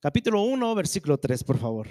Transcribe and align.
capítulo 0.00 0.42
1, 0.42 0.74
versículo 0.74 1.18
3, 1.18 1.44
por 1.44 1.58
favor. 1.58 1.88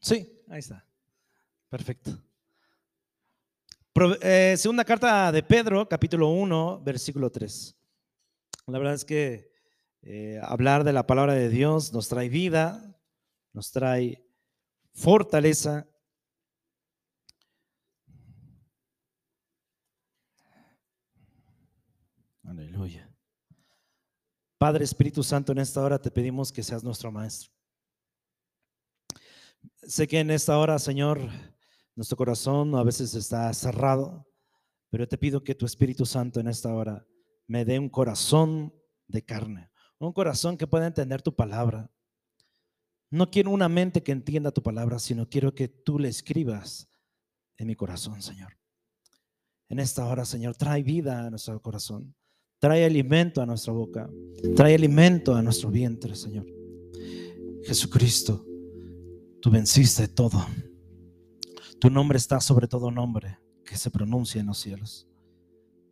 Sí, 0.00 0.28
ahí 0.48 0.58
está. 0.58 0.84
Perfecto. 1.68 2.20
Eh, 4.20 4.56
segunda 4.58 4.84
carta 4.84 5.30
de 5.30 5.42
Pedro, 5.42 5.88
capítulo 5.88 6.28
1, 6.28 6.82
versículo 6.82 7.30
3. 7.30 7.76
La 8.66 8.78
verdad 8.78 8.94
es 8.94 9.04
que 9.04 9.52
eh, 10.02 10.40
hablar 10.42 10.82
de 10.82 10.92
la 10.92 11.06
palabra 11.06 11.34
de 11.34 11.48
Dios 11.48 11.92
nos 11.92 12.08
trae 12.08 12.28
vida, 12.28 12.91
nos 13.52 13.70
trae 13.70 14.24
fortaleza. 14.92 15.88
Aleluya. 22.44 23.08
Padre 24.58 24.84
Espíritu 24.84 25.22
Santo, 25.22 25.52
en 25.52 25.58
esta 25.58 25.82
hora 25.82 26.00
te 26.00 26.10
pedimos 26.10 26.52
que 26.52 26.62
seas 26.62 26.84
nuestro 26.84 27.10
maestro. 27.10 27.50
Sé 29.82 30.06
que 30.06 30.20
en 30.20 30.30
esta 30.30 30.58
hora, 30.58 30.78
Señor, 30.78 31.20
nuestro 31.94 32.16
corazón 32.16 32.74
a 32.74 32.82
veces 32.82 33.14
está 33.14 33.52
cerrado, 33.52 34.28
pero 34.90 35.06
te 35.06 35.18
pido 35.18 35.42
que 35.42 35.54
tu 35.54 35.66
Espíritu 35.66 36.06
Santo 36.06 36.40
en 36.40 36.48
esta 36.48 36.72
hora 36.72 37.06
me 37.46 37.64
dé 37.64 37.78
un 37.78 37.88
corazón 37.88 38.74
de 39.08 39.24
carne, 39.24 39.70
un 39.98 40.12
corazón 40.12 40.56
que 40.56 40.66
pueda 40.66 40.86
entender 40.86 41.22
tu 41.22 41.34
palabra. 41.34 41.91
No 43.12 43.30
quiero 43.30 43.50
una 43.50 43.68
mente 43.68 44.02
que 44.02 44.10
entienda 44.10 44.52
tu 44.52 44.62
palabra, 44.62 44.98
sino 44.98 45.28
quiero 45.28 45.54
que 45.54 45.68
tú 45.68 45.98
le 45.98 46.08
escribas 46.08 46.88
en 47.58 47.66
mi 47.66 47.76
corazón, 47.76 48.22
Señor. 48.22 48.56
En 49.68 49.80
esta 49.80 50.06
hora, 50.06 50.24
Señor, 50.24 50.56
trae 50.56 50.82
vida 50.82 51.26
a 51.26 51.28
nuestro 51.28 51.60
corazón, 51.60 52.14
trae 52.58 52.86
alimento 52.86 53.42
a 53.42 53.46
nuestra 53.46 53.74
boca, 53.74 54.08
trae 54.56 54.74
alimento 54.74 55.34
a 55.34 55.42
nuestro 55.42 55.70
vientre, 55.70 56.16
Señor. 56.16 56.46
Jesucristo, 57.64 58.46
tú 59.42 59.50
venciste 59.50 60.08
todo. 60.08 60.46
Tu 61.78 61.90
nombre 61.90 62.16
está 62.16 62.40
sobre 62.40 62.66
todo 62.66 62.90
nombre 62.90 63.38
que 63.62 63.76
se 63.76 63.90
pronuncia 63.90 64.40
en 64.40 64.46
los 64.46 64.58
cielos. 64.58 65.06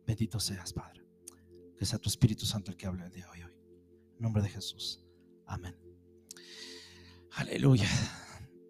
Bendito 0.07 0.39
seas, 0.39 0.73
Padre. 0.73 1.05
Que 1.77 1.85
sea 1.85 1.99
tu 1.99 2.09
Espíritu 2.09 2.47
Santo 2.47 2.71
el 2.71 2.77
que 2.77 2.87
hable 2.87 3.05
el 3.05 3.11
día 3.11 3.27
de 3.31 3.43
hoy. 3.43 3.53
En 4.15 4.21
nombre 4.23 4.41
de 4.41 4.49
Jesús. 4.49 5.05
Amén. 5.45 5.90
Aleluya. 7.35 7.87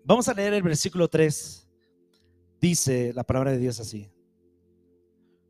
Vamos 0.04 0.28
a 0.28 0.34
leer 0.34 0.54
el 0.54 0.62
versículo 0.62 1.08
3. 1.08 1.68
Dice 2.60 3.12
la 3.14 3.24
palabra 3.24 3.52
de 3.52 3.58
Dios 3.58 3.80
así. 3.80 4.12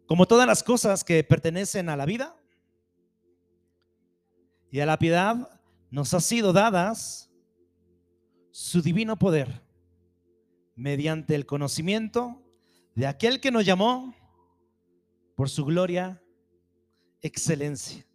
Como 0.08 0.26
todas 0.28 0.48
las 0.48 0.64
cosas 0.64 1.04
que 1.04 1.24
pertenecen 1.24 1.90
a 1.90 1.98
la 1.98 2.06
vida 2.06 2.36
y 4.72 4.80
a 4.80 4.86
la 4.86 4.98
piedad, 4.98 5.60
nos 5.90 6.14
ha 6.14 6.22
sido 6.22 6.54
dadas 6.54 7.30
su 8.52 8.82
divino 8.82 9.18
poder 9.18 9.62
mediante 10.76 11.36
el 11.36 11.46
conocimiento 11.46 12.42
de 12.96 13.08
aquel 13.08 13.42
que 13.42 13.52
nos 13.52 13.66
llamó 13.66 14.16
por 15.36 15.50
su 15.50 15.66
gloria, 15.66 16.22
excelencia. 17.22 18.06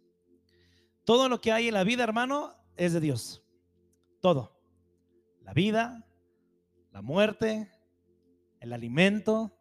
Todo 1.03 1.29
lo 1.29 1.39
que 1.39 1.51
hay 1.51 1.67
en 1.67 1.75
la 1.75 1.83
vida, 1.83 2.03
hermano, 2.03 2.55
es 2.75 2.93
de 2.93 2.99
Dios. 2.99 3.43
Todo. 4.21 4.56
La 5.47 5.53
vida, 5.53 6.07
la 6.91 7.01
muerte, 7.01 7.71
el 8.59 8.71
alimento, 8.71 9.57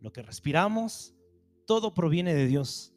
lo 0.00 0.12
que 0.12 0.22
respiramos, 0.22 1.16
todo 1.66 1.92
proviene 1.92 2.32
de 2.32 2.46
Dios. 2.46 2.94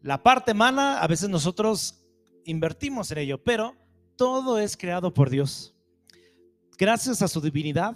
La 0.00 0.22
parte 0.22 0.54
mala, 0.54 1.02
a 1.02 1.08
veces 1.08 1.28
nosotros 1.28 2.04
invertimos 2.44 3.10
en 3.10 3.18
ello, 3.18 3.42
pero 3.42 3.74
todo 4.16 4.60
es 4.60 4.76
creado 4.76 5.12
por 5.12 5.28
Dios 5.28 5.74
gracias 6.82 7.22
a 7.22 7.28
su 7.28 7.40
divinidad, 7.40 7.94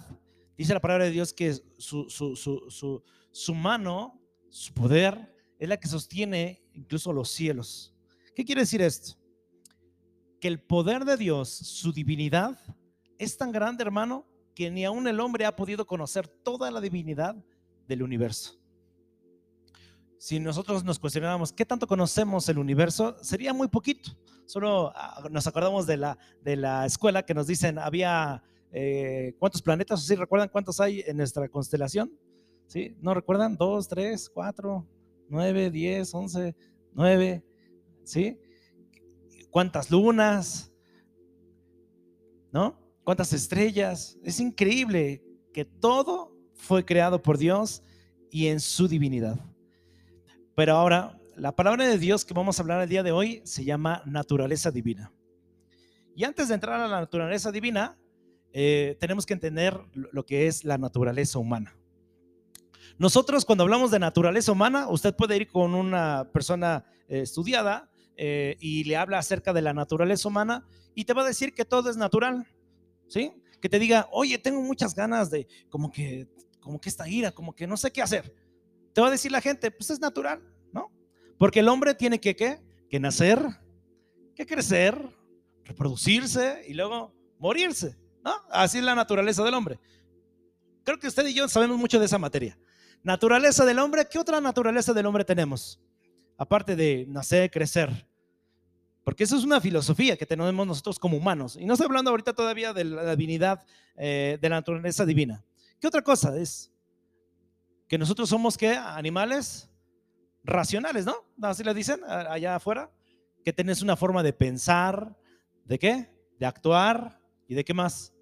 dice 0.57 0.73
la 0.73 0.79
palabra 0.79 1.03
de 1.03 1.11
Dios 1.11 1.33
que 1.33 1.53
su, 1.77 2.09
su, 2.09 3.53
mano, 3.53 4.17
su 4.49 4.73
poder, 4.73 5.35
es 5.59 5.67
la 5.67 5.77
que 5.77 5.89
sostiene 5.89 6.63
incluso 6.73 7.11
los 7.11 7.29
cielos. 7.29 7.93
¿Qué 8.33 8.45
quiere 8.45 8.61
decir 8.61 8.81
esto? 8.81 9.17
Que 10.39 10.47
el 10.47 10.59
poder 10.59 11.05
de 11.05 11.17
Dios, 11.17 11.49
su 11.49 11.91
divinidad, 11.91 12.57
es 13.17 13.37
tan 13.37 13.51
grande, 13.51 13.83
hermano, 13.83 14.25
que 14.53 14.69
ni 14.71 14.85
aún 14.85 15.07
el 15.07 15.19
hombre 15.19 15.45
ha 15.45 15.55
podido 15.55 15.85
conocer 15.85 16.27
toda 16.27 16.71
la 16.71 16.81
divinidad 16.81 17.35
del 17.87 18.03
universo. 18.03 18.59
Si 20.19 20.39
nosotros 20.39 20.83
nos 20.83 20.97
cuestionáramos 20.97 21.53
qué 21.53 21.65
tanto 21.65 21.87
conocemos 21.87 22.49
el 22.49 22.57
universo, 22.57 23.15
sería 23.21 23.53
muy 23.53 23.67
poquito. 23.67 24.11
Solo 24.45 24.91
ah, 24.95 25.27
nos 25.29 25.45
acordamos 25.45 25.85
de 25.85 25.97
la, 25.97 26.17
de 26.41 26.55
la 26.55 26.85
escuela 26.85 27.23
que 27.23 27.33
nos 27.33 27.47
dicen 27.47 27.77
había 27.77 28.41
eh, 28.71 29.35
cuántos 29.37 29.61
planetas, 29.61 30.03
¿sí 30.03 30.15
recuerdan 30.15 30.49
cuántos 30.49 30.79
hay 30.79 31.03
en 31.05 31.17
nuestra 31.17 31.47
constelación? 31.49 32.11
¿Sí? 32.65 32.97
¿No 32.99 33.13
recuerdan? 33.13 33.55
Dos, 33.55 33.87
tres, 33.87 34.29
cuatro, 34.29 34.87
nueve, 35.29 35.69
diez, 35.69 36.13
once, 36.13 36.55
nueve, 36.93 37.43
¿sí? 38.03 38.39
¿Cuántas 39.49 39.89
lunas? 39.91 40.71
¿No? 42.51 42.79
¿Cuántas 43.03 43.33
estrellas? 43.33 44.17
Es 44.23 44.39
increíble 44.39 45.23
que 45.53 45.65
todo 45.65 46.35
fue 46.53 46.85
creado 46.85 47.21
por 47.21 47.37
Dios 47.37 47.83
y 48.29 48.47
en 48.47 48.59
su 48.59 48.87
divinidad. 48.87 49.39
Pero 50.55 50.75
ahora, 50.75 51.19
la 51.35 51.55
palabra 51.55 51.85
de 51.87 51.97
Dios 51.97 52.25
que 52.25 52.33
vamos 52.33 52.59
a 52.59 52.63
hablar 52.63 52.81
el 52.81 52.89
día 52.89 53.03
de 53.03 53.11
hoy 53.11 53.41
se 53.45 53.63
llama 53.63 54.01
naturaleza 54.05 54.71
divina. 54.71 55.13
Y 56.15 56.23
antes 56.23 56.47
de 56.47 56.55
entrar 56.55 56.79
a 56.81 56.87
la 56.87 56.99
naturaleza 56.99 57.51
divina, 57.51 57.97
eh, 58.51 58.97
tenemos 58.99 59.25
que 59.25 59.33
entender 59.33 59.79
lo 59.93 60.25
que 60.25 60.47
es 60.47 60.63
la 60.63 60.77
naturaleza 60.77 61.37
humana. 61.37 61.75
Nosotros 62.97 63.45
cuando 63.45 63.63
hablamos 63.63 63.91
de 63.91 63.99
naturaleza 63.99 64.51
humana, 64.51 64.87
usted 64.89 65.15
puede 65.15 65.37
ir 65.37 65.47
con 65.47 65.75
una 65.75 66.27
persona 66.33 66.83
eh, 67.07 67.21
estudiada 67.21 67.91
eh, 68.17 68.57
y 68.59 68.83
le 68.83 68.97
habla 68.97 69.19
acerca 69.19 69.53
de 69.53 69.61
la 69.61 69.73
naturaleza 69.73 70.27
humana 70.27 70.67
y 70.95 71.05
te 71.05 71.13
va 71.13 71.21
a 71.21 71.27
decir 71.27 71.53
que 71.53 71.65
todo 71.65 71.89
es 71.91 71.97
natural, 71.97 72.47
¿sí? 73.07 73.31
Que 73.61 73.69
te 73.69 73.77
diga, 73.77 74.09
oye, 74.11 74.39
tengo 74.39 74.61
muchas 74.61 74.95
ganas 74.95 75.29
de, 75.29 75.47
como 75.69 75.91
que, 75.91 76.27
como 76.59 76.81
que 76.81 76.89
esta 76.89 77.07
ira, 77.07 77.31
como 77.31 77.55
que 77.55 77.67
no 77.67 77.77
sé 77.77 77.91
qué 77.91 78.01
hacer. 78.01 78.33
Te 78.93 79.01
va 79.01 79.07
a 79.07 79.11
decir 79.11 79.31
la 79.31 79.39
gente, 79.39 79.69
pues 79.69 79.91
es 79.91 79.99
natural, 79.99 80.41
¿no? 80.73 80.91
Porque 81.37 81.59
el 81.59 81.67
hombre 81.67 81.93
tiene 81.93 82.19
que, 82.19 82.35
¿qué? 82.35 82.59
Que 82.89 82.99
nacer, 82.99 83.39
que 84.35 84.47
crecer, 84.47 84.99
reproducirse 85.63 86.63
y 86.67 86.73
luego 86.73 87.13
morirse. 87.37 87.95
Así 88.49 88.79
es 88.79 88.83
la 88.83 88.95
naturaleza 88.95 89.43
del 89.43 89.53
hombre. 89.53 89.79
Creo 90.83 90.97
que 90.97 91.07
usted 91.07 91.27
y 91.27 91.33
yo 91.35 91.47
sabemos 91.47 91.77
mucho 91.77 91.99
de 91.99 92.05
esa 92.05 92.17
materia. 92.17 92.57
Naturaleza 93.03 93.63
del 93.65 93.79
hombre, 93.79 94.07
¿qué 94.09 94.17
otra 94.17 94.41
naturaleza 94.41 94.93
del 94.93 95.05
hombre 95.05 95.23
tenemos? 95.23 95.79
Aparte 96.37 96.75
de 96.75 97.05
nacer, 97.07 97.49
crecer. 97.49 98.07
Porque 99.03 99.23
eso 99.23 99.37
es 99.37 99.43
una 99.43 99.61
filosofía 99.61 100.17
que 100.17 100.25
tenemos 100.25 100.67
nosotros 100.67 100.99
como 100.99 101.17
humanos. 101.17 101.57
Y 101.59 101.65
no 101.65 101.73
estoy 101.73 101.85
hablando 101.85 102.11
ahorita 102.11 102.33
todavía 102.33 102.73
de 102.73 102.83
la 102.83 103.15
divinidad, 103.15 103.65
eh, 103.95 104.37
de 104.39 104.49
la 104.49 104.57
naturaleza 104.57 105.05
divina. 105.05 105.43
¿Qué 105.79 105.87
otra 105.87 106.01
cosa 106.01 106.37
es? 106.37 106.71
Que 107.87 107.97
nosotros 107.97 108.29
somos, 108.29 108.57
¿qué? 108.57 108.75
Animales 108.75 109.69
racionales, 110.43 111.05
¿no? 111.05 111.15
Así 111.41 111.63
le 111.63 111.73
dicen 111.73 112.01
allá 112.05 112.55
afuera. 112.55 112.91
Que 113.43 113.53
tenés 113.53 113.81
una 113.81 113.95
forma 113.95 114.23
de 114.23 114.33
pensar, 114.33 115.15
¿de 115.63 115.79
qué? 115.79 116.09
De 116.37 116.45
actuar 116.45 117.19
y 117.47 117.55
de 117.55 117.63
qué 117.63 117.73
más? 117.73 118.13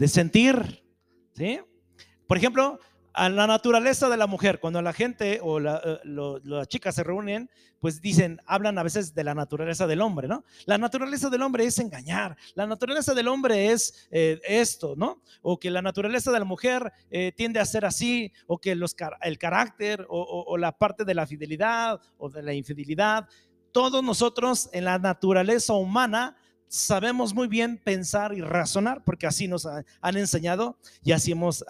de 0.00 0.08
sentir. 0.08 0.82
¿sí? 1.32 1.60
Por 2.26 2.38
ejemplo, 2.38 2.80
a 3.12 3.28
la 3.28 3.46
naturaleza 3.46 4.08
de 4.08 4.16
la 4.16 4.26
mujer, 4.26 4.60
cuando 4.60 4.80
la 4.82 4.92
gente 4.92 5.40
o 5.42 5.60
eh, 5.60 6.00
las 6.44 6.68
chicas 6.68 6.94
se 6.94 7.04
reúnen, 7.04 7.50
pues 7.80 8.00
dicen, 8.00 8.40
hablan 8.46 8.78
a 8.78 8.82
veces 8.82 9.14
de 9.14 9.24
la 9.24 9.34
naturaleza 9.34 9.86
del 9.86 10.00
hombre, 10.00 10.28
¿no? 10.28 10.44
La 10.66 10.78
naturaleza 10.78 11.30
del 11.30 11.42
hombre 11.42 11.64
es 11.64 11.78
engañar, 11.78 12.36
la 12.54 12.66
naturaleza 12.66 13.14
del 13.14 13.28
hombre 13.28 13.72
es 13.72 14.08
eh, 14.10 14.40
esto, 14.44 14.94
¿no? 14.96 15.22
O 15.42 15.58
que 15.58 15.70
la 15.70 15.82
naturaleza 15.82 16.30
de 16.30 16.38
la 16.38 16.44
mujer 16.44 16.92
eh, 17.10 17.32
tiende 17.36 17.58
a 17.58 17.64
ser 17.64 17.84
así, 17.84 18.32
o 18.46 18.58
que 18.58 18.74
los, 18.74 18.94
el 19.22 19.38
carácter 19.38 20.06
o 20.08 20.56
la 20.56 20.76
parte 20.76 21.04
de 21.04 21.14
la 21.14 21.26
fidelidad 21.26 22.00
o 22.18 22.28
de 22.28 22.42
la 22.42 22.52
infidelidad, 22.52 23.28
todos 23.72 24.02
nosotros 24.02 24.68
en 24.72 24.84
la 24.84 24.98
naturaleza 24.98 25.74
humana 25.74 26.36
sabemos 26.70 27.34
muy 27.34 27.48
bien 27.48 27.78
pensar 27.78 28.32
y 28.32 28.40
razonar 28.42 29.02
porque 29.02 29.26
así 29.26 29.48
nos 29.48 29.66
han 29.66 30.16
enseñado 30.16 30.78
y 31.02 31.10
así 31.10 31.32
hemos 31.32 31.64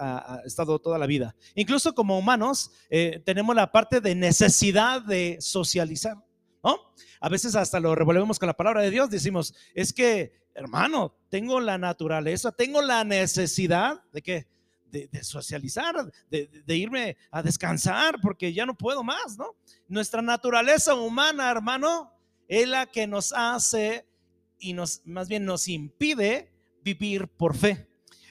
estado 0.45 0.79
toda 0.79 0.99
la 0.99 1.07
vida. 1.07 1.35
Incluso 1.55 1.95
como 1.95 2.19
humanos 2.19 2.71
eh, 2.91 3.23
tenemos 3.25 3.57
la 3.57 3.73
parte 3.73 4.03
de 4.03 4.15
necesidad 4.15 5.01
de 5.01 5.39
socializar, 5.41 6.19
¿no? 6.63 6.77
A 7.19 7.29
veces 7.31 7.57
hasta 7.57 7.81
lo 7.81 7.95
revolvemos 7.95 8.39
con 8.39 8.47
la 8.47 8.57
palabra 8.57 8.83
de 8.83 8.91
Dios, 8.91 9.09
decimos, 9.09 9.55
es 9.75 9.93
que 9.93 10.39
hermano, 10.55 11.15
tengo 11.31 11.61
la 11.61 11.79
naturaleza, 11.79 12.53
tengo 12.53 12.83
la 12.83 13.03
necesidad 13.03 14.03
de 14.13 14.23
que 14.23 14.47
de, 14.91 15.09
socializar, 15.23 15.95
de, 16.29 16.49
de, 16.67 16.77
irme 16.77 17.17
a 17.31 17.45
descansar, 17.45 18.17
porque 18.21 18.53
ya 18.53 18.67
no 18.67 18.77
puedo 18.77 19.05
más, 19.05 19.39
¿no? 19.39 19.55
Nuestra 19.87 20.21
naturaleza 20.21 20.95
humana, 20.95 21.49
hermano, 21.49 22.13
es 22.49 22.67
la 22.67 22.87
que 22.87 23.07
nos 23.07 23.33
hace 23.33 24.05
y 24.61 24.73
nos, 24.73 25.03
más 25.05 25.29
bien 25.29 25.45
nos 25.45 25.67
impide 25.69 26.53
vivir 26.85 27.27
por 27.27 27.57
fe. 27.57 27.89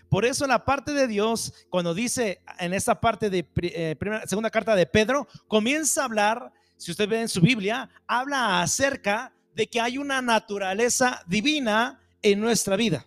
Por 0.09 0.25
eso 0.25 0.47
la 0.47 0.65
parte 0.65 0.91
de 0.91 1.07
Dios, 1.07 1.53
cuando 1.69 1.93
dice 1.93 2.41
en 2.59 2.73
esta 2.73 2.99
parte 2.99 3.29
de 3.29 3.47
eh, 3.61 3.95
primera, 3.99 4.25
segunda 4.25 4.49
carta 4.49 4.75
de 4.75 4.85
Pedro, 4.85 5.27
comienza 5.47 6.01
a 6.01 6.05
hablar, 6.05 6.51
si 6.77 6.91
usted 6.91 7.07
ve 7.07 7.21
en 7.21 7.29
su 7.29 7.41
Biblia, 7.41 7.89
habla 8.07 8.61
acerca 8.61 9.31
de 9.53 9.67
que 9.67 9.79
hay 9.79 9.97
una 9.97 10.21
naturaleza 10.21 11.21
divina 11.27 11.99
en 12.21 12.39
nuestra 12.39 12.75
vida. 12.75 13.05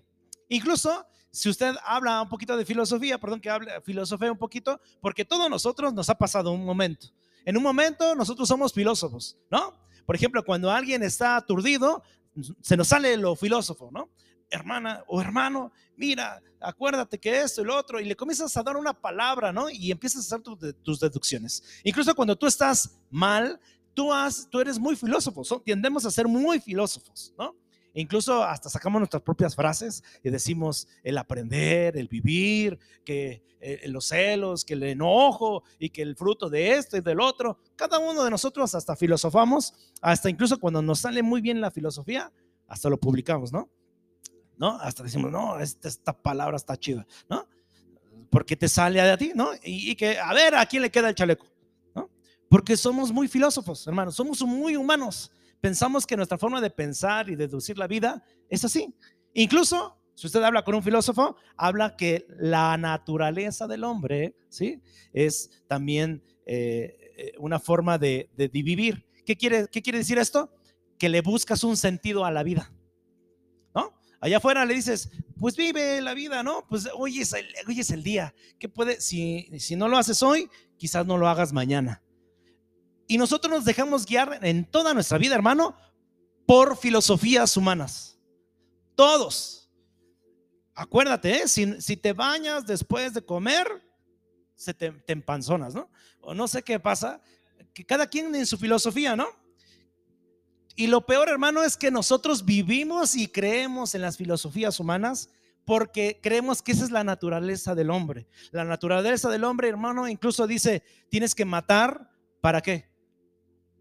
Incluso 0.48 1.06
si 1.30 1.48
usted 1.48 1.74
habla 1.84 2.22
un 2.22 2.28
poquito 2.28 2.56
de 2.56 2.64
filosofía, 2.64 3.18
perdón 3.18 3.40
que 3.40 3.50
hable 3.50 3.80
filosofía 3.80 4.30
un 4.30 4.38
poquito, 4.38 4.80
porque 5.00 5.24
todos 5.24 5.48
nosotros 5.48 5.92
nos 5.92 6.08
ha 6.10 6.14
pasado 6.14 6.52
un 6.52 6.64
momento. 6.64 7.08
En 7.44 7.56
un 7.56 7.62
momento 7.62 8.14
nosotros 8.14 8.46
somos 8.46 8.72
filósofos, 8.72 9.36
¿no? 9.50 9.74
Por 10.04 10.14
ejemplo, 10.14 10.44
cuando 10.44 10.70
alguien 10.70 11.02
está 11.02 11.36
aturdido, 11.36 12.02
se 12.60 12.76
nos 12.76 12.88
sale 12.88 13.16
lo 13.16 13.36
filósofo, 13.36 13.90
¿no? 13.92 14.10
Hermana 14.50 15.02
o 15.06 15.20
hermano, 15.20 15.72
mira, 15.96 16.42
acuérdate 16.60 17.18
que 17.18 17.40
esto 17.40 17.62
y 17.62 17.64
lo 17.64 17.76
otro, 17.76 18.00
y 18.00 18.04
le 18.04 18.16
comienzas 18.16 18.54
a 18.56 18.62
dar 18.62 18.76
una 18.76 18.92
palabra, 18.92 19.52
¿no? 19.52 19.70
Y 19.70 19.90
empiezas 19.90 20.30
a 20.30 20.36
hacer 20.36 20.74
tus 20.82 21.00
deducciones. 21.00 21.62
Incluso 21.84 22.14
cuando 22.14 22.36
tú 22.36 22.46
estás 22.46 22.98
mal, 23.10 23.58
tú, 23.94 24.12
has, 24.12 24.48
eres 24.52 24.78
muy 24.78 24.96
filósofo, 24.96 25.42
tendemos 25.64 26.04
a 26.04 26.10
ser 26.10 26.28
muy 26.28 26.60
filósofos, 26.60 27.34
¿no? 27.38 27.54
E 27.94 28.00
incluso 28.00 28.42
hasta 28.42 28.68
sacamos 28.70 29.00
nuestras 29.00 29.22
propias 29.22 29.54
frases 29.54 30.02
y 30.22 30.30
decimos 30.30 30.88
el 31.02 31.18
aprender, 31.18 31.96
el 31.96 32.08
vivir, 32.08 32.78
que 33.04 33.42
eh, 33.60 33.82
los 33.88 34.06
celos, 34.06 34.64
que 34.64 34.74
el 34.74 34.82
enojo 34.82 35.62
y 35.78 35.90
que 35.90 36.02
el 36.02 36.16
fruto 36.16 36.48
de 36.48 36.72
esto 36.72 36.96
y 36.96 37.00
del 37.00 37.20
otro. 37.20 37.58
Cada 37.76 37.98
uno 37.98 38.24
de 38.24 38.30
nosotros 38.30 38.74
hasta 38.74 38.96
filosofamos, 38.96 39.74
hasta 40.00 40.30
incluso 40.30 40.58
cuando 40.58 40.80
nos 40.80 41.00
sale 41.00 41.22
muy 41.22 41.42
bien 41.42 41.60
la 41.60 41.70
filosofía, 41.70 42.32
hasta 42.66 42.88
lo 42.88 42.98
publicamos, 42.98 43.52
¿no? 43.52 43.68
¿No? 44.56 44.78
Hasta 44.80 45.02
decimos, 45.02 45.30
no, 45.30 45.58
esta, 45.58 45.88
esta 45.88 46.12
palabra 46.12 46.56
está 46.56 46.76
chida, 46.76 47.06
¿no? 47.28 47.46
Porque 48.30 48.56
te 48.56 48.68
sale 48.68 49.00
a 49.00 49.18
ti, 49.18 49.32
¿no? 49.34 49.50
Y, 49.62 49.90
y 49.90 49.96
que, 49.96 50.18
a 50.18 50.32
ver, 50.32 50.54
¿a 50.54 50.64
quién 50.64 50.82
le 50.82 50.90
queda 50.90 51.10
el 51.10 51.14
chaleco? 51.14 51.46
¿No? 51.94 52.08
Porque 52.48 52.76
somos 52.76 53.12
muy 53.12 53.28
filósofos, 53.28 53.86
hermanos, 53.86 54.14
somos 54.14 54.40
muy 54.42 54.76
humanos 54.76 55.30
pensamos 55.62 56.06
que 56.06 56.16
nuestra 56.16 56.36
forma 56.36 56.60
de 56.60 56.70
pensar 56.70 57.30
y 57.30 57.36
deducir 57.36 57.78
la 57.78 57.86
vida 57.86 58.22
es 58.50 58.64
así. 58.64 58.92
Incluso, 59.32 59.96
si 60.14 60.26
usted 60.26 60.42
habla 60.42 60.64
con 60.64 60.74
un 60.74 60.82
filósofo, 60.82 61.36
habla 61.56 61.96
que 61.96 62.26
la 62.36 62.76
naturaleza 62.76 63.68
del 63.68 63.84
hombre, 63.84 64.34
¿sí? 64.48 64.82
Es 65.12 65.62
también 65.68 66.22
eh, 66.46 67.14
eh, 67.16 67.32
una 67.38 67.60
forma 67.60 67.96
de, 67.96 68.28
vivir. 68.52 69.06
¿Qué 69.24 69.36
quiere, 69.36 69.68
¿Qué 69.70 69.80
quiere 69.82 69.98
decir 69.98 70.18
esto? 70.18 70.52
Que 70.98 71.08
le 71.08 71.20
buscas 71.22 71.62
un 71.62 71.76
sentido 71.76 72.24
a 72.24 72.32
la 72.32 72.42
vida. 72.42 72.72
¿No? 73.72 73.94
Allá 74.20 74.38
afuera 74.38 74.64
le 74.64 74.74
dices, 74.74 75.10
pues 75.38 75.56
vive 75.56 76.00
la 76.00 76.12
vida, 76.12 76.42
¿no? 76.42 76.66
Pues 76.68 76.88
hoy 76.92 77.20
es 77.20 77.32
el, 77.34 77.46
hoy 77.68 77.78
es 77.78 77.90
el 77.92 78.02
día. 78.02 78.34
¿Qué 78.58 78.68
puede? 78.68 79.00
Si, 79.00 79.48
si 79.60 79.76
no 79.76 79.86
lo 79.86 79.96
haces 79.96 80.24
hoy, 80.24 80.50
quizás 80.76 81.06
no 81.06 81.18
lo 81.18 81.28
hagas 81.28 81.52
mañana. 81.52 82.02
Y 83.12 83.18
nosotros 83.18 83.52
nos 83.52 83.66
dejamos 83.66 84.06
guiar 84.06 84.38
en 84.40 84.64
toda 84.64 84.94
nuestra 84.94 85.18
vida, 85.18 85.34
hermano, 85.34 85.76
por 86.46 86.78
filosofías 86.78 87.54
humanas. 87.58 88.18
Todos. 88.94 89.70
Acuérdate, 90.74 91.42
¿eh? 91.42 91.46
si, 91.46 91.94
te 91.98 92.14
bañas 92.14 92.64
después 92.64 93.12
de 93.12 93.22
comer, 93.22 93.66
se 94.54 94.72
te, 94.72 94.92
te 94.92 95.12
empanzonas, 95.12 95.74
¿no? 95.74 95.90
O 96.22 96.32
no 96.32 96.48
sé 96.48 96.62
qué 96.62 96.80
pasa, 96.80 97.20
que 97.74 97.84
cada 97.84 98.06
quien 98.06 98.34
en 98.34 98.46
su 98.46 98.56
filosofía, 98.56 99.14
¿no? 99.14 99.26
Y 100.74 100.86
lo 100.86 101.04
peor, 101.04 101.28
hermano, 101.28 101.62
es 101.62 101.76
que 101.76 101.90
nosotros 101.90 102.46
vivimos 102.46 103.14
y 103.14 103.28
creemos 103.28 103.94
en 103.94 104.00
las 104.00 104.16
filosofías 104.16 104.80
humanas 104.80 105.28
porque 105.66 106.18
creemos 106.22 106.62
que 106.62 106.72
esa 106.72 106.84
es 106.84 106.90
la 106.90 107.04
naturaleza 107.04 107.74
del 107.74 107.90
hombre. 107.90 108.26
La 108.52 108.64
naturaleza 108.64 109.28
del 109.28 109.44
hombre, 109.44 109.68
hermano, 109.68 110.08
incluso 110.08 110.46
dice, 110.46 110.82
tienes 111.10 111.34
que 111.34 111.44
matar, 111.44 112.10
¿para 112.40 112.62
qué? 112.62 112.90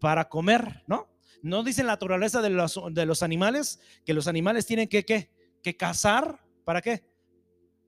Para 0.02 0.28
comer, 0.28 0.82
¿no? 0.88 1.08
No 1.42 1.62
dice 1.62 1.84
la 1.84 1.92
naturaleza 1.92 2.42
de 2.42 2.50
los, 2.50 2.80
de 2.90 3.06
los 3.06 3.22
animales 3.22 3.78
que 4.04 4.12
los 4.12 4.26
animales 4.26 4.66
tienen 4.66 4.88
que, 4.88 5.04
¿qué? 5.04 5.30
que 5.62 5.76
cazar, 5.76 6.44
¿para 6.64 6.82
qué? 6.82 7.04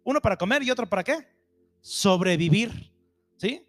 Uno 0.04 0.20
para 0.20 0.36
comer 0.36 0.62
y 0.62 0.70
otro 0.70 0.88
para 0.88 1.02
qué? 1.02 1.26
Sobrevivir, 1.80 2.92
¿sí? 3.36 3.66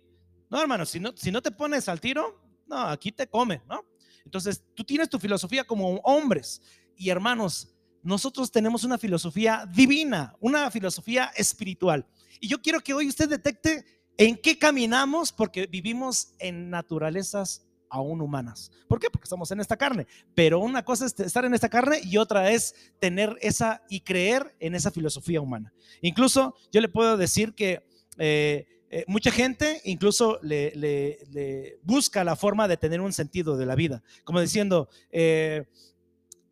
No, 0.47 0.62
hermano, 0.62 0.86
si 0.86 1.00
no, 1.00 1.12
si 1.18 1.31
no 1.31 1.42
te 1.42 1.50
pones 1.50 1.89
al 1.89 2.00
tiro, 2.00 2.39
no, 2.68 2.77
aquí 2.81 3.12
te 3.12 3.25
come, 3.25 3.63
¿no? 3.68 3.83
Entonces, 4.24 4.63
tú 4.75 4.83
tienes 4.83 5.09
tu 5.09 5.18
filosofía 5.18 5.63
como 5.63 5.95
hombres 6.03 6.62
y 6.95 7.09
hermanos, 7.09 7.75
nosotros 8.03 8.51
tenemos 8.51 8.83
una 8.83 9.00
filosofía 9.00 9.68
divina, 9.74 10.36
una 10.39 10.69
filosofía 10.69 11.31
espiritual. 11.36 12.06
Y 12.39 12.48
yo 12.48 12.62
quiero 12.62 12.80
que 12.80 12.94
hoy 12.94 13.07
usted 13.07 13.27
detecte 13.27 14.03
en 14.19 14.38
qué 14.38 14.59
caminamos 14.59 15.31
porque 15.31 15.65
vivimos 15.65 16.36
en 16.38 16.69
naturalezas 16.69 17.65
aún 17.95 18.21
humanas. 18.21 18.71
¿Por 18.88 19.00
qué? 19.00 19.09
Porque 19.09 19.25
estamos 19.25 19.50
en 19.51 19.59
esta 19.59 19.77
carne. 19.77 20.06
Pero 20.33 20.59
una 20.59 20.83
cosa 20.83 21.06
es 21.06 21.19
estar 21.19 21.45
en 21.45 21.53
esta 21.53 21.69
carne 21.69 22.00
y 22.03 22.18
otra 22.18 22.51
es 22.51 22.75
tener 23.00 23.38
esa 23.42 23.81
y 23.89 24.01
creer 24.01 24.56
en 24.59 24.75
esa 24.75 24.92
filosofía 24.92 25.42
humana. 25.42 25.74
Incluso 26.01 26.56
yo 26.71 26.81
le 26.81 26.89
puedo 26.89 27.18
decir 27.18 27.53
que 27.53 27.83
eh, 28.18 28.65
eh, 28.89 29.03
mucha 29.07 29.31
gente 29.31 29.81
incluso 29.86 30.39
le, 30.42 31.80
busca 31.83 32.24
la 32.24 32.36
forma 32.36 32.68
de 32.68 32.77
tener 32.77 33.01
un 33.01 33.13
sentido 33.13 33.57
de 33.57 33.65
la 33.65 33.75
vida, 33.75 34.03
como 34.24 34.39
diciendo, 34.39 34.89
eh, 35.12 35.65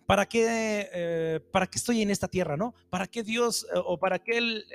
¿para 0.05 0.25
qué, 0.25 1.41
¿para 1.51 1.67
qué 1.67 1.77
estoy 1.77 2.01
en 2.01 2.09
esta 2.09 2.27
tierra? 2.27 2.57
¿no? 2.57 2.73
¿Para 2.89 3.07
qué 3.07 3.23
Dios 3.23 3.67
o 3.85 3.97
para 3.99 4.19
qué 4.19 4.37
el, 4.37 4.65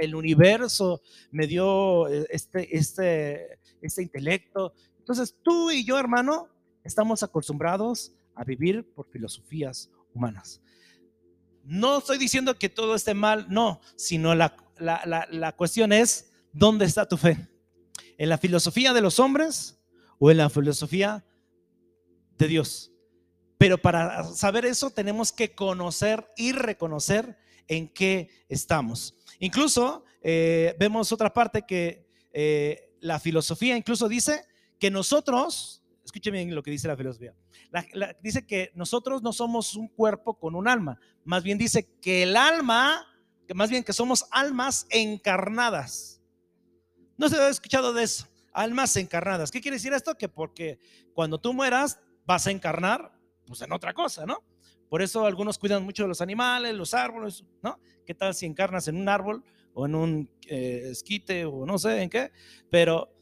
el 0.00 0.14
universo 0.14 1.02
me 1.30 1.46
dio 1.46 2.08
este, 2.08 2.76
este, 2.76 3.58
este 3.80 4.02
intelecto? 4.02 4.72
Entonces, 5.06 5.36
tú 5.40 5.70
y 5.70 5.84
yo, 5.84 6.00
hermano, 6.00 6.48
estamos 6.82 7.22
acostumbrados 7.22 8.12
a 8.34 8.42
vivir 8.42 8.92
por 8.92 9.08
filosofías 9.08 9.88
humanas. 10.12 10.60
No 11.62 11.98
estoy 11.98 12.18
diciendo 12.18 12.58
que 12.58 12.68
todo 12.68 12.96
esté 12.96 13.14
mal, 13.14 13.46
no, 13.48 13.80
sino 13.94 14.34
la, 14.34 14.56
la, 14.80 15.52
cuestión 15.52 15.92
es, 15.92 16.32
¿dónde 16.52 16.86
está 16.86 17.06
tu 17.06 17.16
fe? 17.16 17.48
¿En 18.18 18.28
la 18.28 18.36
filosofía 18.36 18.92
de 18.92 19.00
los 19.00 19.20
hombres 19.20 19.78
o 20.18 20.28
en 20.32 20.38
la 20.38 20.50
filosofía 20.50 21.24
de 22.36 22.48
Dios? 22.48 22.90
Pero 23.58 23.78
para 23.78 24.24
saber 24.24 24.66
eso 24.66 24.90
tenemos 24.90 25.30
que 25.30 25.54
conocer 25.54 26.26
y 26.36 26.50
reconocer 26.50 27.38
en 27.68 27.86
qué 27.86 28.28
estamos. 28.48 29.14
Incluso 29.38 30.04
eh, 30.20 30.74
vemos 30.80 31.12
otra 31.12 31.32
parte 31.32 31.62
que 31.62 32.08
eh, 32.32 32.92
la 32.98 33.20
filosofía 33.20 33.76
incluso 33.76 34.08
dice 34.08 34.44
que 34.78 34.90
nosotros, 34.90 35.82
escúcheme 36.04 36.44
bien 36.44 36.54
lo 36.54 36.62
que 36.62 36.70
dice 36.70 36.88
la 36.88 36.96
filosofía, 36.96 37.34
dice 38.22 38.46
que 38.46 38.70
nosotros 38.74 39.22
no 39.22 39.32
somos 39.32 39.76
un 39.76 39.88
cuerpo 39.88 40.38
con 40.38 40.54
un 40.54 40.68
alma, 40.68 40.98
más 41.24 41.42
bien 41.42 41.58
dice 41.58 41.88
que 42.00 42.22
el 42.22 42.36
alma, 42.36 43.06
que 43.46 43.54
más 43.54 43.70
bien 43.70 43.84
que 43.84 43.92
somos 43.92 44.26
almas 44.30 44.86
encarnadas. 44.90 46.20
No 47.16 47.28
se 47.28 47.36
ha 47.36 47.48
escuchado 47.48 47.92
de 47.92 48.02
eso, 48.02 48.26
almas 48.52 48.96
encarnadas. 48.96 49.50
¿Qué 49.50 49.60
quiere 49.60 49.76
decir 49.76 49.92
esto? 49.92 50.16
Que 50.16 50.28
porque 50.28 50.78
cuando 51.14 51.38
tú 51.38 51.54
mueras 51.54 51.98
vas 52.26 52.46
a 52.46 52.50
encarnar 52.50 53.12
pues 53.46 53.62
en 53.62 53.72
otra 53.72 53.94
cosa, 53.94 54.26
¿no? 54.26 54.44
Por 54.88 55.02
eso 55.02 55.24
algunos 55.24 55.58
cuidan 55.58 55.84
mucho 55.84 56.02
de 56.04 56.08
los 56.08 56.20
animales, 56.20 56.74
los 56.74 56.94
árboles, 56.94 57.44
¿no? 57.62 57.80
¿Qué 58.04 58.14
tal 58.14 58.34
si 58.34 58.46
encarnas 58.46 58.88
en 58.88 58.96
un 58.96 59.08
árbol 59.08 59.44
o 59.74 59.86
en 59.86 59.94
un 59.94 60.30
eh, 60.46 60.88
esquite 60.90 61.44
o 61.44 61.66
no 61.66 61.78
sé 61.78 62.02
en 62.02 62.10
qué? 62.10 62.32
Pero 62.70 63.15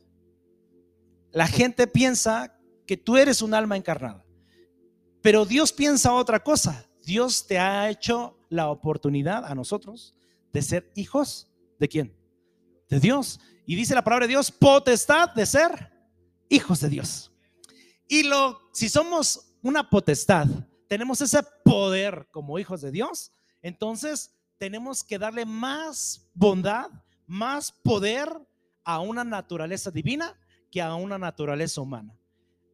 la 1.35 1.49
gente 1.49 1.89
piensa 1.89 2.57
que 2.87 2.97
tú 2.97 3.17
eres 3.17 3.43
un 3.43 3.55
alma 3.55 3.77
encarnada. 3.77 4.25
Pero 5.21 5.45
Dios 5.45 5.73
piensa 5.73 6.15
otra 6.15 6.43
cosa. 6.43 6.89
Dios 7.03 7.47
te 7.47 7.59
ha 7.59 7.91
hecho 7.91 8.39
la 8.49 8.71
oportunidad 8.71 9.45
a 9.45 9.55
nosotros 9.55 10.15
de 10.53 10.63
ser 10.63 10.93
hijos 10.95 11.49
de 11.81 11.89
quién? 11.89 12.17
De 12.89 13.01
Dios. 13.01 13.41
Y 13.67 13.75
dice 13.75 13.97
la 13.97 14.05
palabra 14.05 14.27
de 14.27 14.33
Dios, 14.33 14.53
potestad 14.53 15.35
de 15.35 15.45
ser 15.45 15.93
hijos 16.49 16.81
de 16.81 16.89
Dios. 16.89 17.33
Y 18.07 18.23
lo 18.23 18.61
si 18.73 18.89
somos 18.89 19.57
una 19.61 19.91
potestad, 19.91 20.47
tenemos 20.89 21.21
ese 21.21 21.43
poder 21.65 22.29
como 22.31 22.61
hijos 22.61 22.81
de 22.81 22.93
Dios, 22.93 23.33
entonces 23.61 24.31
tenemos 24.59 25.03
que 25.03 25.19
darle 25.19 25.47
más 25.47 26.29
bondad, 26.33 26.91
más 27.27 27.73
poder 27.73 28.29
a 28.85 29.01
una 29.01 29.25
naturaleza 29.25 29.91
divina 29.91 30.39
que 30.75 30.83
a 30.83 30.97
una 30.97 31.19
naturaleza 31.19 31.81
humana. 31.81 32.19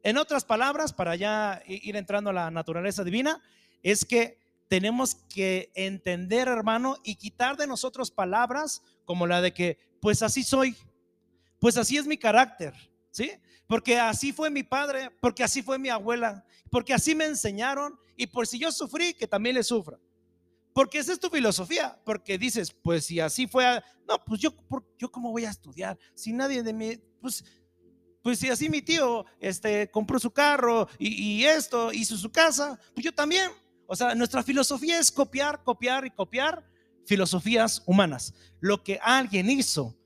En 0.03 0.17
otras 0.17 0.47
palabras, 0.47 0.95
para 0.95 1.17
ya 1.17 1.63
ir 1.67 1.97
entrando 1.97 2.31
a 2.31 2.33
la 2.33 2.51
naturaleza 2.51 3.05
divina, 3.05 3.43
es 3.83 4.07
que 4.07 4.39
tenemos 4.69 5.17
que 5.29 5.71
entender, 5.75 6.49
hermano, 6.49 6.97
y 7.05 7.17
quitar 7.17 7.59
de 7.59 7.67
nosotros 7.67 8.11
palabras 8.11 8.81
como 9.05 9.27
la 9.27 9.43
de 9.43 9.53
que, 9.53 9.77
pues 10.01 10.23
así 10.23 10.43
soy, 10.43 10.75
pues 11.59 11.77
así 11.77 11.99
es 11.99 12.07
mi 12.07 12.17
carácter, 12.17 12.73
¿sí? 13.11 13.33
Porque 13.67 13.99
así 13.99 14.33
fue 14.33 14.49
mi 14.49 14.63
padre, 14.63 15.11
porque 15.21 15.45
así 15.45 15.63
fue 15.63 15.79
mi 15.79 15.91
abuela, 15.91 16.47
porque 16.71 16.95
así 16.95 17.15
me 17.15 17.27
enseñaron 17.27 17.99
y 18.17 18.29
por 18.29 18.47
si 18.47 18.59
yo 18.59 18.73
sufrí, 18.73 19.13
que 19.13 19.27
también 19.27 19.57
le 19.57 19.63
sufra. 19.63 19.99
Porque 20.73 21.01
esa 21.01 21.13
es 21.13 21.21
tu 21.21 21.29
filosofía, 21.29 22.01
porque 22.07 22.39
dices, 22.39 22.73
pues 22.73 23.05
si 23.05 23.21
así 23.21 23.47
fue, 23.47 23.83
no, 24.09 24.25
pues 24.25 24.41
yo, 24.41 24.55
yo 24.97 25.13
cómo 25.13 25.33
voy 25.33 25.45
a 25.45 25.51
estudiar, 25.51 25.99
si 26.15 26.33
nadie 26.33 26.63
de 26.63 26.73
mí, 26.73 26.97
pues, 27.21 27.45
pues 28.23 28.39
si 28.39 28.49
así 28.49 28.69
mi 28.69 28.83
tío 28.83 29.25
este, 29.39 29.91
compró 29.91 30.19
su 30.19 30.31
carro 30.31 30.89
y, 30.99 31.09
y 31.09 31.45
esto, 31.45 31.93
hizo 31.93 32.17
su 32.17 32.31
casa, 32.31 32.79
pues 32.95 33.05
yo 33.05 33.13
también. 33.13 33.51
O 33.87 33.97
sea, 33.97 34.15
nuestra 34.15 34.43
filosofía 34.43 35.01
es 35.01 35.11
copiar, 35.11 35.65
copiar 35.65 36.07
y 36.07 36.11
copiar 36.11 36.65
filosofías 37.07 37.83
humanas. 37.87 38.35
Lo 38.61 38.85
que 38.85 39.01
alguien 39.03 39.51
hizo, 39.51 39.97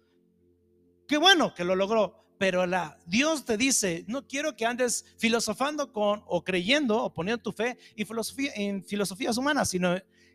qué 1.07 1.19
bueno 1.19 1.53
que 1.55 1.65
lo 1.65 1.77
logró, 1.77 2.25
pero 2.39 2.67
la, 2.67 2.99
Dios 3.07 3.45
te 3.45 3.57
dice, 3.57 4.05
no 4.09 4.27
quiero 4.27 4.57
que 4.57 4.67
andes 4.67 5.05
filosofando 5.19 5.93
con 5.93 6.23
o 6.27 6.43
creyendo 6.43 7.03
o 7.03 7.13
poniendo 7.13 7.43
tu 7.43 7.53
fe 7.53 7.79
y 7.95 8.05
filosofía, 8.05 8.53
en 8.55 8.85
filosofías 8.85 9.37
humanas, 9.37 9.71
sino 9.71 9.95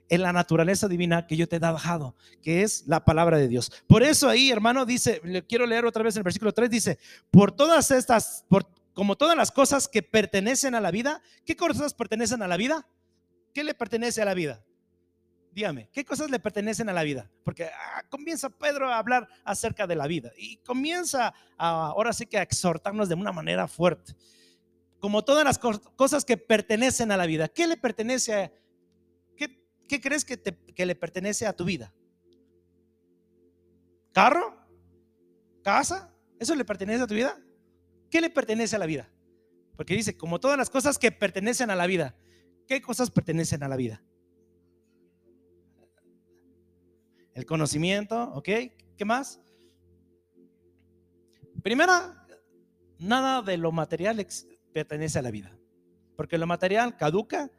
en 0.09 0.21
la 0.23 0.33
naturaleza 0.33 0.87
divina 0.87 1.27
que 1.27 1.37
yo 1.37 1.47
te 1.47 1.57
he 1.57 1.59
dejado, 1.59 2.15
que 2.41 2.63
es 2.63 2.85
la 2.87 3.05
palabra 3.05 3.37
de 3.37 3.47
Dios. 3.47 3.71
Por 3.87 4.03
eso 4.03 4.27
ahí, 4.27 4.51
hermano, 4.51 4.85
dice, 4.85 5.21
le 5.23 5.45
quiero 5.45 5.65
leer 5.65 5.85
otra 5.85 6.03
vez 6.03 6.15
el 6.17 6.23
versículo 6.23 6.51
3, 6.51 6.69
dice, 6.69 6.99
por 7.31 7.51
todas 7.51 7.91
estas, 7.91 8.45
como 8.93 9.15
todas 9.15 9.37
las 9.37 9.51
cosas 9.51 9.87
que 9.87 10.01
pertenecen 10.01 10.75
a 10.75 10.81
la 10.81 10.91
vida, 10.91 11.21
¿qué 11.45 11.55
cosas 11.55 11.93
pertenecen 11.93 12.41
a 12.41 12.47
la 12.47 12.57
vida? 12.57 12.87
¿Qué 13.53 13.63
le 13.63 13.73
pertenece 13.73 14.21
a 14.21 14.25
la 14.25 14.33
vida? 14.33 14.63
Dígame, 15.51 15.89
¿qué 15.91 16.05
cosas 16.05 16.29
le 16.29 16.39
pertenecen 16.39 16.89
a 16.89 16.93
la 16.93 17.03
vida? 17.03 17.29
Porque 17.43 17.65
ah, 17.65 18.03
comienza 18.09 18.49
Pedro 18.49 18.89
a 18.89 18.97
hablar 18.97 19.27
acerca 19.43 19.87
de 19.87 19.95
la 19.95 20.07
vida 20.07 20.31
y 20.37 20.57
comienza 20.57 21.33
ahora 21.57 22.13
sí 22.13 22.25
que 22.25 22.37
a 22.37 22.43
exhortarnos 22.43 23.09
de 23.09 23.15
una 23.15 23.31
manera 23.31 23.67
fuerte. 23.67 24.15
Como 24.99 25.23
todas 25.23 25.43
las 25.45 25.57
cosas 25.57 26.25
que 26.25 26.37
pertenecen 26.37 27.11
a 27.11 27.17
la 27.17 27.25
vida, 27.25 27.47
¿qué 27.47 27.67
le 27.67 27.77
pertenece 27.77 28.51
¿Qué 29.89 29.99
crees 29.99 30.23
que, 30.23 30.39
que 30.39 30.85
le 30.85 30.95
pertenece 30.95 31.47
a 31.47 31.53
tu 31.53 31.65
vida? 31.65 31.91
¿Carro? 34.13 34.55
¿Casa? 35.63 36.13
¿Eso 36.39 36.55
le 36.55 36.63
pertenece 36.63 37.03
a 37.03 37.07
tu 37.07 37.15
vida? 37.15 37.37
¿Qué 38.09 38.21
le 38.21 38.29
pertenece 38.29 38.75
a 38.75 38.79
la 38.79 38.85
vida? 38.85 39.09
Porque 39.75 39.95
dice, 39.95 40.15
como 40.15 40.39
todas 40.39 40.57
las 40.57 40.69
cosas 40.69 40.99
que 40.99 41.11
pertenecen 41.11 41.71
a 41.71 41.75
la 41.75 41.87
vida, 41.87 42.15
¿qué 42.67 42.81
cosas 42.81 43.09
pertenecen 43.09 43.63
a 43.63 43.67
la 43.67 43.75
vida? 43.75 44.03
El 47.33 47.45
conocimiento, 47.45 48.31
¿ok? 48.33 48.49
¿Qué 48.95 49.05
más? 49.05 49.41
Primera, 51.63 52.27
nada 52.99 53.41
de 53.41 53.57
lo 53.57 53.71
material 53.71 54.25
pertenece 54.71 55.17
a 55.17 55.23
la 55.23 55.31
vida, 55.31 55.57
porque 56.15 56.37
lo 56.37 56.45
material 56.45 56.95
caduca 56.95 57.49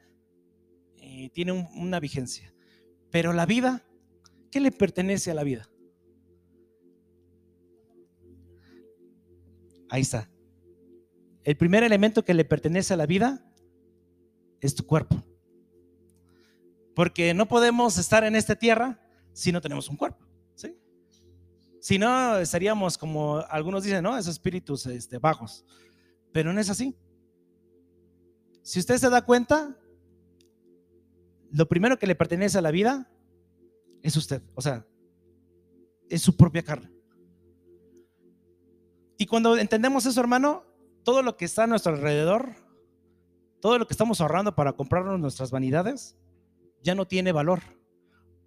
tiene 1.28 1.52
una 1.52 2.00
vigencia. 2.00 2.52
Pero 3.10 3.32
la 3.32 3.46
vida, 3.46 3.84
¿qué 4.50 4.60
le 4.60 4.72
pertenece 4.72 5.30
a 5.30 5.34
la 5.34 5.44
vida? 5.44 5.68
Ahí 9.90 10.02
está. 10.02 10.30
El 11.42 11.56
primer 11.56 11.82
elemento 11.82 12.24
que 12.24 12.34
le 12.34 12.44
pertenece 12.44 12.94
a 12.94 12.96
la 12.96 13.06
vida 13.06 13.44
es 14.60 14.74
tu 14.74 14.86
cuerpo. 14.86 15.22
Porque 16.94 17.34
no 17.34 17.48
podemos 17.48 17.98
estar 17.98 18.24
en 18.24 18.36
esta 18.36 18.54
tierra 18.54 19.00
si 19.32 19.52
no 19.52 19.60
tenemos 19.60 19.88
un 19.88 19.96
cuerpo. 19.96 20.24
¿sí? 20.54 20.76
Si 21.80 21.98
no, 21.98 22.38
estaríamos 22.38 22.98
como 22.98 23.38
algunos 23.48 23.84
dicen, 23.84 24.02
¿no? 24.02 24.16
Esos 24.16 24.34
espíritus 24.34 24.86
este, 24.86 25.18
bajos. 25.18 25.64
Pero 26.32 26.52
no 26.52 26.60
es 26.60 26.70
así. 26.70 26.96
Si 28.62 28.78
usted 28.78 28.98
se 28.98 29.10
da 29.10 29.22
cuenta, 29.22 29.76
lo 31.52 31.68
primero 31.68 31.98
que 31.98 32.06
le 32.06 32.14
pertenece 32.14 32.58
a 32.58 32.62
la 32.62 32.70
vida 32.70 33.10
es 34.02 34.16
usted, 34.16 34.42
o 34.54 34.62
sea, 34.62 34.86
es 36.08 36.22
su 36.22 36.36
propia 36.36 36.62
carne. 36.62 36.90
Y 39.18 39.26
cuando 39.26 39.56
entendemos 39.58 40.06
eso, 40.06 40.20
hermano, 40.20 40.64
todo 41.04 41.22
lo 41.22 41.36
que 41.36 41.44
está 41.44 41.64
a 41.64 41.66
nuestro 41.66 41.92
alrededor, 41.92 42.54
todo 43.60 43.78
lo 43.78 43.86
que 43.86 43.92
estamos 43.94 44.20
ahorrando 44.20 44.54
para 44.54 44.72
comprarnos 44.72 45.20
nuestras 45.20 45.50
vanidades, 45.50 46.16
ya 46.82 46.94
no 46.94 47.06
tiene 47.06 47.32
valor. 47.32 47.60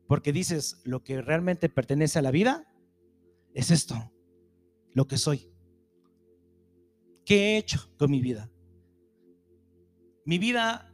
Porque 0.07 0.33
dices, 0.33 0.81
lo 0.83 1.03
que 1.03 1.22
realmente 1.22 1.69
pertenece 1.69 2.19
a 2.19 2.24
la 2.24 2.31
vida 2.31 2.67
es 3.53 3.72
esto, 3.72 4.12
lo 4.93 5.07
que 5.07 5.17
soy. 5.17 5.51
¿Qué 7.25 7.36
he 7.36 7.57
hecho 7.57 7.89
con 7.98 8.12
mi 8.12 8.19
vida? 8.19 8.50
Mi 10.25 10.39
vida 10.39 10.92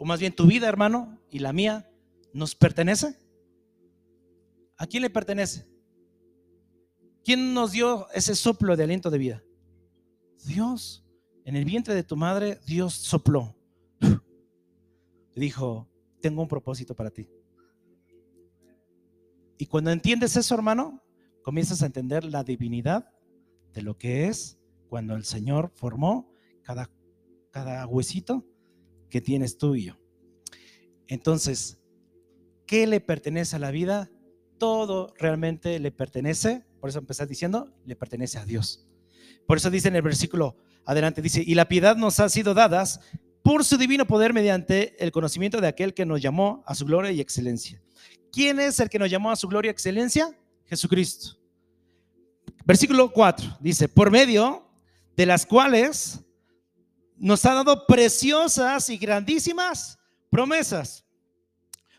o 0.00 0.06
más 0.06 0.18
bien 0.18 0.32
tu 0.34 0.46
vida, 0.46 0.66
hermano, 0.66 1.20
y 1.30 1.40
la 1.40 1.52
mía, 1.52 1.86
¿nos 2.32 2.54
pertenece? 2.54 3.20
¿A 4.78 4.86
quién 4.86 5.02
le 5.02 5.10
pertenece? 5.10 5.68
¿Quién 7.22 7.52
nos 7.52 7.72
dio 7.72 8.10
ese 8.12 8.34
soplo 8.34 8.78
de 8.78 8.84
aliento 8.84 9.10
de 9.10 9.18
vida? 9.18 9.44
Dios. 10.46 11.04
En 11.44 11.54
el 11.54 11.66
vientre 11.66 11.94
de 11.94 12.02
tu 12.02 12.16
madre, 12.16 12.60
Dios 12.66 12.94
sopló. 12.94 13.54
Dijo, 15.36 15.86
tengo 16.22 16.40
un 16.40 16.48
propósito 16.48 16.96
para 16.96 17.10
ti. 17.10 17.28
Y 19.58 19.66
cuando 19.66 19.90
entiendes 19.90 20.34
eso, 20.34 20.54
hermano, 20.54 21.02
comienzas 21.42 21.82
a 21.82 21.86
entender 21.86 22.24
la 22.24 22.42
divinidad 22.42 23.12
de 23.74 23.82
lo 23.82 23.98
que 23.98 24.28
es 24.28 24.58
cuando 24.88 25.14
el 25.14 25.26
Señor 25.26 25.70
formó 25.74 26.32
cada, 26.62 26.88
cada 27.50 27.86
huesito 27.86 28.46
que 29.10 29.20
tienes 29.20 29.58
tú 29.58 29.74
y 29.74 29.86
yo. 29.86 29.98
Entonces, 31.08 31.82
¿qué 32.66 32.86
le 32.86 33.00
pertenece 33.00 33.56
a 33.56 33.58
la 33.58 33.70
vida? 33.70 34.10
Todo 34.58 35.12
realmente 35.18 35.78
le 35.80 35.90
pertenece, 35.90 36.64
por 36.80 36.90
eso 36.90 36.98
empezás 36.98 37.28
diciendo, 37.28 37.74
le 37.84 37.96
pertenece 37.96 38.38
a 38.38 38.44
Dios. 38.44 38.86
Por 39.46 39.56
eso 39.56 39.70
dice 39.70 39.88
en 39.88 39.96
el 39.96 40.02
versículo 40.02 40.56
adelante, 40.84 41.20
dice, 41.20 41.42
y 41.44 41.54
la 41.54 41.68
piedad 41.68 41.96
nos 41.96 42.20
ha 42.20 42.28
sido 42.28 42.54
dadas 42.54 43.00
por 43.42 43.64
su 43.64 43.76
divino 43.76 44.06
poder 44.06 44.32
mediante 44.32 45.02
el 45.02 45.12
conocimiento 45.12 45.60
de 45.60 45.68
aquel 45.68 45.94
que 45.94 46.06
nos 46.06 46.20
llamó 46.20 46.62
a 46.66 46.74
su 46.74 46.84
gloria 46.84 47.10
y 47.10 47.20
excelencia. 47.20 47.82
¿Quién 48.32 48.60
es 48.60 48.78
el 48.80 48.88
que 48.88 48.98
nos 48.98 49.10
llamó 49.10 49.30
a 49.30 49.36
su 49.36 49.48
gloria 49.48 49.70
y 49.70 49.72
excelencia? 49.72 50.30
Jesucristo. 50.66 51.36
Versículo 52.64 53.12
4 53.12 53.58
dice, 53.60 53.88
por 53.88 54.10
medio 54.10 54.70
de 55.16 55.26
las 55.26 55.46
cuales 55.46 56.20
nos 57.20 57.44
ha 57.44 57.52
dado 57.52 57.86
preciosas 57.86 58.88
y 58.88 58.96
grandísimas 58.96 59.98
promesas 60.30 61.04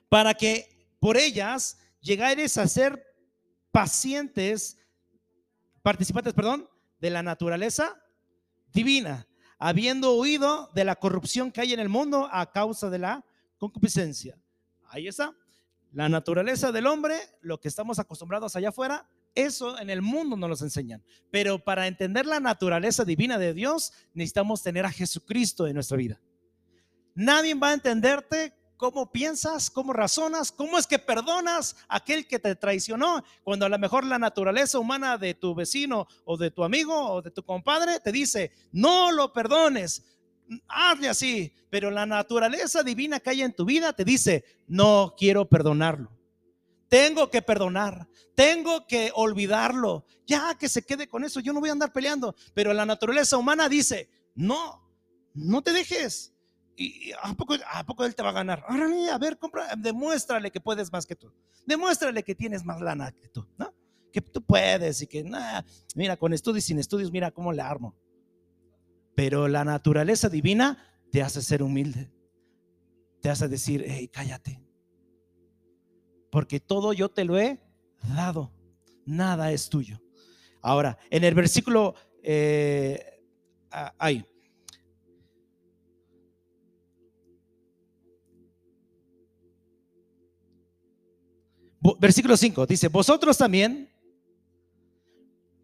para 0.10 0.34
que 0.34 0.68
por 1.00 1.16
ellas 1.16 1.78
llegares 2.02 2.58
a 2.58 2.68
ser 2.68 3.06
pacientes, 3.72 4.80
participantes, 5.84 6.34
perdón, 6.34 6.68
de 7.00 7.12
la 7.12 7.22
naturaleza 7.22 8.04
divina, 8.74 9.28
habiendo 9.60 10.16
huido 10.16 10.72
de 10.74 10.86
la 10.86 10.96
corrupción 10.96 11.52
que 11.52 11.62
hay 11.62 11.74
en 11.74 11.80
el 11.80 11.90
mundo 11.90 12.28
a 12.32 12.52
causa 12.52 12.90
de 12.90 12.98
la 12.98 13.24
concupiscencia. 13.60 14.40
Ahí 14.88 15.08
está. 15.08 15.36
La 15.94 16.10
naturaleza 16.10 16.72
del 16.72 16.88
hombre, 16.88 17.16
lo 17.42 17.60
que 17.60 17.68
estamos 17.68 18.00
acostumbrados 18.00 18.56
allá 18.56 18.70
afuera, 18.70 19.08
eso 19.36 19.80
en 19.80 19.90
el 19.90 20.02
mundo 20.02 20.36
no 20.36 20.48
nos 20.48 20.62
enseñan. 20.62 21.04
Pero 21.32 21.60
para 21.60 21.88
entender 21.88 22.26
la 22.26 22.40
naturaleza 22.40 23.06
divina 23.06 23.38
de 23.38 23.54
Dios, 23.54 23.94
necesitamos 24.14 24.64
tener 24.64 24.86
a 24.86 24.92
Jesucristo 24.92 25.68
en 25.68 25.76
nuestra 25.76 25.98
vida. 25.98 26.20
Nadie 27.16 27.54
va 27.56 27.70
a 27.70 27.74
entenderte 27.74 28.54
cómo 28.78 29.12
piensas, 29.12 29.70
cómo 29.70 29.94
razonas, 29.94 30.52
cómo 30.52 30.80
es 30.80 30.88
que 30.88 30.98
perdonas 30.98 31.76
a 31.88 31.98
aquel 31.98 32.28
que 32.28 32.40
te 32.40 32.56
traicionó, 32.56 33.24
cuando 33.44 33.68
a 33.68 33.70
lo 33.70 33.78
mejor 33.78 34.04
la 34.04 34.18
naturaleza 34.18 34.80
humana 34.80 35.20
de 35.20 35.36
tu 35.36 35.54
vecino 35.54 36.08
o 36.26 36.36
de 36.36 36.50
tu 36.50 36.64
amigo 36.64 37.12
o 37.12 37.22
de 37.22 37.30
tu 37.30 37.44
compadre 37.44 38.00
te 38.00 38.12
dice, 38.12 38.52
no 38.72 39.12
lo 39.12 39.34
perdones, 39.34 40.04
hazle 40.68 41.10
así, 41.10 41.54
pero 41.70 41.92
la 41.92 42.08
naturaleza 42.08 42.82
divina 42.82 43.20
que 43.20 43.30
hay 43.30 43.44
en 43.44 43.54
tu 43.54 43.66
vida 43.66 43.94
te 43.94 44.04
dice, 44.04 44.44
no 44.68 45.14
quiero 45.16 45.48
perdonarlo. 45.48 46.21
Tengo 46.92 47.30
que 47.30 47.42
perdonar, 47.42 48.06
tengo 48.36 48.86
que 48.86 49.14
olvidarlo. 49.16 50.04
Ya 50.28 50.58
que 50.58 50.68
se 50.68 50.82
quede 50.82 51.08
con 51.08 51.24
eso, 51.24 51.40
yo 51.40 51.54
no 51.54 51.62
voy 51.62 51.70
a 51.70 51.72
andar 51.72 51.94
peleando. 51.94 52.36
Pero 52.54 52.74
la 52.74 52.86
naturaleza 52.86 53.38
humana 53.38 53.70
dice, 53.70 54.10
no, 54.36 54.86
no 55.34 55.62
te 55.62 55.72
dejes. 55.72 56.34
¿Y 56.76 57.14
a 57.14 57.34
poco, 57.34 58.04
él 58.04 58.14
te 58.14 58.22
va 58.22 58.32
a 58.32 58.34
ganar? 58.34 58.66
A 58.68 59.18
ver, 59.20 59.38
compra, 59.38 59.74
demuéstrale 59.78 60.52
que 60.52 60.60
puedes 60.60 60.92
más 60.92 61.06
que 61.06 61.16
tú. 61.16 61.34
Demuéstrale 61.66 62.24
que 62.24 62.36
tienes 62.36 62.66
más 62.66 62.82
lana 62.82 63.14
que 63.14 63.30
tú, 63.30 63.48
¿no? 63.58 63.74
Que 64.12 64.20
tú 64.20 64.44
puedes 64.44 65.02
y 65.02 65.08
que, 65.08 65.24
nada, 65.24 65.64
mira, 65.96 66.18
con 66.18 66.34
estudios 66.34 66.66
y 66.66 66.68
sin 66.68 66.80
estudios, 66.80 67.10
mira 67.10 67.32
cómo 67.32 67.54
le 67.54 67.62
armo. 67.62 67.96
Pero 69.16 69.48
la 69.48 69.64
naturaleza 69.64 70.28
divina 70.28 70.78
te 71.10 71.22
hace 71.22 71.42
ser 71.42 71.64
humilde. 71.64 72.12
te 73.22 73.30
hace 73.30 73.48
decir, 73.48 73.86
hey, 73.88 74.10
cállate. 74.12 74.62
Porque 76.32 76.60
todo 76.60 76.94
yo 76.94 77.10
te 77.10 77.26
lo 77.26 77.38
he 77.38 77.60
dado. 78.16 78.52
Nada 79.06 79.52
es 79.52 79.70
tuyo. 79.70 80.02
Ahora, 80.62 80.98
en 81.10 81.24
el 81.24 81.36
versículo 81.36 81.96
eh, 82.24 83.22
ahí. 83.98 84.26
Versículo 92.00 92.38
5 92.38 92.68
dice, 92.68 92.90
vosotros 92.90 93.38
también, 93.38 93.90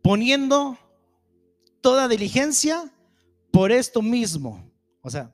poniendo 0.02 0.78
toda 1.80 2.08
diligencia 2.08 2.92
por 3.52 3.72
esto 3.72 4.02
mismo. 4.02 4.68
O 5.02 5.12
sea, 5.12 5.32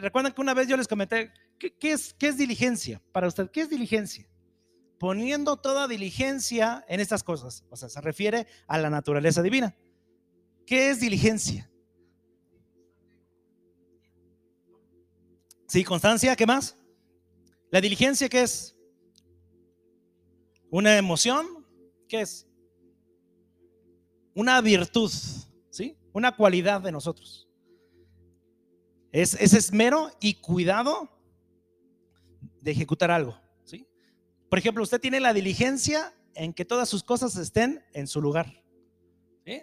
recuerdan 0.00 0.32
que 0.32 0.40
una 0.40 0.54
vez 0.54 0.68
yo 0.68 0.76
les 0.76 0.86
comenté, 0.86 1.32
¿qué, 1.68 1.92
es, 1.92 2.14
qué 2.14 2.28
es 2.28 2.38
diligencia 2.38 3.02
para 3.12 3.28
usted? 3.28 3.50
¿Qué 3.50 3.60
es 3.60 3.70
diligencia? 3.70 4.26
Poniendo 4.98 5.56
toda 5.56 5.86
diligencia 5.86 6.84
en 6.88 7.00
estas 7.00 7.22
cosas. 7.22 7.64
O 7.70 7.76
sea, 7.76 7.88
se 7.88 8.00
refiere 8.00 8.46
a 8.66 8.78
la 8.78 8.90
naturaleza 8.90 9.42
divina. 9.42 9.76
¿Qué 10.66 10.90
es 10.90 11.00
diligencia? 11.00 11.70
Sí, 15.68 15.84
constancia, 15.84 16.34
¿qué 16.34 16.46
más? 16.46 16.76
La 17.70 17.80
diligencia, 17.80 18.28
¿qué 18.28 18.42
es? 18.42 18.74
Una 20.70 20.96
emoción, 20.96 21.66
¿qué 22.08 22.22
es? 22.22 22.46
Una 24.34 24.60
virtud, 24.60 25.10
¿sí? 25.70 25.96
Una 26.12 26.34
cualidad 26.34 26.80
de 26.80 26.92
nosotros. 26.92 27.48
Es, 29.12 29.34
es 29.34 29.54
esmero 29.54 30.10
y 30.20 30.34
cuidado 30.34 31.19
de 32.60 32.70
ejecutar 32.70 33.10
algo, 33.10 33.38
¿sí? 33.64 33.86
Por 34.48 34.58
ejemplo, 34.58 34.82
usted 34.82 35.00
tiene 35.00 35.20
la 35.20 35.32
diligencia 35.32 36.12
en 36.34 36.52
que 36.52 36.64
todas 36.64 36.88
sus 36.88 37.02
cosas 37.02 37.36
estén 37.36 37.84
en 37.92 38.06
su 38.06 38.20
lugar. 38.20 38.62
¿sí? 39.44 39.62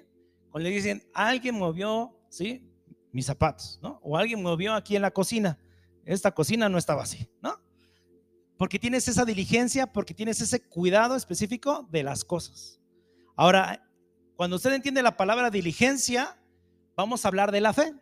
Cuando 0.50 0.70
le 0.70 0.76
dicen, 0.76 1.04
alguien 1.14 1.56
movió, 1.56 2.18
¿sí? 2.30 2.64
Mis 3.12 3.26
zapatos, 3.26 3.80
¿no? 3.82 4.00
O 4.04 4.18
alguien 4.18 4.42
movió 4.42 4.74
aquí 4.74 4.96
en 4.96 5.02
la 5.02 5.12
cocina. 5.12 5.58
Esta 6.06 6.32
cocina 6.32 6.70
no 6.70 6.78
estaba 6.78 7.04
así, 7.04 7.30
¿no? 7.42 7.60
Porque 8.58 8.80
tienes 8.80 9.08
esa 9.08 9.26
diligencia, 9.26 9.88
porque 9.88 10.14
tienes 10.14 10.42
ese 10.42 10.62
cuidado 10.62 11.16
específico 11.16 11.88
de 11.92 12.04
las 12.04 12.24
cosas. 12.26 12.80
Ahora, 13.36 13.88
cuando 14.36 14.56
usted 14.56 14.74
entiende 14.74 15.04
la 15.04 15.18
palabra 15.18 15.50
diligencia, 15.50 16.38
vamos 16.96 17.24
a 17.24 17.28
hablar 17.28 17.52
de 17.52 17.62
la 17.62 17.74
fe. 17.74 17.94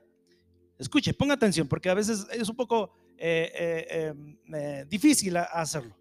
Escuche, 0.77 1.13
ponga 1.13 1.33
atención, 1.33 1.67
porque 1.67 1.89
a 1.89 1.93
veces 1.93 2.27
es 2.31 2.49
un 2.49 2.55
poco 2.55 2.93
eh, 3.17 3.51
eh, 3.53 4.07
em, 4.07 4.37
eh, 4.53 4.85
difícil 4.87 5.37
hacerlo. 5.37 5.95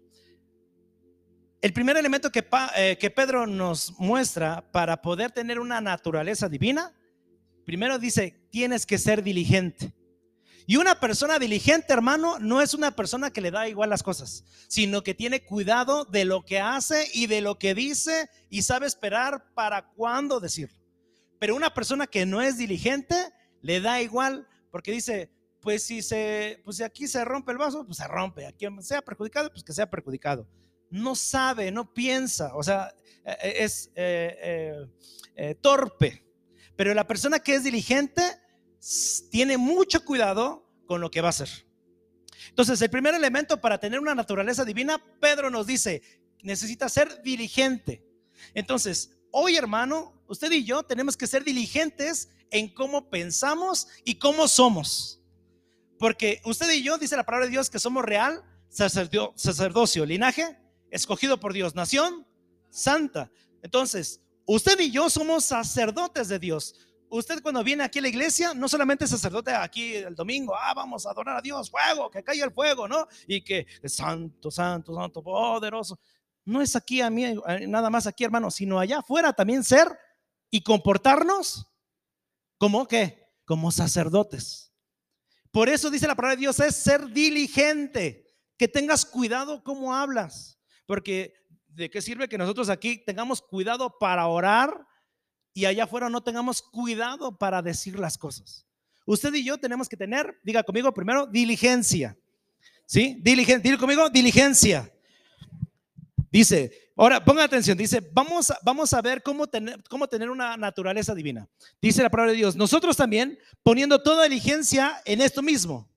El 1.61 1.73
primer 1.73 1.97
elemento 1.97 2.31
que, 2.31 2.45
que 2.99 3.09
Pedro 3.09 3.47
nos 3.47 3.97
muestra 3.97 4.63
para 4.71 5.01
poder 5.01 5.31
tener 5.31 5.59
una 5.59 5.81
naturaleza 5.81 6.47
divina, 6.47 6.93
primero 7.65 7.97
dice, 7.97 8.47
tienes 8.51 8.85
que 8.85 8.99
ser 8.99 9.23
diligente. 9.23 9.93
Y 10.67 10.77
una 10.77 10.99
persona 10.99 11.39
diligente, 11.39 11.93
hermano, 11.93 12.37
no 12.39 12.61
es 12.61 12.73
una 12.73 12.95
persona 12.95 13.31
que 13.31 13.41
le 13.41 13.51
da 13.51 13.67
igual 13.67 13.89
las 13.89 14.03
cosas, 14.03 14.43
sino 14.67 15.03
que 15.03 15.13
tiene 15.13 15.43
cuidado 15.43 16.05
de 16.05 16.25
lo 16.25 16.43
que 16.45 16.59
hace 16.59 17.07
y 17.13 17.27
de 17.27 17.41
lo 17.41 17.57
que 17.57 17.73
dice 17.73 18.29
y 18.49 18.61
sabe 18.61 18.85
esperar 18.85 19.53
para 19.53 19.89
cuándo 19.89 20.39
decirlo. 20.39 20.77
Pero 21.39 21.55
una 21.55 21.73
persona 21.73 22.07
que 22.07 22.25
no 22.25 22.41
es 22.41 22.57
diligente, 22.57 23.15
le 23.61 23.81
da 23.81 24.01
igual 24.01 24.47
porque 24.71 24.91
dice, 24.91 25.31
pues 25.65 25.81
si 25.81 26.03
se, 26.03 26.61
pues 26.63 26.77
si 26.77 26.83
aquí 26.83 27.07
se 27.07 27.25
rompe 27.25 27.51
el 27.51 27.57
vaso, 27.57 27.83
pues 27.87 27.97
se 27.97 28.07
rompe. 28.07 28.45
Aquí 28.45 28.67
sea 28.81 29.01
perjudicado, 29.01 29.49
pues 29.49 29.63
que 29.63 29.73
sea 29.73 29.89
perjudicado. 29.89 30.47
No 30.91 31.15
sabe, 31.15 31.71
no 31.71 31.91
piensa, 31.91 32.55
o 32.55 32.61
sea, 32.61 32.93
e, 33.25 33.31
e, 33.31 33.63
es 33.63 33.89
eh, 33.95 34.85
eh, 35.35 35.55
torpe. 35.55 36.23
Pero 36.75 36.93
la 36.93 37.07
persona 37.07 37.39
que 37.39 37.55
es 37.55 37.63
diligente 37.63 38.21
tiene 39.31 39.57
mucho 39.57 40.05
cuidado 40.05 40.69
con 40.85 41.01
lo 41.01 41.09
que 41.09 41.21
va 41.21 41.29
a 41.29 41.31
hacer. 41.31 41.49
Entonces, 42.49 42.79
el 42.83 42.91
primer 42.91 43.15
elemento 43.15 43.59
para 43.59 43.79
tener 43.79 43.99
una 43.99 44.13
naturaleza 44.13 44.65
divina, 44.65 45.03
Pedro 45.19 45.49
nos 45.49 45.65
dice, 45.65 46.03
necesita 46.43 46.87
ser 46.89 47.23
diligente. 47.23 48.05
Entonces, 48.53 49.17
hoy 49.31 49.55
hermano, 49.55 50.13
usted 50.27 50.51
y 50.51 50.63
yo 50.63 50.83
tenemos 50.83 51.17
que 51.17 51.25
ser 51.25 51.43
diligentes 51.43 52.29
en 52.51 52.71
cómo 52.71 53.09
pensamos 53.09 53.87
y 54.03 54.19
cómo 54.19 54.47
somos. 54.47 55.23
Porque 55.97 56.41
usted 56.45 56.71
y 56.71 56.83
yo, 56.83 56.97
dice 56.97 57.15
la 57.15 57.25
palabra 57.25 57.45
de 57.45 57.51
Dios, 57.51 57.69
que 57.69 57.79
somos 57.79 58.03
real, 58.03 58.43
sacerdocio, 58.69 60.05
linaje, 60.05 60.57
escogido 60.91 61.39
por 61.39 61.53
Dios, 61.53 61.75
nación 61.75 62.25
santa. 62.75 63.31
Entonces, 63.63 64.21
usted 64.45 64.79
y 64.79 64.91
yo 64.91 65.09
somos 65.09 65.45
sacerdotes 65.45 66.27
de 66.27 66.39
Dios. 66.39 66.75
Usted 67.09 67.41
cuando 67.41 67.63
viene 67.63 67.83
aquí 67.83 67.99
a 67.99 68.01
la 68.01 68.09
iglesia, 68.09 68.53
no 68.53 68.67
solamente 68.67 69.07
sacerdote 69.07 69.51
aquí 69.51 69.95
el 69.95 70.15
domingo, 70.15 70.53
ah, 70.55 70.73
vamos 70.73 71.05
a 71.05 71.11
adorar 71.11 71.37
a 71.37 71.41
Dios, 71.41 71.69
fuego, 71.69 72.09
que 72.09 72.23
caiga 72.23 72.45
el 72.45 72.51
fuego, 72.51 72.87
¿no? 72.87 73.07
Y 73.27 73.41
que 73.41 73.65
santo, 73.85 74.51
santo, 74.51 74.93
santo, 74.93 75.23
poderoso. 75.23 75.97
No 76.43 76.61
es 76.61 76.75
aquí 76.75 77.01
a 77.01 77.09
mí, 77.09 77.23
eh, 77.25 77.67
nada 77.67 77.89
más 77.89 78.05
aquí, 78.07 78.23
hermano, 78.23 78.51
sino 78.51 78.79
allá 78.79 78.99
afuera 78.99 79.33
también 79.33 79.63
ser 79.63 79.87
y 80.51 80.61
comportarnos 80.61 81.67
como 82.57 82.87
que, 82.87 83.29
como 83.45 83.71
sacerdotes. 83.71 84.64
Por 85.55 85.69
eso 85.69 85.89
dice 85.89 86.05
la 86.05 86.15
palabra 86.15 86.35
de 86.35 86.41
Dios, 86.41 86.59
es 86.59 86.75
ser 86.75 87.07
diligente, 87.07 88.27
que 88.57 88.67
tengas 88.67 89.05
cuidado 89.05 89.63
cómo 89.63 89.95
hablas, 89.95 90.59
porque 90.85 91.33
¿de 91.69 91.89
qué 91.89 92.01
sirve 92.01 92.27
que 92.27 92.37
nosotros 92.37 92.67
aquí 92.67 93.01
tengamos 93.05 93.41
cuidado 93.41 93.97
para 93.97 94.27
orar? 94.27 94.85
y 95.57 95.63
allá 95.63 95.85
afuera 95.85 96.09
no 96.09 96.21
tengamos 96.21 96.61
cuidado 96.61 97.37
para 97.37 97.61
decir 97.61 97.97
las 97.97 98.17
cosas. 98.17 98.67
Usted 99.05 99.33
y 99.35 99.45
yo 99.45 99.57
tenemos 99.57 99.87
que 99.87 99.95
tener, 99.95 100.37
diga 100.43 100.61
conmigo 100.63 100.93
primero, 100.93 101.25
diligencia. 101.25 102.17
¿Sí? 102.85 103.17
Diligencia, 103.21 103.63
diga 103.63 103.77
conmigo, 103.77 104.09
diligencia. 104.09 104.93
Dice, 106.29 106.84
ahora 106.95 107.23
ponga 107.23 107.43
atención, 107.43 107.77
dice, 107.77 108.01
vamos 108.11 108.51
a, 108.51 108.59
vamos 108.63 108.93
a 108.93 109.01
ver 109.01 109.21
cómo 109.21 109.47
tener, 109.47 109.83
cómo 109.89 110.07
tener 110.07 110.29
una 110.29 110.57
naturaleza 110.57 111.13
divina. 111.13 111.47
Dice 111.81 112.01
la 112.01 112.09
palabra 112.09 112.31
de 112.31 112.37
Dios, 112.37 112.55
nosotros 112.55 112.95
también 112.95 113.37
poniendo 113.63 114.01
toda 114.01 114.23
diligencia 114.23 115.01
en 115.05 115.21
esto 115.21 115.41
mismo. 115.41 115.89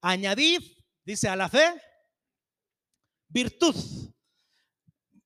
Añadid, 0.00 0.60
dice, 1.04 1.28
a 1.28 1.36
la 1.36 1.48
fe, 1.48 1.74
virtud. 3.28 3.74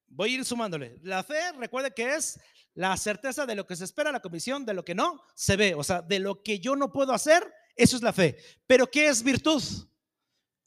Voy 0.09 0.33
a 0.33 0.35
ir 0.39 0.45
sumándole. 0.45 0.99
La 1.03 1.23
fe, 1.23 1.53
recuerde 1.53 1.93
que 1.93 2.15
es 2.15 2.41
la 2.75 2.97
certeza 2.97 3.47
de 3.47 3.55
lo 3.55 3.67
que 3.67 3.77
se 3.77 3.85
espera, 3.85 4.13
la 4.13 4.21
comisión 4.21 4.65
de 4.65 4.75
lo 4.75 4.85
que 4.85 4.95
no 4.95 5.21
se 5.35 5.57
ve, 5.57 5.75
o 5.75 5.83
sea, 5.83 6.03
de 6.03 6.19
lo 6.19 6.43
que 6.43 6.59
yo 6.61 6.77
no 6.77 6.93
puedo 6.93 7.13
hacer, 7.13 7.43
eso 7.75 7.97
es 7.97 8.03
la 8.03 8.13
fe. 8.13 8.37
Pero 8.67 8.87
¿qué 8.87 9.09
es 9.09 9.23
virtud? 9.23 9.63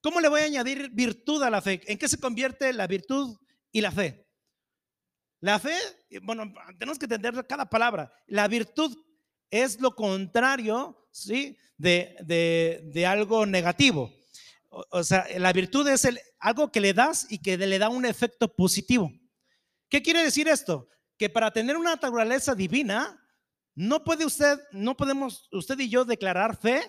¿Cómo 0.02 0.20
le 0.20 0.28
voy 0.28 0.42
a 0.42 0.46
añadir 0.46 0.90
virtud 0.92 1.42
a 1.44 1.50
la 1.50 1.62
fe? 1.62 1.82
¿En 1.86 1.98
qué 1.98 2.08
se 2.08 2.20
convierte 2.20 2.74
la 2.74 2.88
virtud 2.88 3.38
y 3.72 3.82
la 3.82 3.92
fe? 3.92 4.28
La 5.42 5.60
fe, 5.60 5.76
bueno, 6.22 6.54
tenemos 6.78 7.00
que 7.00 7.06
entender 7.06 7.46
cada 7.48 7.70
palabra. 7.70 8.12
La 8.28 8.48
virtud 8.48 8.98
es 9.50 9.80
lo 9.80 9.96
contrario, 9.96 11.08
¿sí? 11.12 11.58
De, 11.78 12.18
de, 12.22 13.06
algo 13.06 13.46
negativo. 13.46 14.14
O, 14.70 15.04
sea, 15.04 15.26
la 15.38 15.54
virtud 15.54 15.88
es 15.88 16.04
el, 16.04 16.20
algo 16.40 16.72
que 16.72 16.82
le 16.82 16.94
das 16.94 17.26
y 17.30 17.40
que 17.40 17.58
le 17.58 17.80
da 17.80 17.90
un 17.90 18.06
efecto 18.06 18.54
positivo. 18.54 19.12
¿Qué 19.88 20.02
quiere 20.02 20.24
decir 20.24 20.48
esto? 20.48 20.90
que 21.20 21.30
para 21.30 21.52
tener 21.52 21.76
una 21.76 21.92
naturaleza 21.92 22.56
divina, 22.56 23.22
no 23.76 24.04
puede 24.06 24.26
usted, 24.26 24.58
no 24.72 24.96
podemos 24.96 25.50
usted 25.52 25.78
y 25.80 25.90
yo 25.90 26.06
declarar 26.06 26.58
fe 26.58 26.82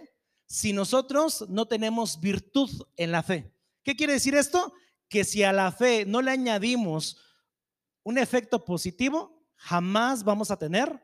si 0.46 0.72
nosotros 0.72 1.44
no 1.48 1.66
tenemos 1.66 2.20
virtud 2.20 2.70
en 2.96 3.10
la 3.10 3.24
fe. 3.24 3.52
¿Qué 3.82 3.96
quiere 3.96 4.12
decir 4.14 4.36
esto? 4.36 4.72
Que 5.10 5.24
si 5.24 5.42
a 5.42 5.52
la 5.52 5.70
fe 5.70 6.06
no 6.06 6.22
le 6.22 6.30
añadimos 6.30 7.18
un 8.02 8.16
efecto 8.16 8.64
positivo, 8.64 9.44
jamás 9.56 10.24
vamos 10.24 10.50
a 10.50 10.56
tener 10.56 10.98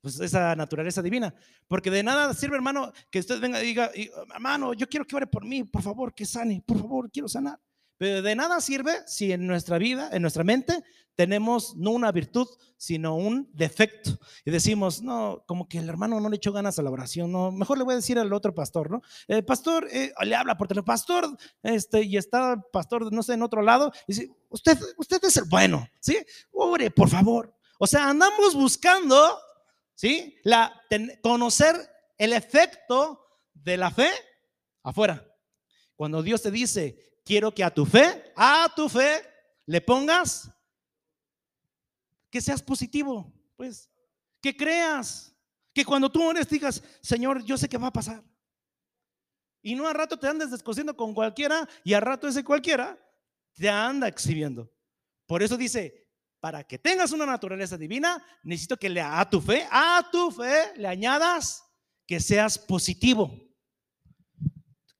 pues, 0.00 0.20
esa 0.20 0.54
naturaleza 0.54 1.02
divina. 1.02 1.34
Porque 1.66 1.90
de 1.90 2.02
nada 2.02 2.32
sirve, 2.34 2.56
hermano, 2.56 2.92
que 3.10 3.18
usted 3.18 3.40
venga 3.40 3.60
y 3.62 3.66
diga, 3.66 3.90
hermano, 4.32 4.74
yo 4.74 4.86
quiero 4.88 5.06
que 5.06 5.16
ore 5.16 5.26
por 5.26 5.44
mí, 5.44 5.64
por 5.64 5.82
favor, 5.82 6.14
que 6.14 6.26
sane, 6.26 6.62
por 6.64 6.78
favor, 6.78 7.10
quiero 7.10 7.26
sanar. 7.26 7.58
Pero 7.96 8.22
de 8.22 8.34
nada 8.34 8.60
sirve 8.60 8.92
si 9.06 9.32
en 9.32 9.46
nuestra 9.46 9.78
vida, 9.78 10.10
en 10.12 10.22
nuestra 10.22 10.44
mente, 10.44 10.82
tenemos 11.14 11.76
no 11.76 11.90
una 11.90 12.10
virtud, 12.10 12.48
sino 12.76 13.16
un 13.16 13.48
defecto. 13.52 14.18
Y 14.44 14.50
decimos, 14.50 15.02
no, 15.02 15.44
como 15.46 15.68
que 15.68 15.78
el 15.78 15.88
hermano 15.88 16.20
no 16.20 16.28
le 16.28 16.36
echó 16.36 16.52
ganas 16.52 16.78
a 16.78 16.82
la 16.82 16.90
oración, 16.90 17.30
no, 17.30 17.52
mejor 17.52 17.78
le 17.78 17.84
voy 17.84 17.92
a 17.92 17.96
decir 17.96 18.18
al 18.18 18.32
otro 18.32 18.54
pastor, 18.54 18.90
¿no? 18.90 19.00
Eh, 19.28 19.42
pastor 19.42 19.86
eh, 19.90 20.12
le 20.24 20.34
habla 20.34 20.56
por 20.56 20.68
teléfono, 20.68 20.86
pastor, 20.86 21.36
este, 21.62 22.02
y 22.02 22.16
está 22.16 22.54
el 22.54 22.60
pastor, 22.72 23.12
no 23.12 23.22
sé, 23.22 23.34
en 23.34 23.42
otro 23.42 23.62
lado, 23.62 23.92
y 24.06 24.14
dice, 24.14 24.30
usted, 24.48 24.78
usted 24.96 25.22
es 25.24 25.36
el 25.36 25.44
bueno, 25.44 25.86
¿sí? 26.00 26.18
Ore, 26.52 26.90
por 26.90 27.08
favor. 27.08 27.54
O 27.78 27.86
sea, 27.86 28.10
andamos 28.10 28.54
buscando, 28.54 29.38
¿sí? 29.94 30.36
La, 30.42 30.80
conocer 31.22 31.76
el 32.18 32.32
efecto 32.32 33.20
de 33.52 33.76
la 33.76 33.90
fe 33.90 34.10
afuera. 34.82 35.24
Cuando 35.96 36.22
Dios 36.22 36.42
te 36.42 36.50
dice, 36.50 36.98
quiero 37.24 37.52
que 37.52 37.64
a 37.64 37.72
tu 37.72 37.84
fe, 37.84 38.32
a 38.36 38.72
tu 38.74 38.88
fe, 38.88 39.22
le 39.66 39.80
pongas 39.80 40.50
que 42.30 42.40
seas 42.40 42.62
positivo, 42.62 43.32
pues, 43.56 43.90
que 44.40 44.56
creas, 44.56 45.34
que 45.72 45.84
cuando 45.84 46.10
tú 46.10 46.22
ores 46.22 46.48
digas, 46.48 46.82
Señor, 47.00 47.44
yo 47.44 47.56
sé 47.56 47.68
que 47.68 47.78
va 47.78 47.88
a 47.88 47.92
pasar. 47.92 48.22
Y 49.62 49.74
no 49.74 49.88
a 49.88 49.92
rato 49.92 50.18
te 50.18 50.28
andes 50.28 50.50
descosiendo 50.50 50.94
con 50.96 51.14
cualquiera 51.14 51.66
y 51.82 51.94
a 51.94 52.00
rato 52.00 52.28
ese 52.28 52.44
cualquiera 52.44 52.98
te 53.54 53.70
anda 53.70 54.06
exhibiendo. 54.06 54.70
Por 55.26 55.42
eso 55.42 55.56
dice, 55.56 56.06
para 56.38 56.62
que 56.64 56.78
tengas 56.78 57.12
una 57.12 57.24
naturaleza 57.24 57.78
divina, 57.78 58.22
necesito 58.42 58.76
que 58.76 58.90
le, 58.90 59.00
a 59.00 59.28
tu 59.30 59.40
fe, 59.40 59.66
a 59.70 60.06
tu 60.12 60.30
fe 60.30 60.72
le 60.76 60.86
añadas 60.86 61.64
que 62.06 62.20
seas 62.20 62.58
positivo. 62.58 63.32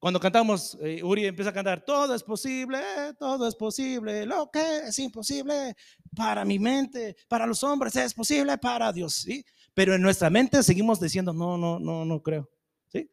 Cuando 0.04 0.20
cantamos, 0.20 0.76
eh, 0.82 1.02
Uri 1.02 1.24
empieza 1.24 1.48
a 1.48 1.54
cantar, 1.54 1.82
todo 1.82 2.14
es 2.14 2.22
posible, 2.22 2.78
todo 3.18 3.48
es 3.48 3.54
posible, 3.54 4.26
lo 4.26 4.50
que 4.50 4.80
es 4.88 4.98
imposible 4.98 5.74
para 6.14 6.44
mi 6.44 6.58
mente, 6.58 7.16
para 7.26 7.46
los 7.46 7.64
hombres 7.64 7.96
es 7.96 8.12
posible, 8.12 8.58
para 8.58 8.92
Dios, 8.92 9.14
¿sí? 9.14 9.42
Pero 9.72 9.94
en 9.94 10.02
nuestra 10.02 10.28
mente 10.28 10.62
seguimos 10.62 11.00
diciendo, 11.00 11.32
no, 11.32 11.56
no, 11.56 11.78
no, 11.78 12.04
no 12.04 12.22
creo, 12.22 12.50
¿sí? 12.86 13.10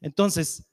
Entonces, 0.00 0.68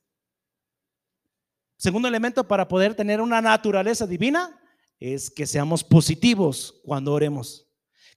segundo 1.77 2.07
elemento 2.07 2.47
para 2.47 2.67
poder 2.67 2.95
tener 2.95 3.21
una 3.21 3.39
naturaleza 3.39 4.07
divina 4.07 4.59
es 4.99 5.29
que 5.29 5.45
seamos 5.45 5.83
positivos 5.83 6.81
cuando 6.83 7.13
oremos. 7.13 7.67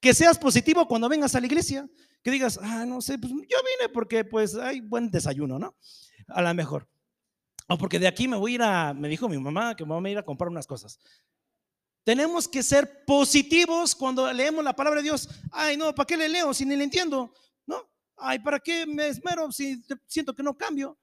Que 0.01 0.15
seas 0.15 0.39
positivo 0.39 0.89
cuando 0.89 1.07
vengas 1.07 1.35
a 1.35 1.41
la 1.41 1.49
iglesia. 1.49 1.87
Que 2.23 2.31
digas, 2.31 2.59
ah, 2.63 2.87
no 2.87 3.03
sé, 3.03 3.19
pues 3.19 3.31
yo 3.31 3.37
vine 3.39 3.93
porque 3.93 4.25
pues 4.25 4.55
hay 4.55 4.81
buen 4.81 5.11
desayuno, 5.11 5.59
¿no? 5.59 5.77
A 6.29 6.41
lo 6.41 6.55
mejor. 6.55 6.89
O 7.69 7.79
porque 7.79 7.99
de 7.99 8.07
aquí 8.07 8.29
me 8.29 8.37
voy 8.37 8.53
a 8.53 8.55
ir 8.55 8.63
a, 8.63 8.95
me 8.95 9.09
dijo 9.09 9.29
mi 9.29 9.39
mamá 9.39 9.77
que 9.77 9.85
me 9.85 9.95
voy 9.95 10.09
a 10.09 10.13
ir 10.13 10.19
a 10.19 10.25
comprar 10.25 10.49
unas 10.49 10.67
cosas. 10.67 10.99
Tenemos 12.05 12.49
que 12.49 12.63
ser 12.63 13.05
positivos 13.05 13.95
cuando 13.95 14.33
leemos 14.33 14.65
la 14.65 14.75
palabra 14.75 15.01
de 15.01 15.05
Dios. 15.05 15.29
Ay, 15.53 15.77
no, 15.77 15.95
¿para 15.95 16.07
qué 16.07 16.17
le 16.17 16.29
leo 16.29 16.53
si 16.53 16.65
ni 16.65 16.75
le 16.75 16.85
entiendo? 16.85 17.33
¿No? 17.65 17.89
Ay, 18.17 18.41
¿para 18.41 18.59
qué 18.59 18.87
me 18.87 19.09
esmero 19.09 19.53
si 19.53 19.83
siento 20.07 20.35
que 20.35 20.43
no 20.43 20.57
cambio? 20.57 20.99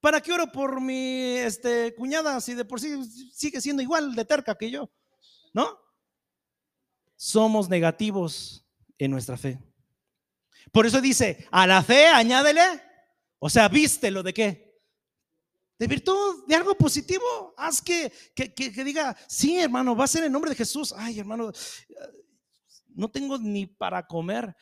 ¿Para 0.00 0.20
qué 0.20 0.32
oro 0.32 0.50
por 0.52 0.80
mi 0.80 1.36
este, 1.38 1.92
cuñada 1.96 2.40
si 2.40 2.54
de 2.54 2.64
por 2.64 2.80
sí 2.80 3.02
sigue 3.32 3.60
siendo 3.60 3.82
igual 3.82 4.14
de 4.14 4.24
terca 4.24 4.54
que 4.54 4.70
yo? 4.70 4.88
¿no? 5.52 5.78
Somos 7.16 7.68
negativos 7.68 8.64
en 8.98 9.10
nuestra 9.10 9.36
fe. 9.36 9.58
Por 10.72 10.86
eso 10.86 11.00
dice, 11.00 11.48
a 11.50 11.66
la 11.66 11.82
fe 11.82 12.06
añádele, 12.06 12.62
o 13.38 13.48
sea, 13.48 13.68
vístelo 13.68 14.22
de 14.22 14.34
qué? 14.34 14.67
De 15.78 15.86
virtud, 15.86 16.44
de 16.46 16.54
algo 16.54 16.74
positivo. 16.74 17.54
Haz 17.56 17.80
que, 17.80 18.12
que, 18.34 18.52
que, 18.52 18.84
diga, 18.84 19.16
sí, 19.28 19.58
hermano, 19.58 19.94
va 19.94 20.04
a 20.04 20.08
ser 20.08 20.24
en 20.24 20.32
nombre 20.32 20.50
de 20.50 20.56
Jesús. 20.56 20.92
Ay, 20.96 21.20
hermano, 21.20 21.52
no 22.94 23.08
tengo 23.08 23.38
ni 23.38 23.66
para 23.66 24.06
comer, 24.06 24.54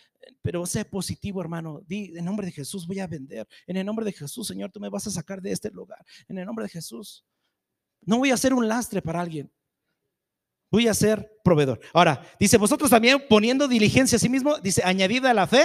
pero 0.43 0.67
sé 0.67 0.85
positivo, 0.85 1.41
hermano. 1.41 1.81
Di, 1.87 2.13
en 2.17 2.25
nombre 2.25 2.47
de 2.47 2.53
Jesús 2.53 2.87
voy 2.87 3.01
a 3.01 3.07
vender. 3.07 3.49
En 3.67 3.77
el 3.77 3.87
nombre 3.87 4.05
de 4.05 4.13
Jesús, 4.13 4.47
Señor, 4.47 4.71
tú 4.71 4.79
me 4.79 4.91
vas 4.91 5.07
a 5.07 5.11
sacar 5.11 5.41
de 5.41 5.53
este 5.53 5.71
lugar. 5.71 6.05
En 6.29 6.39
el 6.39 6.45
nombre 6.45 6.65
de 6.65 6.69
Jesús. 6.69 7.25
No 8.03 8.19
voy 8.19 8.31
a 8.31 8.37
ser 8.37 8.53
un 8.53 8.69
lastre 8.69 9.01
para 9.03 9.21
alguien 9.21 9.51
voy 10.71 10.89
a 10.89 10.95
ser 10.95 11.41
proveedor. 11.43 11.81
Ahora, 11.93 12.23
dice, 12.39 12.59
vosotros 12.59 12.91
también 12.91 13.25
poniendo 13.29 13.69
diligencia 13.69 14.17
a 14.17 14.19
sí 14.19 14.29
mismo, 14.29 14.59
dice, 14.59 14.83
añadida 14.85 15.31
a 15.31 15.35
la 15.35 15.47
fe, 15.47 15.65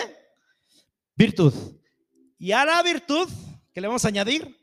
virtud. 1.16 1.54
Y 2.38 2.52
a 2.52 2.66
la 2.66 2.82
virtud, 2.82 3.30
¿qué 3.74 3.82
le 3.82 3.88
vamos 3.88 4.06
a 4.06 4.08
añadir? 4.08 4.58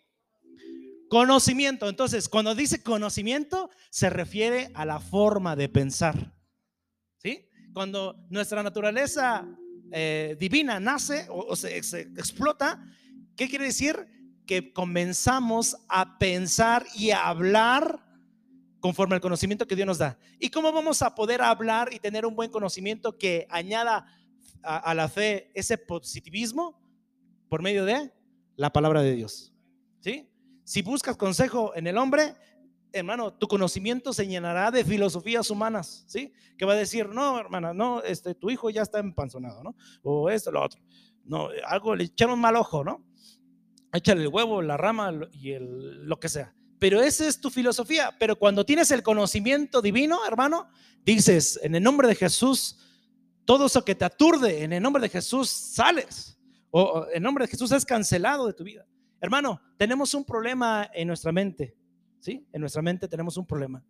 Conocimiento. 1.09 1.89
Entonces, 1.89 2.29
cuando 2.29 2.55
dice 2.55 2.83
conocimiento, 2.83 3.71
se 3.91 4.11
refiere 4.11 4.71
a 4.75 4.85
la 4.85 5.01
forma 5.01 5.57
de 5.57 5.69
pensar. 5.69 6.35
¿Sí? 7.17 7.49
Cuando 7.73 8.27
nuestra 8.29 8.63
naturaleza 8.63 9.47
eh, 9.91 10.37
divina 10.39 10.79
nace 10.79 11.27
o, 11.31 11.57
se, 11.57 11.77
explota, 11.79 12.85
¿qué 13.37 13.49
quiere 13.49 13.67
decir? 13.67 14.07
Que 14.47 14.73
comenzamos 14.73 15.77
a 15.89 16.19
pensar 16.19 16.87
y 16.95 17.11
a 17.11 17.27
hablar 17.27 18.05
conforme 18.81 19.15
al 19.15 19.21
conocimiento 19.21 19.67
que 19.67 19.77
Dios 19.77 19.87
nos 19.87 19.99
da. 19.99 20.19
¿Y 20.39 20.51
cómo 20.51 20.73
vamos 20.73 21.03
a 21.03 21.15
poder 21.15 21.43
hablar 21.43 21.91
y 21.93 21.99
tener 21.99 22.27
un 22.27 22.37
buen 22.37 22.51
conocimiento 22.51 23.17
que 23.17 23.47
añada 23.51 24.07
a, 24.63 24.95
la 24.95 25.09
fe 25.09 25.51
ese 25.55 25.79
positivismo? 25.79 26.81
Por 27.49 27.63
medio 27.63 27.87
de 27.87 28.13
la 28.57 28.71
palabra 28.73 29.03
de 29.03 29.15
Dios. 29.15 29.55
¿Sí? 30.01 30.29
Si 30.69 30.83
buscas 30.83 31.17
consejo 31.17 31.73
en 31.77 31.87
el 31.87 31.97
hombre, 31.97 32.37
hermano, 32.93 33.33
tu 33.33 33.49
conocimiento 33.49 34.13
se 34.13 34.27
llenará 34.27 34.71
de 34.71 34.85
filosofías 34.85 35.49
humanas, 35.49 36.05
¿sí? 36.07 36.35
Que 36.59 36.67
va 36.67 36.75
a 36.75 36.77
decir, 36.77 37.09
no, 37.09 37.41
hermana, 37.41 37.73
no, 37.73 38.03
este, 38.03 38.35
tu 38.35 38.51
hijo 38.51 38.69
ya 38.69 38.83
está 38.83 38.99
empanzonado, 38.99 39.63
¿no? 39.63 39.75
O 40.03 40.29
esto, 40.29 40.53
lo 40.53 40.63
otro. 40.63 40.79
No, 41.25 41.49
algo 41.65 41.97
le 41.97 42.05
echaron 42.05 42.39
mal 42.39 42.55
ojo, 42.57 42.85
¿no? 42.85 43.03
Échale 43.95 44.21
el 44.21 44.29
huevo, 44.29 44.61
la 44.61 44.77
rama 44.77 45.11
y 45.33 45.53
el, 45.53 46.05
lo 46.05 46.21
que 46.21 46.29
sea. 46.29 46.55
Pero 46.79 47.01
esa 47.01 47.27
es 47.27 47.41
tu 47.41 47.49
filosofía. 47.49 48.15
Pero 48.21 48.39
cuando 48.39 48.67
tienes 48.67 48.91
el 48.91 49.03
conocimiento 49.03 49.81
divino, 49.81 50.27
hermano, 50.27 50.69
dices, 51.03 51.59
en 51.63 51.77
el 51.77 51.83
nombre 51.83 52.09
de 52.09 52.15
Jesús, 52.15 52.77
todo 53.47 53.65
eso 53.65 53.83
que 53.87 53.95
te 53.95 54.05
aturde, 54.05 54.65
en 54.65 54.75
el 54.75 54.83
nombre 54.83 55.01
de 55.01 55.09
Jesús 55.09 55.49
sales. 55.49 56.39
O 56.71 57.07
en 57.11 57.23
nombre 57.23 57.47
de 57.47 57.51
Jesús 57.51 57.73
es 57.73 57.87
cancelado 57.87 58.47
de 58.47 58.53
tu 58.53 58.65
vida. 58.65 58.85
Hermano, 59.21 59.61
tenemos 59.77 60.15
un 60.15 60.25
problema 60.25 60.89
en 60.93 61.09
nuestra 61.09 61.33
mente. 61.33 61.77
¿Sí? 62.21 62.47
En 62.53 62.61
nuestra 62.61 62.83
mente 62.83 63.09
tenemos 63.09 63.37
un 63.37 63.47
problema. 63.47 63.85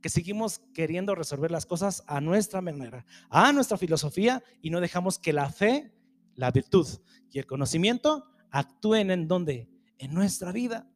Que 0.00 0.08
seguimos 0.08 0.60
queriendo 0.72 1.14
resolver 1.14 1.50
las 1.50 1.66
cosas 1.66 2.02
a 2.06 2.20
nuestra 2.20 2.60
manera, 2.60 3.04
a 3.28 3.52
nuestra 3.52 3.76
filosofía 3.76 4.42
y 4.62 4.70
no 4.70 4.80
dejamos 4.80 5.18
que 5.18 5.32
la 5.32 5.50
fe, 5.50 5.92
la 6.34 6.50
virtud 6.50 6.86
y 7.30 7.38
el 7.38 7.46
conocimiento 7.46 8.26
actúen 8.50 9.10
en 9.10 9.28
donde? 9.28 9.68
En 9.98 10.14
nuestra 10.14 10.52
vida 10.52 10.90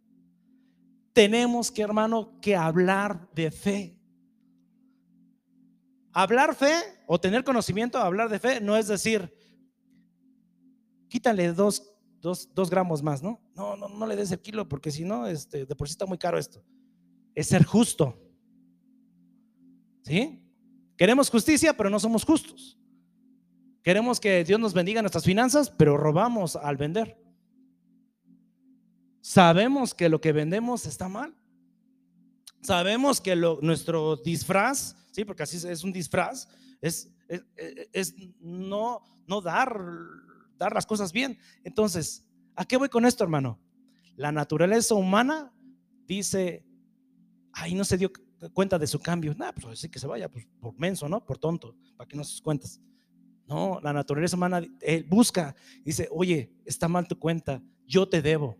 tenemos 1.12 1.70
que, 1.70 1.83
hermano, 1.83 2.38
que 2.40 2.57
hablar 2.57 3.30
de 3.33 3.50
fe. 3.50 3.96
Hablar 6.12 6.54
fe 6.54 6.74
o 7.07 7.20
tener 7.20 7.44
conocimiento, 7.44 7.98
hablar 7.98 8.28
de 8.28 8.38
fe, 8.38 8.61
no 8.61 8.76
es 8.76 8.88
decir, 8.88 9.33
quítale 11.09 11.52
dos, 11.52 11.93
gramos 12.71 13.03
más, 13.03 13.23
¿no? 13.23 13.41
¿no? 13.55 13.77
No, 13.77 13.89
no, 13.89 14.07
le 14.07 14.17
des 14.17 14.33
el 14.33 14.41
kilo 14.41 14.69
porque 14.69 14.91
si 14.91 15.05
no, 15.05 15.27
este, 15.27 15.67
de 15.67 15.77
por 15.77 15.89
sí 15.89 15.93
está 15.93 16.07
muy 16.07 16.19
caro 16.19 16.39
esto. 16.39 16.63
Es 17.35 17.49
ser 17.49 17.65
justo. 17.65 18.19
¿Sí? 20.03 20.43
Queremos 20.97 21.31
justicia, 21.31 21.77
pero 21.77 21.91
no 21.91 21.99
somos 21.99 22.25
justos. 22.25 22.79
Queremos 23.83 24.21
que 24.21 24.45
Dios 24.45 24.61
nos 24.61 24.73
bendiga 24.75 25.03
nuestras 25.03 25.25
finanzas, 25.25 25.71
pero 25.71 25.97
robamos 25.97 26.57
al 26.57 26.77
vender 26.77 27.25
sabemos 29.25 29.95
que 29.95 30.11
lo 30.11 30.21
que 30.21 30.33
vendemos 30.33 30.85
está 30.85 31.09
mal. 31.09 31.35
Sabemos 32.61 33.23
que 33.23 33.35
nuestro 33.35 34.17
disfraz, 34.17 34.95
sí, 35.13 35.25
porque 35.25 35.43
así 35.43 35.67
es 35.67 35.83
un 35.83 35.93
disfraz, 35.93 36.47
es, 36.83 37.11
es, 37.93 38.15
no, 38.39 39.03
no 39.27 39.41
dar, 39.41 39.81
dar 40.59 40.73
las 40.73 40.87
cosas 40.87 41.12
bien. 41.12 41.38
Entonces, 41.62 42.25
¿a 42.57 42.64
qué 42.64 42.77
voy 42.77 42.88
con 42.88 43.05
esto, 43.05 43.25
hermano? 43.25 43.61
La 44.17 44.33
naturaleza 44.33 44.95
humana 44.95 45.53
dice, 46.07 46.64
ay, 47.53 47.75
no 47.75 47.85
se 47.85 47.99
dio 47.99 48.12
cuenta 48.53 48.79
de 48.79 48.87
su 48.87 49.01
cambio. 49.01 49.35
Nada, 49.35 49.53
pues 49.55 49.79
así 49.79 49.88
que 49.88 49.99
se 49.99 50.07
vaya, 50.07 50.29
pues, 50.29 50.47
por 50.61 50.79
menso, 50.79 51.09
¿no? 51.09 51.25
Por 51.25 51.38
tonto, 51.38 51.77
para 51.97 52.07
que 52.09 52.17
no 52.17 52.25
se 52.25 52.43
cuentas. 52.43 52.81
No, 53.47 53.79
la 53.83 53.93
naturaleza 53.93 54.37
humana 54.37 54.62
busca, 55.09 55.55
dice, 55.85 56.09
oye, 56.11 56.51
está 56.64 56.88
mal 56.88 57.07
tu 57.07 57.19
cuenta, 57.19 57.62
yo 57.87 58.09
te 58.09 58.23
debo. 58.23 58.59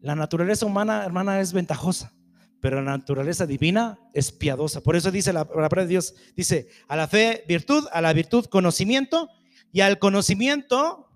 La 0.00 0.16
naturaleza 0.16 0.66
humana, 0.66 1.04
hermana, 1.04 1.40
es 1.40 1.52
ventajosa, 1.52 2.12
pero 2.58 2.82
la 2.82 2.90
naturaleza 2.90 3.46
divina 3.46 4.00
es 4.12 4.32
piadosa. 4.32 4.80
Por 4.80 4.96
eso 4.96 5.12
dice 5.12 5.32
la 5.32 5.46
palabra 5.46 5.82
de 5.82 5.88
Dios, 5.88 6.16
dice, 6.34 6.66
a 6.88 6.96
la 6.96 7.06
fe 7.06 7.44
virtud, 7.46 7.86
a 7.92 8.00
la 8.00 8.12
virtud 8.12 8.46
conocimiento 8.46 9.28
y 9.72 9.80
al 9.80 9.98
conocimiento 9.98 11.08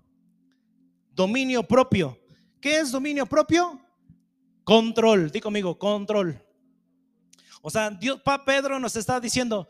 dominio 1.13 1.63
propio. 1.63 2.19
¿Qué 2.59 2.79
es 2.79 2.91
dominio 2.91 3.25
propio? 3.25 3.79
Control, 4.63 5.31
di 5.31 5.39
conmigo, 5.39 5.77
control. 5.77 6.43
O 7.61 7.69
sea, 7.69 7.89
Dios, 7.89 8.21
pa 8.21 8.43
Pedro 8.43 8.79
nos 8.79 8.95
está 8.95 9.19
diciendo, 9.19 9.69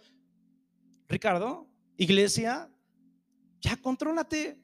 Ricardo, 1.08 1.68
iglesia, 1.98 2.70
ya 3.62 3.78
contrólate, 3.78 4.60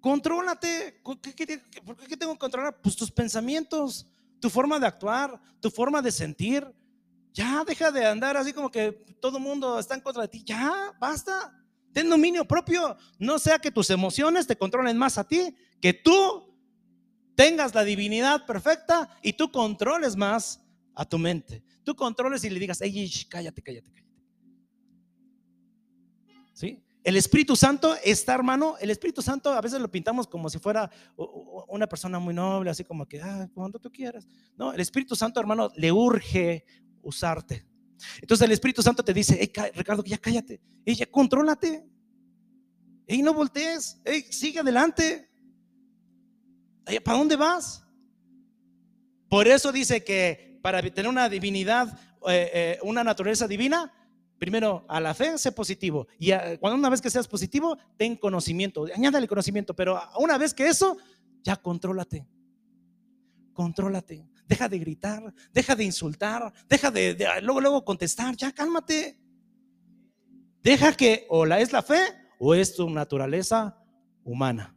Contrólate. 0.00 1.02
¿Qué, 1.22 1.60
por 1.84 1.96
qué 1.96 2.16
tengo 2.16 2.32
que 2.32 2.38
controlar? 2.38 2.80
Pues 2.80 2.96
tus 2.96 3.10
pensamientos, 3.10 4.06
tu 4.40 4.48
forma 4.48 4.78
de 4.78 4.86
actuar, 4.86 5.40
tu 5.60 5.70
forma 5.70 6.00
de 6.00 6.12
sentir. 6.12 6.66
Ya 7.32 7.64
deja 7.64 7.90
de 7.90 8.06
andar 8.06 8.36
así 8.36 8.52
como 8.52 8.70
que 8.70 8.92
todo 9.20 9.38
mundo 9.38 9.78
está 9.78 9.94
en 9.94 10.00
contra 10.00 10.22
de 10.22 10.28
ti. 10.28 10.42
Ya, 10.44 10.92
basta. 10.98 11.54
Ten 11.92 12.08
dominio 12.08 12.46
propio. 12.46 12.96
No 13.18 13.38
sea 13.38 13.58
que 13.58 13.70
tus 13.70 13.90
emociones 13.90 14.46
te 14.46 14.56
controlen 14.56 14.96
más 14.96 15.18
a 15.18 15.24
ti 15.24 15.56
que 15.80 15.92
tú 15.94 16.48
tengas 17.34 17.74
la 17.74 17.84
divinidad 17.84 18.46
perfecta 18.46 19.08
y 19.22 19.32
tú 19.32 19.50
controles 19.50 20.16
más 20.16 20.60
a 20.94 21.04
tu 21.04 21.18
mente. 21.18 21.62
Tú 21.84 21.94
controles 21.94 22.42
y 22.44 22.50
le 22.50 22.58
digas, 22.58 22.80
ey, 22.80 23.10
cállate, 23.30 23.62
cállate, 23.62 23.92
cállate. 23.92 24.08
¿Sí? 26.52 26.82
El 27.04 27.16
Espíritu 27.16 27.54
Santo 27.54 27.94
está, 28.04 28.34
hermano, 28.34 28.76
el 28.80 28.90
Espíritu 28.90 29.22
Santo 29.22 29.52
a 29.52 29.60
veces 29.60 29.80
lo 29.80 29.90
pintamos 29.90 30.26
como 30.26 30.50
si 30.50 30.58
fuera 30.58 30.90
una 31.68 31.86
persona 31.86 32.18
muy 32.18 32.34
noble, 32.34 32.70
así 32.70 32.84
como 32.84 33.06
que, 33.06 33.22
ah, 33.22 33.48
cuando 33.54 33.78
tú 33.78 33.90
quieras. 33.90 34.26
No, 34.56 34.72
el 34.72 34.80
Espíritu 34.80 35.14
Santo, 35.14 35.38
hermano, 35.40 35.70
le 35.76 35.92
urge 35.92 36.64
usarte. 37.00 37.64
Entonces 38.20 38.44
el 38.44 38.52
Espíritu 38.52 38.82
Santo 38.82 39.02
te 39.02 39.14
dice, 39.14 39.38
hey, 39.40 39.70
Ricardo, 39.74 40.04
ya 40.04 40.18
cállate, 40.18 40.60
ella, 40.84 41.06
contrólate, 41.06 41.86
hey, 43.06 43.22
no 43.22 43.34
voltees, 43.34 44.00
hey, 44.04 44.24
sigue 44.30 44.60
adelante. 44.60 45.28
¿Para 47.04 47.18
dónde 47.18 47.36
vas? 47.36 47.84
Por 49.28 49.46
eso 49.46 49.72
dice 49.72 50.02
que 50.02 50.58
para 50.62 50.82
tener 50.82 51.08
una 51.08 51.28
divinidad, 51.28 51.98
eh, 52.28 52.50
eh, 52.52 52.78
una 52.82 53.04
naturaleza 53.04 53.46
divina, 53.46 53.92
primero 54.38 54.86
a 54.88 55.00
la 55.00 55.14
fe 55.14 55.36
sé 55.36 55.52
positivo. 55.52 56.06
Y 56.18 56.30
cuando 56.60 56.78
una 56.78 56.88
vez 56.88 57.00
que 57.00 57.10
seas 57.10 57.28
positivo, 57.28 57.76
ten 57.96 58.16
conocimiento, 58.16 58.86
añádale 58.94 59.28
conocimiento. 59.28 59.74
Pero 59.74 60.00
una 60.18 60.38
vez 60.38 60.54
que 60.54 60.66
eso, 60.66 60.96
ya 61.42 61.56
contrólate. 61.56 62.26
Contrólate. 63.52 64.24
Deja 64.48 64.66
de 64.66 64.78
gritar, 64.78 65.34
deja 65.52 65.76
de 65.76 65.84
insultar, 65.84 66.52
deja 66.66 66.90
de, 66.90 67.14
de 67.14 67.26
luego, 67.42 67.60
luego 67.60 67.84
contestar. 67.84 68.34
Ya 68.34 68.50
cálmate. 68.50 69.20
Deja 70.62 70.94
que 70.94 71.26
o 71.28 71.44
la 71.44 71.60
es 71.60 71.70
la 71.70 71.82
fe 71.82 72.00
o 72.38 72.54
es 72.54 72.74
tu 72.74 72.88
naturaleza 72.88 73.76
humana. 74.24 74.74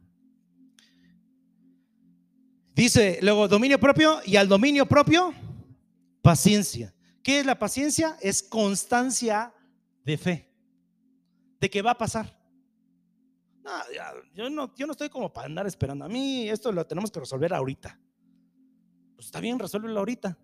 Dice 2.76 3.20
luego 3.22 3.48
dominio 3.48 3.80
propio 3.80 4.20
y 4.26 4.36
al 4.36 4.50
dominio 4.50 4.86
propio, 4.86 5.34
paciencia. 6.22 6.94
¿Qué 7.24 7.40
es 7.40 7.46
la 7.46 7.58
paciencia? 7.58 8.18
Es 8.22 8.44
constancia 8.44 9.54
de 10.04 10.18
fe, 10.18 10.52
de 11.60 11.70
que 11.70 11.82
va 11.82 11.92
a 11.92 11.98
pasar. 11.98 12.38
yo, 14.34 14.50
no, 14.50 14.74
yo 14.76 14.86
no 14.86 14.92
estoy 14.92 15.10
como 15.10 15.32
para 15.32 15.48
andar 15.48 15.66
esperando. 15.68 16.04
A 16.04 16.10
mí 16.10 16.50
esto 16.50 16.72
lo 16.72 16.86
tenemos 16.86 17.10
que 17.10 17.20
resolver 17.20 17.54
ahorita. 17.54 17.98
Pues 19.22 19.28
está 19.28 19.40
bien, 19.40 19.60
resuélvelo 19.60 20.00
ahorita. 20.00 20.36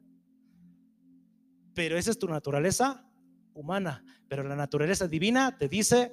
Pero 1.74 1.98
esa 1.98 2.12
es 2.12 2.20
tu 2.20 2.28
naturaleza 2.28 3.04
humana. 3.56 4.06
Pero 4.28 4.44
la 4.44 4.56
naturaleza 4.56 5.08
divina 5.08 5.58
te 5.58 5.68
dice, 5.68 6.12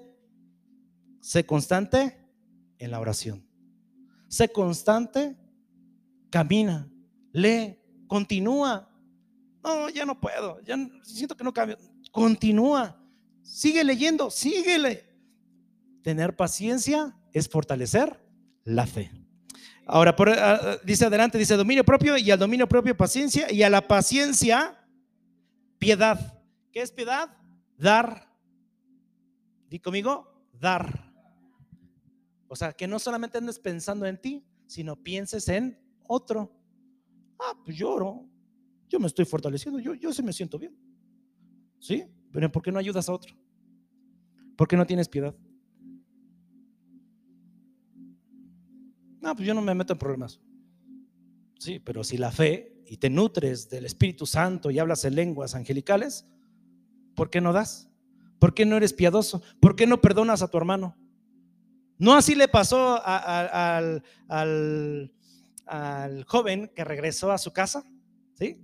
sé 1.21 1.45
constante 1.45 2.27
en 2.79 2.91
la 2.91 3.01
oración. 3.01 3.47
Sé 4.29 4.49
constante 4.49 5.37
camina, 6.31 6.91
lee, 7.33 7.79
continúa. 8.07 8.91
No, 9.63 9.91
ya 9.91 10.07
no 10.07 10.19
puedo, 10.19 10.59
ya 10.63 10.79
siento 11.03 11.37
que 11.37 11.45
no 11.45 11.53
cambio. 11.53 11.77
Continúa, 12.13 12.99
sigue 13.43 13.85
leyendo, 13.85 14.31
síguele. 14.31 15.05
Tener 16.03 16.35
paciencia 16.35 17.15
es 17.31 17.47
fortalecer 17.47 18.19
la 18.65 18.87
fe. 18.87 19.11
Ahora, 19.87 20.15
ah, 20.19 20.59
ah, 20.63 20.77
dice 20.85 21.05
adelante, 21.05 21.37
dice 21.37 21.57
dominio 21.57 21.85
propio 21.85 22.17
y 22.17 22.31
al 22.31 22.39
dominio 22.39 22.67
propio 22.69 22.97
paciencia 22.97 23.53
y 23.53 23.63
a 23.63 23.71
la 23.71 23.87
paciencia 23.87 24.83
piedad. 25.79 26.43
¿Qué 26.73 26.81
es 26.81 26.91
piedad? 26.91 27.37
Dar. 27.77 28.31
Di 29.69 29.79
conmigo, 29.79 30.49
dar. 30.53 31.13
O 32.49 32.57
sea, 32.57 32.73
que 32.73 32.87
no 32.87 32.99
solamente 32.99 33.39
andes 33.39 33.59
pensando 33.59 34.07
en 34.07 34.21
ti, 34.21 34.47
sino 34.67 34.97
pienses 34.97 35.49
en 35.49 35.79
otro. 36.07 36.51
Ah, 37.39 37.53
pues 37.65 37.77
lloro. 37.77 38.27
Yo 38.89 38.99
me 39.01 39.07
estoy 39.07 39.25
fortaleciendo. 39.25 39.79
Yo, 39.81 39.95
yo 39.95 40.13
sí 40.13 40.23
me 40.23 40.33
siento 40.33 40.59
bien. 40.59 40.75
¿Sí? 41.79 42.05
Pero 42.33 42.51
¿por 42.51 42.63
qué 42.63 42.73
no 42.73 42.79
ayudas 42.79 43.09
a 43.09 43.13
otro? 43.13 43.37
¿Por 44.57 44.67
qué 44.67 44.77
no 44.77 44.87
tienes 44.87 45.09
piedad? 45.09 45.35
No, 49.25 49.35
pues 49.35 49.49
yo 49.49 49.55
no 49.55 49.63
me 49.63 49.75
meto 49.75 49.95
en 49.95 49.99
problemas. 49.99 50.39
Sí, 51.59 51.79
pero 51.79 52.05
si 52.05 52.19
la 52.19 52.31
fe 52.31 52.77
y 52.87 52.99
te 52.99 53.09
nutres 53.09 53.71
del 53.71 53.87
Espíritu 53.87 54.27
Santo 54.27 54.71
y 54.71 54.79
hablas 54.79 55.07
en 55.07 55.15
lenguas 55.15 55.55
angelicales, 55.55 56.27
¿por 57.17 57.31
qué 57.31 57.41
no 57.41 57.55
das? 57.55 57.89
¿Por 58.39 58.53
qué 58.53 58.67
no 58.67 58.77
eres 58.77 58.93
piadoso? 58.93 59.43
¿Por 59.61 59.77
qué 59.77 59.87
no 59.87 60.03
perdonas 60.03 60.43
a 60.43 60.49
tu 60.49 60.59
hermano? 60.59 60.95
No 61.97 62.13
así 62.13 62.35
le 62.35 62.49
pasó 62.49 63.01
al, 63.03 64.03
al 64.29 66.25
joven 66.27 66.71
que 66.77 66.85
regresó 66.85 67.33
a 67.33 67.39
su 67.39 67.51
casa, 67.51 67.83
¿sí? 68.35 68.61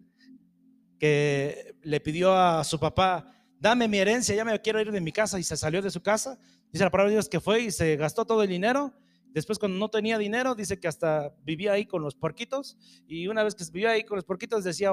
Que 0.98 1.74
le 1.80 2.00
pidió 2.00 2.36
a 2.36 2.62
su 2.64 2.78
papá, 2.78 3.32
dame 3.58 3.88
mi 3.88 3.96
herencia, 3.96 4.34
ya 4.34 4.44
me 4.44 4.60
quiero 4.60 4.78
ir 4.78 4.92
de 4.92 5.00
mi 5.00 5.10
casa 5.10 5.38
y 5.38 5.42
se 5.42 5.56
salió 5.56 5.80
de 5.80 5.90
su 5.90 6.02
casa. 6.02 6.38
Dice 6.70 6.84
la 6.84 6.90
palabra 6.90 7.08
de 7.08 7.14
Dios 7.14 7.30
que 7.30 7.40
fue 7.40 7.62
y 7.62 7.70
se 7.70 7.96
gastó 7.96 8.26
todo 8.26 8.42
el 8.42 8.50
dinero. 8.50 8.92
Después 9.32 9.58
cuando 9.58 9.78
no 9.78 9.88
tenía 9.88 10.18
dinero, 10.18 10.54
dice 10.54 10.80
que 10.80 10.88
hasta 10.88 11.32
vivía 11.44 11.72
ahí 11.72 11.86
con 11.86 12.02
los 12.02 12.14
porquitos 12.14 12.76
y 13.06 13.28
una 13.28 13.44
vez 13.44 13.54
que 13.54 13.64
vivía 13.72 13.90
ahí 13.90 14.04
con 14.04 14.16
los 14.16 14.24
porquitos 14.24 14.64
decía, 14.64 14.90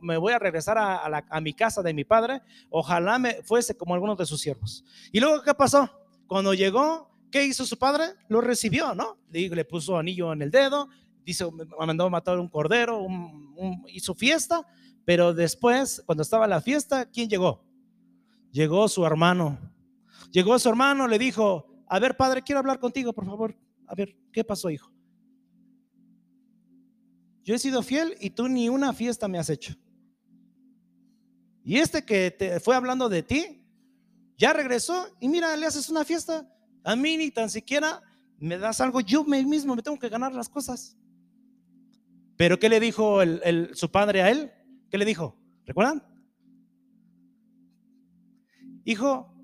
me 0.00 0.18
voy 0.18 0.32
a 0.34 0.38
regresar 0.38 0.76
a, 0.78 1.40
mi 1.40 1.54
casa 1.54 1.82
de 1.82 1.94
mi 1.94 2.04
padre, 2.04 2.42
ojalá 2.70 3.18
me 3.18 3.42
fuese 3.42 3.76
como 3.76 3.94
algunos 3.94 4.18
de 4.18 4.26
sus 4.26 4.40
siervos. 4.40 4.84
Y 5.10 5.20
luego, 5.20 5.42
¿qué 5.42 5.54
pasó? 5.54 5.90
Cuando 6.26 6.52
llegó, 6.52 7.10
¿qué 7.30 7.44
hizo 7.44 7.64
su 7.64 7.78
padre? 7.78 8.04
Lo 8.28 8.40
recibió, 8.40 8.94
¿no? 8.94 9.18
Le, 9.30 9.64
puso 9.64 9.96
anillo 9.96 10.32
en 10.32 10.42
el 10.42 10.50
dedo, 10.50 10.88
dice, 11.24 11.46
mandó 11.78 12.04
a 12.04 12.10
matar 12.10 12.38
un 12.38 12.48
cordero, 12.48 13.06
hizo 13.88 14.14
fiesta, 14.14 14.66
pero 15.06 15.32
después, 15.32 16.02
cuando 16.04 16.22
estaba 16.22 16.46
la 16.46 16.60
fiesta, 16.60 17.06
¿quién 17.06 17.30
llegó? 17.30 17.64
Llegó 18.52 18.88
su 18.88 19.06
hermano. 19.06 19.58
Llegó 20.30 20.58
su 20.58 20.68
hermano, 20.68 21.08
le 21.08 21.18
dijo, 21.18 21.66
a 21.86 21.98
ver, 21.98 22.16
padre, 22.16 22.42
quiero 22.42 22.58
hablar 22.58 22.78
contigo, 22.78 23.14
por 23.14 23.24
favor. 23.24 23.56
A 23.88 23.94
ver, 23.94 24.14
¿qué 24.32 24.44
pasó, 24.44 24.70
hijo? 24.70 24.92
Yo 27.42 27.54
he 27.54 27.58
sido 27.58 27.82
fiel 27.82 28.14
y 28.20 28.30
tú 28.30 28.46
ni 28.48 28.68
una 28.68 28.92
fiesta 28.92 29.26
me 29.26 29.38
has 29.38 29.48
hecho. 29.48 29.74
Y 31.64 31.78
este 31.78 32.04
que 32.04 32.30
te 32.30 32.60
fue 32.60 32.76
hablando 32.76 33.08
de 33.08 33.22
ti, 33.22 33.64
ya 34.36 34.52
regresó 34.52 35.06
y 35.18 35.28
mira, 35.28 35.56
le 35.56 35.66
haces 35.66 35.88
una 35.88 36.04
fiesta. 36.04 36.46
A 36.84 36.94
mí 36.94 37.16
ni 37.16 37.30
tan 37.30 37.48
siquiera 37.48 38.02
me 38.38 38.58
das 38.58 38.80
algo, 38.80 39.00
yo 39.00 39.24
mismo 39.24 39.74
me 39.74 39.82
tengo 39.82 39.98
que 39.98 40.10
ganar 40.10 40.34
las 40.34 40.48
cosas. 40.48 40.96
Pero 42.36 42.58
¿qué 42.58 42.68
le 42.68 42.80
dijo 42.80 43.20
su 43.72 43.90
padre 43.90 44.22
a 44.22 44.30
él? 44.30 44.52
¿Qué 44.90 44.98
le 44.98 45.04
dijo? 45.04 45.36
¿Recuerdan? 45.64 46.02
Hijo, 48.84 49.34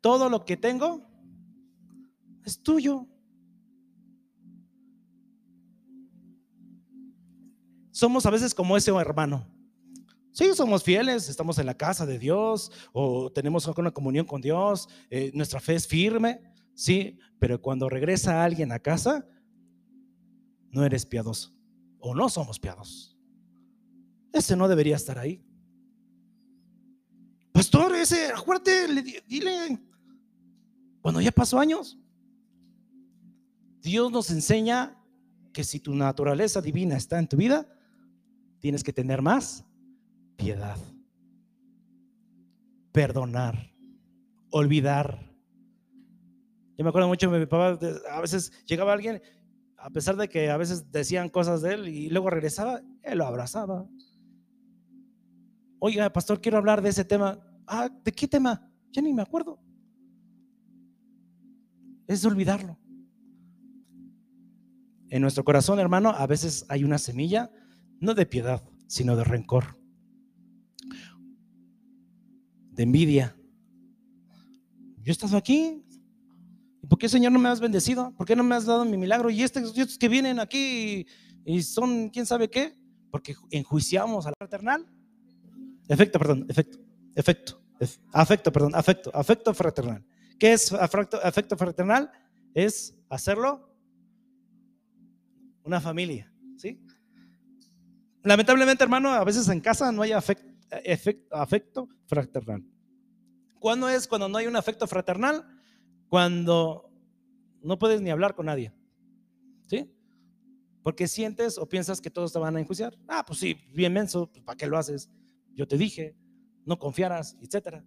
todo 0.00 0.28
lo 0.28 0.44
que 0.44 0.56
tengo 0.56 1.09
es 2.44 2.60
tuyo. 2.60 3.06
Somos 7.90 8.24
a 8.26 8.30
veces 8.30 8.54
como 8.54 8.76
ese 8.76 8.90
hermano. 8.92 9.46
Sí, 10.32 10.50
somos 10.54 10.84
fieles, 10.84 11.28
estamos 11.28 11.58
en 11.58 11.66
la 11.66 11.76
casa 11.76 12.06
de 12.06 12.18
Dios 12.18 12.70
o 12.92 13.30
tenemos 13.32 13.66
una 13.66 13.90
comunión 13.90 14.24
con 14.24 14.40
Dios, 14.40 14.88
eh, 15.10 15.32
nuestra 15.34 15.60
fe 15.60 15.74
es 15.74 15.88
firme, 15.88 16.40
sí, 16.72 17.18
pero 17.40 17.60
cuando 17.60 17.88
regresa 17.88 18.44
alguien 18.44 18.70
a 18.70 18.78
casa, 18.78 19.26
no 20.70 20.84
eres 20.84 21.04
piadoso 21.04 21.52
o 21.98 22.14
no 22.14 22.28
somos 22.28 22.60
piadosos. 22.60 23.18
Ese 24.32 24.54
no 24.54 24.68
debería 24.68 24.94
estar 24.94 25.18
ahí. 25.18 25.44
Pastor, 27.52 27.94
ese, 27.96 28.26
acuérdate, 28.26 28.86
dile, 29.26 29.82
cuando 31.02 31.20
ya 31.20 31.32
pasó 31.32 31.58
años, 31.58 31.98
Dios 33.80 34.12
nos 34.12 34.30
enseña 34.30 34.96
que 35.52 35.64
si 35.64 35.80
tu 35.80 35.94
naturaleza 35.94 36.60
divina 36.60 36.96
está 36.96 37.18
en 37.18 37.28
tu 37.28 37.36
vida, 37.36 37.66
tienes 38.58 38.84
que 38.84 38.92
tener 38.92 39.22
más 39.22 39.64
piedad, 40.36 40.78
perdonar, 42.92 43.72
olvidar. 44.50 45.18
Yo 46.76 46.84
me 46.84 46.90
acuerdo 46.90 47.08
mucho 47.08 47.30
mi 47.30 47.46
papá, 47.46 47.78
a 48.10 48.20
veces 48.20 48.52
llegaba 48.66 48.92
alguien 48.92 49.20
a 49.82 49.90
pesar 49.90 50.16
de 50.16 50.28
que 50.28 50.50
a 50.50 50.56
veces 50.56 50.92
decían 50.92 51.30
cosas 51.30 51.62
de 51.62 51.74
él 51.74 51.88
y 51.88 52.10
luego 52.10 52.28
regresaba, 52.28 52.82
él 53.02 53.18
lo 53.18 53.26
abrazaba. 53.26 53.88
Oiga, 55.78 56.12
pastor, 56.12 56.40
quiero 56.40 56.58
hablar 56.58 56.82
de 56.82 56.90
ese 56.90 57.04
tema. 57.04 57.40
Ah, 57.66 57.88
¿de 57.88 58.12
qué 58.12 58.28
tema? 58.28 58.70
Ya 58.92 59.00
ni 59.00 59.14
me 59.14 59.22
acuerdo. 59.22 59.58
Es 62.06 62.24
olvidarlo. 62.26 62.78
En 65.10 65.22
nuestro 65.22 65.44
corazón, 65.44 65.78
hermano, 65.78 66.10
a 66.10 66.26
veces 66.26 66.64
hay 66.68 66.84
una 66.84 66.98
semilla, 66.98 67.50
no 68.00 68.14
de 68.14 68.26
piedad, 68.26 68.62
sino 68.86 69.16
de 69.16 69.24
rencor, 69.24 69.78
de 72.70 72.82
envidia. 72.82 73.36
Yo 75.02 75.10
he 75.10 75.10
estado 75.10 75.36
aquí, 75.36 75.84
¿Por 76.90 76.98
qué, 76.98 77.08
Señor, 77.08 77.30
no 77.30 77.38
me 77.38 77.48
has 77.48 77.60
bendecido? 77.60 78.12
¿Por 78.16 78.26
qué 78.26 78.34
no 78.34 78.42
me 78.42 78.56
has 78.56 78.66
dado 78.66 78.84
mi 78.84 78.96
milagro? 78.96 79.30
Y 79.30 79.44
estos, 79.44 79.72
que 79.96 80.08
vienen 80.08 80.40
aquí 80.40 81.06
y, 81.44 81.62
son, 81.62 82.08
¿quién 82.08 82.26
sabe 82.26 82.50
qué? 82.50 82.76
Porque 83.12 83.36
enjuiciamos 83.50 84.26
a 84.26 84.30
la 84.30 84.34
fraternal. 84.36 84.86
Efecto, 85.88 86.18
perdón, 86.18 86.46
efecto, 86.48 86.78
efecto, 87.14 87.62
afecto, 88.12 88.52
perdón, 88.52 88.74
afecto, 88.74 89.10
afecto 89.14 89.54
fraternal. 89.54 90.04
¿Qué 90.36 90.52
es 90.52 90.72
afecto 90.72 91.56
fraternal? 91.56 92.10
Es 92.54 92.96
hacerlo 93.08 93.69
una 95.62 95.80
familia, 95.80 96.32
¿sí? 96.56 96.80
Lamentablemente, 98.22 98.84
hermano, 98.84 99.10
a 99.10 99.24
veces 99.24 99.48
en 99.48 99.60
casa 99.60 99.90
no 99.92 100.02
hay 100.02 100.12
afecto, 100.12 101.88
fraternal. 102.06 102.64
¿Cuándo 103.58 103.88
es 103.88 104.06
cuando 104.06 104.28
no 104.28 104.38
hay 104.38 104.46
un 104.46 104.56
afecto 104.56 104.86
fraternal? 104.86 105.46
Cuando 106.08 106.90
no 107.62 107.78
puedes 107.78 108.00
ni 108.00 108.10
hablar 108.10 108.34
con 108.34 108.46
nadie. 108.46 108.72
¿Sí? 109.66 109.90
Porque 110.82 111.08
sientes 111.08 111.58
o 111.58 111.68
piensas 111.68 112.00
que 112.00 112.10
todos 112.10 112.32
te 112.32 112.38
van 112.38 112.56
a 112.56 112.60
enjuiciar. 112.60 112.96
Ah, 113.08 113.24
pues 113.26 113.38
sí, 113.38 113.56
bien 113.72 113.92
menso, 113.92 114.30
pues, 114.30 114.42
¿para 114.44 114.56
qué 114.56 114.66
lo 114.66 114.78
haces? 114.78 115.10
Yo 115.54 115.66
te 115.66 115.76
dije, 115.76 116.16
no 116.64 116.78
confiaras, 116.78 117.36
etcétera. 117.40 117.84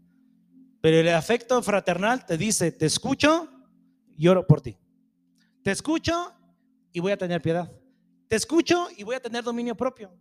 Pero 0.81 0.97
el 0.97 1.09
afecto 1.09 1.62
fraternal 1.62 2.25
te 2.25 2.38
dice, 2.38 2.71
te 2.71 2.86
escucho 2.86 3.49
y 4.17 4.27
oro 4.27 4.45
por 4.45 4.62
ti. 4.62 4.77
Te 5.63 5.71
escucho 5.71 6.33
y 6.93 6.99
voy 6.99 7.12
a 7.12 7.17
tener 7.17 7.41
piedad. 7.41 7.69
Te 8.29 8.38
escucho 8.38 8.88
y 8.95 9.03
voy 9.03 9.15
a 9.15 9.19
tener 9.19 9.43
dominio 9.43 9.75
propio. 9.75 10.15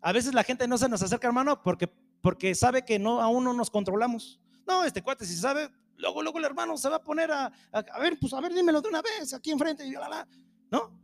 A 0.00 0.12
veces 0.12 0.32
la 0.32 0.44
gente 0.44 0.66
no 0.66 0.78
se 0.78 0.88
nos 0.88 1.02
acerca, 1.02 1.26
hermano, 1.26 1.62
porque, 1.62 1.88
porque 2.22 2.54
sabe 2.54 2.84
que 2.84 2.98
no, 2.98 3.20
aún 3.20 3.44
no 3.44 3.52
nos 3.52 3.70
controlamos. 3.70 4.40
No, 4.66 4.84
este 4.84 5.02
cuate 5.02 5.26
si 5.26 5.36
sabe, 5.36 5.68
luego, 5.96 6.22
luego 6.22 6.38
el 6.38 6.44
hermano 6.44 6.76
se 6.76 6.88
va 6.88 6.96
a 6.96 7.02
poner 7.02 7.30
a, 7.30 7.52
a, 7.72 7.98
ver, 7.98 8.18
pues 8.18 8.32
a 8.32 8.40
ver, 8.40 8.54
dímelo 8.54 8.80
de 8.80 8.88
una 8.88 9.02
vez 9.02 9.34
aquí 9.34 9.50
enfrente. 9.50 9.86
Y 9.86 9.92
la, 9.92 10.26
¿No? 10.70 10.98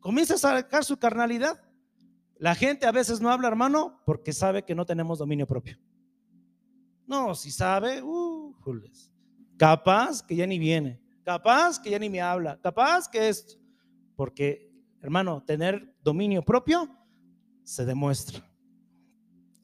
Comienza 0.00 0.34
a 0.34 0.38
sacar 0.38 0.84
su 0.84 0.96
carnalidad. 0.96 1.60
La 2.36 2.54
gente 2.54 2.86
a 2.86 2.92
veces 2.92 3.20
no 3.20 3.30
habla, 3.30 3.48
hermano, 3.48 4.02
porque 4.04 4.32
sabe 4.32 4.64
que 4.64 4.74
no 4.74 4.84
tenemos 4.84 5.18
dominio 5.18 5.46
propio. 5.46 5.78
No, 7.06 7.34
si 7.34 7.50
sabe, 7.50 8.02
uh, 8.02 8.54
capaz 9.56 10.22
que 10.22 10.34
ya 10.34 10.46
ni 10.46 10.58
viene, 10.58 11.00
capaz 11.24 11.78
que 11.78 11.90
ya 11.90 11.98
ni 11.98 12.08
me 12.08 12.20
habla, 12.20 12.58
capaz 12.60 13.08
que 13.08 13.28
esto. 13.28 13.61
Porque, 14.16 14.70
hermano, 15.00 15.42
tener 15.44 15.94
dominio 16.02 16.42
propio 16.42 16.88
se 17.64 17.84
demuestra. 17.84 18.44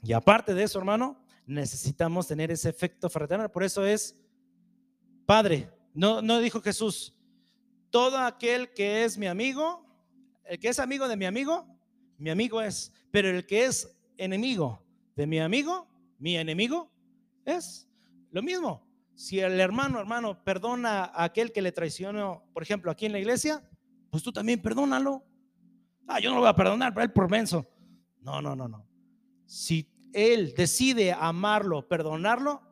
Y 0.02 0.12
aparte 0.12 0.54
de 0.54 0.62
eso, 0.62 0.78
hermano, 0.78 1.20
necesitamos 1.46 2.28
tener 2.28 2.50
ese 2.50 2.68
efecto 2.68 3.08
fraternal. 3.08 3.50
Por 3.50 3.64
eso 3.64 3.84
es, 3.84 4.16
Padre, 5.26 5.70
no, 5.94 6.22
no 6.22 6.38
dijo 6.38 6.60
Jesús, 6.60 7.14
todo 7.90 8.18
aquel 8.18 8.72
que 8.72 9.04
es 9.04 9.18
mi 9.18 9.26
amigo, 9.26 9.84
el 10.44 10.58
que 10.58 10.68
es 10.68 10.78
amigo 10.78 11.08
de 11.08 11.16
mi 11.16 11.24
amigo, 11.24 11.66
mi 12.18 12.30
amigo 12.30 12.60
es, 12.60 12.92
pero 13.10 13.28
el 13.28 13.46
que 13.46 13.64
es 13.64 13.96
enemigo 14.16 14.84
de 15.16 15.26
mi 15.26 15.40
amigo, 15.40 15.88
mi 16.18 16.36
enemigo 16.36 16.90
es 17.44 17.88
lo 18.30 18.42
mismo. 18.42 18.86
Si 19.14 19.40
el 19.40 19.58
hermano, 19.58 19.98
hermano, 19.98 20.44
perdona 20.44 21.04
a 21.04 21.24
aquel 21.24 21.52
que 21.52 21.62
le 21.62 21.72
traicionó, 21.72 22.44
por 22.52 22.62
ejemplo, 22.62 22.90
aquí 22.90 23.06
en 23.06 23.12
la 23.12 23.18
iglesia, 23.18 23.68
pues 24.10 24.22
tú 24.22 24.32
también 24.32 24.60
perdónalo. 24.60 25.24
Ah, 26.06 26.20
yo 26.20 26.30
no 26.30 26.36
lo 26.36 26.40
voy 26.42 26.50
a 26.50 26.54
perdonar, 26.56 26.94
pero 26.94 27.04
él 27.04 27.12
por. 27.12 27.28
No, 28.20 28.42
no, 28.42 28.56
no, 28.56 28.68
no. 28.68 28.86
Si 29.44 29.90
él 30.12 30.54
decide 30.56 31.12
amarlo, 31.12 31.86
perdonarlo, 31.86 32.62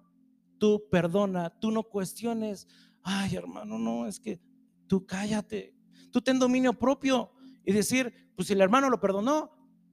tú 0.59 0.85
perdona, 0.90 1.51
tú 1.61 1.70
no 1.70 1.83
cuestiones. 1.83 2.66
Ay, 3.03 3.37
hermano, 3.37 3.79
no, 3.79 4.07
es 4.07 4.18
que 4.18 4.40
tú 4.87 5.07
cállate. 5.07 5.75
Tú 6.11 6.20
ten 6.20 6.38
dominio 6.38 6.72
propio 6.72 7.33
y 7.64 7.72
decir, 7.72 8.33
pues 8.35 8.49
si 8.49 8.55
el 8.55 8.61
hermano 8.61 8.88
lo 8.88 9.01
perdonó, 9.01 9.51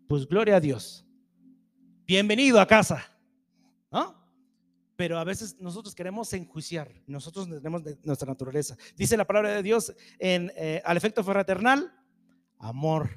pues 0.07 0.27
gloria 0.27 0.57
a 0.57 0.59
Dios. 0.59 1.05
Bienvenido 2.05 2.59
a 2.59 2.67
casa. 2.67 3.03
¿No? 3.91 4.22
Pero 4.95 5.17
a 5.17 5.23
veces 5.23 5.59
nosotros 5.59 5.95
queremos 5.95 6.31
enjuiciar, 6.33 6.91
nosotros 7.07 7.47
tenemos 7.49 7.81
nuestra 8.03 8.27
naturaleza. 8.27 8.77
Dice 8.95 9.17
la 9.17 9.25
palabra 9.25 9.49
de 9.49 9.63
Dios 9.63 9.93
en, 10.19 10.51
eh, 10.55 10.81
al 10.85 10.97
efecto 10.97 11.23
fraternal, 11.23 11.91
amor. 12.59 13.09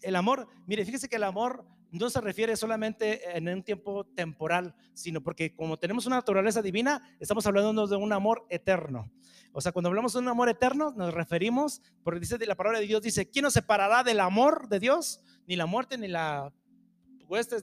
El 0.00 0.16
amor, 0.16 0.48
mire, 0.66 0.84
fíjese 0.84 1.08
que 1.08 1.16
el 1.16 1.24
amor 1.24 1.64
no 1.92 2.08
se 2.08 2.20
refiere 2.20 2.56
solamente 2.56 3.36
en 3.36 3.48
un 3.48 3.62
tiempo 3.62 4.04
temporal, 4.04 4.74
sino 4.94 5.22
porque 5.22 5.54
como 5.54 5.78
tenemos 5.78 6.06
una 6.06 6.16
naturaleza 6.16 6.62
divina, 6.62 7.02
estamos 7.20 7.46
hablando 7.46 7.86
de 7.86 7.96
un 7.96 8.12
amor 8.12 8.46
eterno. 8.48 9.12
O 9.52 9.60
sea, 9.60 9.72
cuando 9.72 9.90
hablamos 9.90 10.14
de 10.14 10.20
un 10.20 10.28
amor 10.28 10.48
eterno, 10.48 10.94
nos 10.96 11.12
referimos, 11.12 11.82
porque 12.02 12.20
dice 12.20 12.38
la 12.46 12.54
palabra 12.54 12.80
de 12.80 12.86
Dios, 12.86 13.02
dice, 13.02 13.28
¿quién 13.28 13.42
nos 13.42 13.52
separará 13.52 14.02
del 14.02 14.20
amor 14.20 14.68
de 14.68 14.80
Dios? 14.80 15.20
Ni 15.46 15.54
la 15.54 15.66
muerte, 15.66 15.98
ni 15.98 16.08
la 16.08 16.50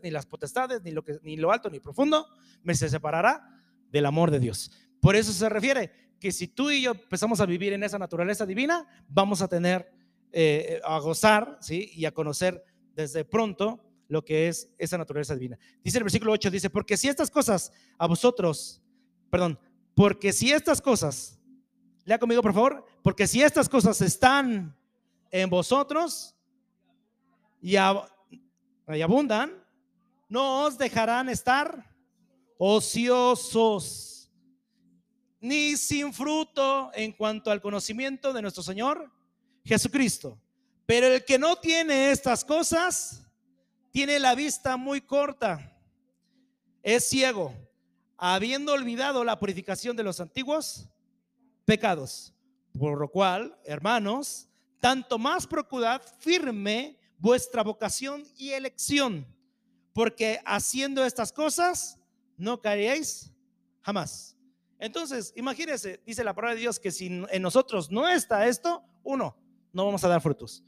ni 0.04 0.12
las 0.12 0.26
potestades, 0.26 0.84
ni 0.84 0.92
lo, 0.92 1.04
que, 1.04 1.20
ni 1.24 1.38
lo 1.38 1.52
alto, 1.52 1.70
ni 1.70 1.80
profundo, 1.80 2.28
me 2.64 2.76
se 2.76 2.90
separará 2.90 3.44
del 3.92 4.06
amor 4.06 4.32
de 4.32 4.40
Dios. 4.40 4.72
Por 5.02 5.16
eso 5.16 5.32
se 5.32 5.50
refiere 5.50 5.92
que 6.20 6.32
si 6.32 6.48
tú 6.48 6.70
y 6.70 6.82
yo 6.82 6.92
empezamos 6.92 7.40
a 7.40 7.46
vivir 7.46 7.74
en 7.74 7.84
esa 7.84 7.98
naturaleza 7.98 8.46
divina, 8.46 8.88
vamos 9.08 9.42
a 9.42 9.48
tener, 9.48 9.92
eh, 10.32 10.82
a 10.84 11.00
gozar, 11.00 11.58
¿sí? 11.62 11.92
Y 11.94 12.06
a 12.06 12.14
conocer 12.14 12.64
desde 12.94 13.24
pronto 13.24 13.80
lo 14.08 14.26
que 14.26 14.48
es 14.48 14.70
esa 14.78 14.98
naturaleza 14.98 15.36
divina. 15.36 15.58
Dice 15.84 16.00
el 16.00 16.04
versículo 16.04 16.34
8, 16.34 16.52
dice, 16.52 16.70
porque 16.70 16.98
si 16.98 17.08
estas 17.08 17.32
cosas 17.32 17.72
a 17.98 18.08
vosotros, 18.08 18.82
perdón, 19.30 19.60
porque 19.96 20.34
si 20.34 20.52
estas 20.52 20.82
cosas, 20.82 21.40
lea 22.06 22.20
conmigo 22.20 22.42
por 22.42 22.54
favor, 22.54 22.86
porque 23.04 23.28
si 23.28 23.42
estas 23.42 23.70
cosas 23.70 24.02
están 24.02 24.76
en 25.32 25.50
vosotros 25.50 26.36
y 27.62 27.76
abundan, 27.76 29.59
no 30.30 30.64
os 30.66 30.78
dejarán 30.78 31.28
estar 31.28 31.94
ociosos 32.58 34.32
ni 35.42 35.76
sin 35.78 36.14
fruto 36.14 36.92
en 36.94 37.12
cuanto 37.14 37.50
al 37.50 37.62
conocimiento 37.62 38.32
de 38.34 38.42
nuestro 38.42 38.62
Señor 38.62 39.12
Jesucristo. 39.64 40.40
Pero 40.86 41.08
el 41.08 41.26
que 41.26 41.40
no 41.40 41.56
tiene 41.56 42.12
estas 42.12 42.44
cosas, 42.44 43.24
tiene 43.92 44.20
la 44.20 44.36
vista 44.36 44.78
muy 44.78 45.02
corta, 45.02 45.78
es 46.84 47.10
ciego, 47.10 47.54
habiendo 48.18 48.74
olvidado 48.74 49.24
la 49.24 49.40
purificación 49.40 49.96
de 49.96 50.04
los 50.04 50.20
antiguos 50.20 50.90
pecados. 51.66 52.34
Por 52.78 53.00
lo 53.00 53.10
cual, 53.10 53.58
hermanos, 53.66 54.48
tanto 54.80 55.18
más 55.18 55.48
procurad 55.48 56.02
firme 56.20 57.00
vuestra 57.18 57.64
vocación 57.64 58.24
y 58.38 58.52
elección, 58.52 59.26
porque 59.94 60.40
haciendo 60.46 61.06
estas 61.06 61.32
cosas 61.32 62.00
no 62.38 62.62
caeréis 62.62 63.32
jamás. 63.82 64.38
Entonces, 64.80 65.34
imagínense, 65.36 66.02
dice 66.06 66.24
la 66.24 66.34
palabra 66.34 66.56
de 66.56 66.62
Dios 66.62 66.80
que 66.80 66.92
si 66.92 67.08
en 67.08 67.42
nosotros 67.42 67.92
no 67.92 68.08
está 68.08 68.48
esto, 68.48 68.84
uno, 69.04 69.38
no 69.74 69.86
vamos 69.86 70.04
a 70.04 70.08
dar 70.08 70.22
frutos. 70.22 70.64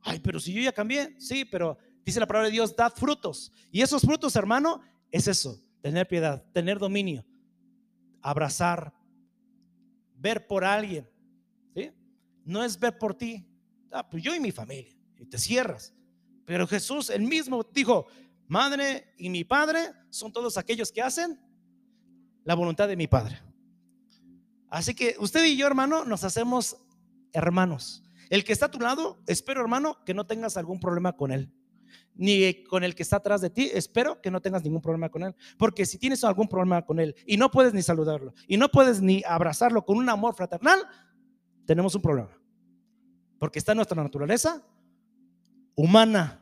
Ay, 0.00 0.18
pero 0.18 0.40
si 0.40 0.52
yo 0.52 0.60
ya 0.60 0.72
cambié, 0.72 1.14
sí, 1.18 1.44
pero 1.44 1.78
dice 2.04 2.18
la 2.18 2.26
palabra 2.26 2.48
de 2.48 2.52
Dios, 2.52 2.74
dad 2.74 2.92
frutos. 2.94 3.52
Y 3.70 3.82
esos 3.82 4.02
frutos, 4.02 4.34
hermano, 4.34 4.80
es 5.12 5.28
eso, 5.28 5.62
tener 5.80 6.08
piedad, 6.08 6.44
tener 6.52 6.78
dominio, 6.78 7.24
abrazar, 8.20 8.92
ver 10.16 10.46
por 10.46 10.64
alguien. 10.64 11.08
¿sí? 11.74 11.92
No 12.44 12.64
es 12.64 12.78
ver 12.78 12.98
por 12.98 13.14
ti, 13.14 13.46
ah, 13.92 14.08
pues 14.08 14.24
yo 14.24 14.34
y 14.34 14.40
mi 14.40 14.50
familia, 14.50 14.96
y 15.18 15.26
te 15.26 15.38
cierras. 15.38 15.94
Pero 16.44 16.66
Jesús, 16.66 17.10
el 17.10 17.22
mismo, 17.22 17.62
dijo, 17.72 18.06
madre 18.52 19.12
y 19.16 19.30
mi 19.30 19.44
padre 19.44 19.80
son 20.10 20.32
todos 20.32 20.56
aquellos 20.58 20.92
que 20.92 21.02
hacen 21.02 21.40
la 22.44 22.54
voluntad 22.54 22.86
de 22.86 22.96
mi 22.96 23.06
padre. 23.08 23.40
Así 24.68 24.94
que 24.94 25.16
usted 25.18 25.44
y 25.44 25.56
yo, 25.56 25.66
hermano, 25.66 26.04
nos 26.04 26.22
hacemos 26.24 26.76
hermanos. 27.32 28.04
El 28.30 28.44
que 28.44 28.52
está 28.52 28.66
a 28.66 28.70
tu 28.70 28.78
lado, 28.78 29.22
espero, 29.26 29.60
hermano, 29.60 29.98
que 30.04 30.14
no 30.14 30.26
tengas 30.26 30.56
algún 30.56 30.78
problema 30.78 31.14
con 31.14 31.32
él 31.32 31.52
ni 32.14 32.64
con 32.64 32.84
el 32.84 32.94
que 32.94 33.02
está 33.02 33.16
atrás 33.16 33.40
de 33.40 33.50
ti. 33.50 33.70
Espero 33.72 34.20
que 34.20 34.30
no 34.30 34.40
tengas 34.40 34.62
ningún 34.62 34.82
problema 34.82 35.08
con 35.08 35.22
él. 35.22 35.34
Porque 35.58 35.86
si 35.86 35.98
tienes 35.98 36.22
algún 36.24 36.48
problema 36.48 36.82
con 36.82 37.00
él 37.00 37.14
y 37.26 37.36
no 37.36 37.50
puedes 37.50 37.74
ni 37.74 37.82
saludarlo 37.82 38.34
y 38.46 38.56
no 38.56 38.68
puedes 38.68 39.00
ni 39.00 39.22
abrazarlo 39.26 39.84
con 39.84 39.98
un 39.98 40.08
amor 40.08 40.34
fraternal, 40.34 40.80
tenemos 41.66 41.94
un 41.94 42.02
problema. 42.02 42.30
Porque 43.38 43.58
está 43.58 43.74
nuestra 43.74 44.00
naturaleza 44.02 44.62
humana. 45.74 46.41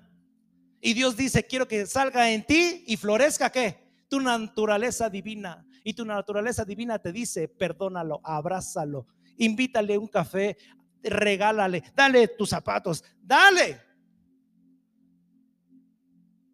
Y 0.81 0.95
Dios 0.95 1.17
dice, 1.17 1.47
quiero 1.47 1.69
que 1.69 1.87
salga 1.87 2.31
en 2.31 2.45
ti 2.45 2.85
y 2.87 2.97
florezca 2.97 3.51
qué? 3.51 3.79
Tu 4.09 4.21
naturaleza 4.21 5.11
divina. 5.11 5.67
Y 5.85 5.95
tu 5.95 6.05
naturaleza 6.05 6.65
divina 6.65 6.99
te 6.99 7.13
dice, 7.13 7.49
perdónalo, 7.49 8.21
abrázalo, 8.23 9.07
invítale 9.37 9.97
un 9.97 10.09
café, 10.09 10.57
regálale, 11.03 11.83
dale 11.95 12.29
tus 12.29 12.51
zapatos, 12.51 13.03
dale 13.23 13.81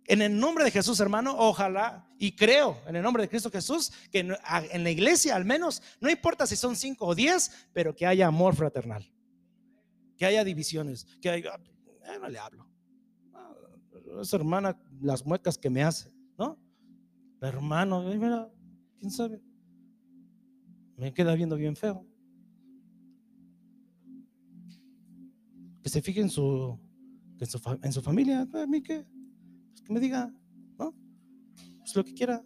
en 0.08 0.22
el 0.22 0.38
nombre 0.38 0.64
de 0.64 0.70
Jesús, 0.70 1.00
hermano, 1.00 1.34
ojalá 1.36 2.08
y 2.18 2.36
creo 2.36 2.80
en 2.86 2.96
el 2.96 3.02
nombre 3.02 3.22
de 3.22 3.28
Cristo 3.28 3.50
Jesús 3.50 3.92
que 4.10 4.20
en 4.20 4.84
la 4.84 4.90
iglesia 4.90 5.34
al 5.34 5.44
menos, 5.44 5.82
no 6.00 6.08
importa 6.08 6.46
si 6.46 6.56
son 6.56 6.76
cinco 6.76 7.06
o 7.06 7.14
diez, 7.14 7.50
pero 7.72 7.94
que 7.94 8.06
haya 8.06 8.26
amor 8.26 8.54
fraternal, 8.54 9.10
que 10.16 10.26
haya 10.26 10.44
divisiones, 10.44 11.06
que 11.20 11.30
haya, 11.30 11.54
eh, 12.04 12.18
no 12.20 12.28
le 12.28 12.38
hablo. 12.38 12.68
Ah, 14.14 14.20
esa 14.22 14.36
hermana, 14.36 14.78
las 15.00 15.24
muecas 15.24 15.58
que 15.58 15.70
me 15.70 15.82
hace, 15.82 16.12
¿no? 16.38 16.58
Hermano, 17.40 18.02
mira, 18.02 18.50
quién 18.98 19.10
sabe, 19.10 19.42
me 20.96 21.12
queda 21.12 21.34
viendo 21.34 21.56
bien 21.56 21.76
feo. 21.76 22.06
Que 25.82 25.88
se 25.88 26.02
fije 26.02 26.20
en 26.20 26.30
su, 26.30 26.78
en 27.38 27.46
su, 27.46 27.78
en 27.82 27.92
su 27.92 28.02
familia, 28.02 28.48
a 28.52 28.66
mí 28.66 28.82
qué 28.82 29.06
que 29.86 29.92
me 29.92 30.00
diga, 30.00 30.32
¿no? 30.78 30.94
Pues 31.78 31.94
lo 31.94 32.04
que 32.04 32.12
quiera. 32.12 32.42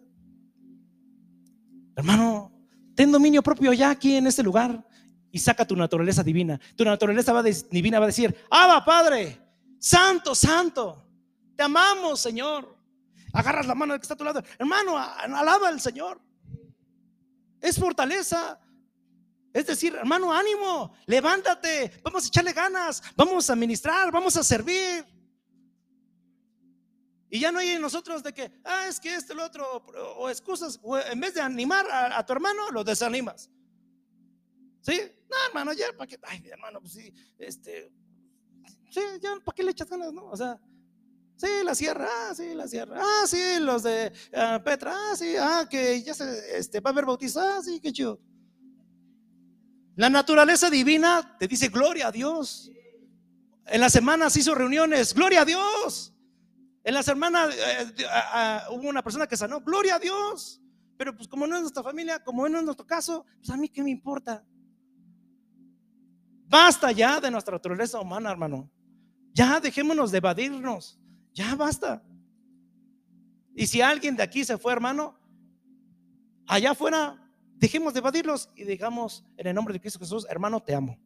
Hermano, 1.95 2.51
ten 2.95 3.11
dominio 3.11 3.41
propio 3.41 3.73
ya 3.73 3.89
aquí 3.89 4.15
en 4.15 4.27
este 4.27 4.43
lugar 4.43 4.87
y 5.31 5.39
saca 5.39 5.65
tu 5.65 5.75
naturaleza 5.75 6.23
divina. 6.23 6.59
Tu 6.75 6.85
naturaleza 6.85 7.33
va 7.33 7.43
divina 7.43 7.99
va 7.99 8.05
a 8.05 8.07
decir, 8.07 8.35
Abba 8.49 8.85
Padre, 8.85 9.39
Santo, 9.79 10.35
Santo, 10.35 11.10
te 11.61 11.65
amamos, 11.65 12.19
Señor. 12.19 12.75
Agarras 13.33 13.67
la 13.67 13.75
mano 13.75 13.93
que 13.93 14.01
está 14.01 14.15
a 14.15 14.17
tu 14.17 14.23
lado. 14.23 14.41
Hermano, 14.57 14.97
alaba 14.97 15.67
al 15.67 15.79
Señor. 15.79 16.19
Es 17.61 17.77
fortaleza. 17.77 18.59
Es 19.53 19.67
decir, 19.67 19.93
hermano, 19.93 20.33
ánimo, 20.33 20.91
levántate, 21.05 22.01
vamos 22.03 22.23
a 22.23 22.27
echarle 22.29 22.53
ganas, 22.53 23.03
vamos 23.15 23.47
a 23.51 23.55
ministrar, 23.55 24.11
vamos 24.11 24.35
a 24.37 24.43
servir. 24.43 25.05
Y 27.29 27.39
ya 27.39 27.51
no 27.51 27.59
hay 27.59 27.69
en 27.69 27.81
nosotros 27.81 28.23
de 28.23 28.33
que, 28.33 28.51
ah, 28.63 28.87
es 28.87 28.99
que 28.99 29.13
este, 29.13 29.33
el 29.33 29.39
otro, 29.41 29.85
o 30.17 30.29
excusas, 30.29 30.79
en 31.11 31.19
vez 31.19 31.35
de 31.35 31.41
animar 31.41 31.85
a, 31.91 32.25
tu 32.25 32.33
hermano, 32.33 32.71
lo 32.71 32.83
desanimas. 32.83 33.51
¿Sí? 34.81 34.99
No, 35.29 35.37
hermano, 35.47 35.73
ya, 35.73 35.93
¿para 35.95 36.07
qué? 36.07 36.17
Ay, 36.23 36.43
hermano, 36.49 36.79
pues 36.79 36.93
sí, 36.93 37.13
este, 37.37 37.93
sí, 38.89 39.01
ya, 39.21 39.35
¿para 39.45 39.55
qué 39.55 39.63
le 39.63 39.71
echas 39.71 39.89
ganas, 39.89 40.11
no? 40.11 40.25
O 40.25 40.35
sea, 40.35 40.59
sí, 41.41 41.63
la 41.63 41.73
sierra, 41.73 42.07
ah, 42.07 42.35
sí, 42.35 42.53
la 42.53 42.67
sierra, 42.67 43.01
ah, 43.01 43.27
sí, 43.27 43.59
los 43.59 43.83
de 43.83 44.11
ah, 44.33 44.61
Petra, 44.63 44.93
ah, 44.95 45.15
sí, 45.15 45.35
ah, 45.39 45.67
que 45.69 46.01
ya 46.03 46.13
se, 46.13 46.57
este, 46.57 46.79
va 46.79 46.91
a 46.91 46.93
haber 46.93 47.05
bautizado, 47.05 47.49
ah, 47.49 47.63
sí, 47.63 47.79
qué 47.79 47.91
chido. 47.91 48.19
La 49.95 50.09
naturaleza 50.09 50.69
divina 50.69 51.35
te 51.39 51.47
dice, 51.47 51.69
gloria 51.69 52.07
a 52.07 52.11
Dios. 52.11 52.71
En 53.65 53.81
las 53.81 53.91
semanas 53.91 54.37
hizo 54.37 54.55
reuniones, 54.55 55.13
gloria 55.13 55.41
a 55.41 55.45
Dios. 55.45 56.13
En 56.83 56.93
las 56.93 57.07
hermanas 57.07 57.53
eh, 57.55 57.93
hubo 58.71 58.87
una 58.87 59.03
persona 59.03 59.27
que 59.27 59.37
sanó, 59.37 59.61
gloria 59.61 59.95
a 59.95 59.99
Dios. 59.99 60.61
Pero 60.97 61.15
pues 61.15 61.27
como 61.27 61.47
no 61.47 61.55
es 61.55 61.61
nuestra 61.61 61.83
familia, 61.83 62.23
como 62.23 62.47
no 62.47 62.59
es 62.59 62.63
nuestro 62.63 62.85
caso, 62.85 63.25
pues 63.37 63.49
a 63.49 63.57
mí 63.57 63.67
qué 63.67 63.83
me 63.83 63.89
importa. 63.89 64.43
Basta 66.47 66.91
ya 66.91 67.19
de 67.19 67.31
nuestra 67.31 67.53
naturaleza 67.53 67.99
humana, 67.99 68.31
hermano. 68.31 68.69
Ya 69.33 69.59
dejémonos 69.59 70.11
de 70.11 70.17
evadirnos. 70.17 71.00
Ya 71.33 71.55
basta. 71.55 72.03
Y 73.55 73.67
si 73.67 73.81
alguien 73.81 74.15
de 74.15 74.23
aquí 74.23 74.43
se 74.43 74.57
fue, 74.57 74.73
hermano, 74.73 75.17
allá 76.47 76.71
afuera, 76.71 77.31
dejemos 77.55 77.93
de 77.93 77.99
evadirlos 77.99 78.49
y 78.55 78.63
digamos 78.63 79.25
en 79.37 79.47
el 79.47 79.55
nombre 79.55 79.73
de 79.73 79.81
Cristo 79.81 79.99
Jesús, 79.99 80.25
hermano, 80.29 80.61
te 80.61 80.73
amo. 80.73 80.97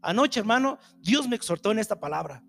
Anoche, 0.00 0.40
hermano, 0.40 0.78
Dios 0.98 1.28
me 1.28 1.36
exhortó 1.36 1.70
en 1.70 1.78
esta 1.78 1.98
palabra 1.98 2.42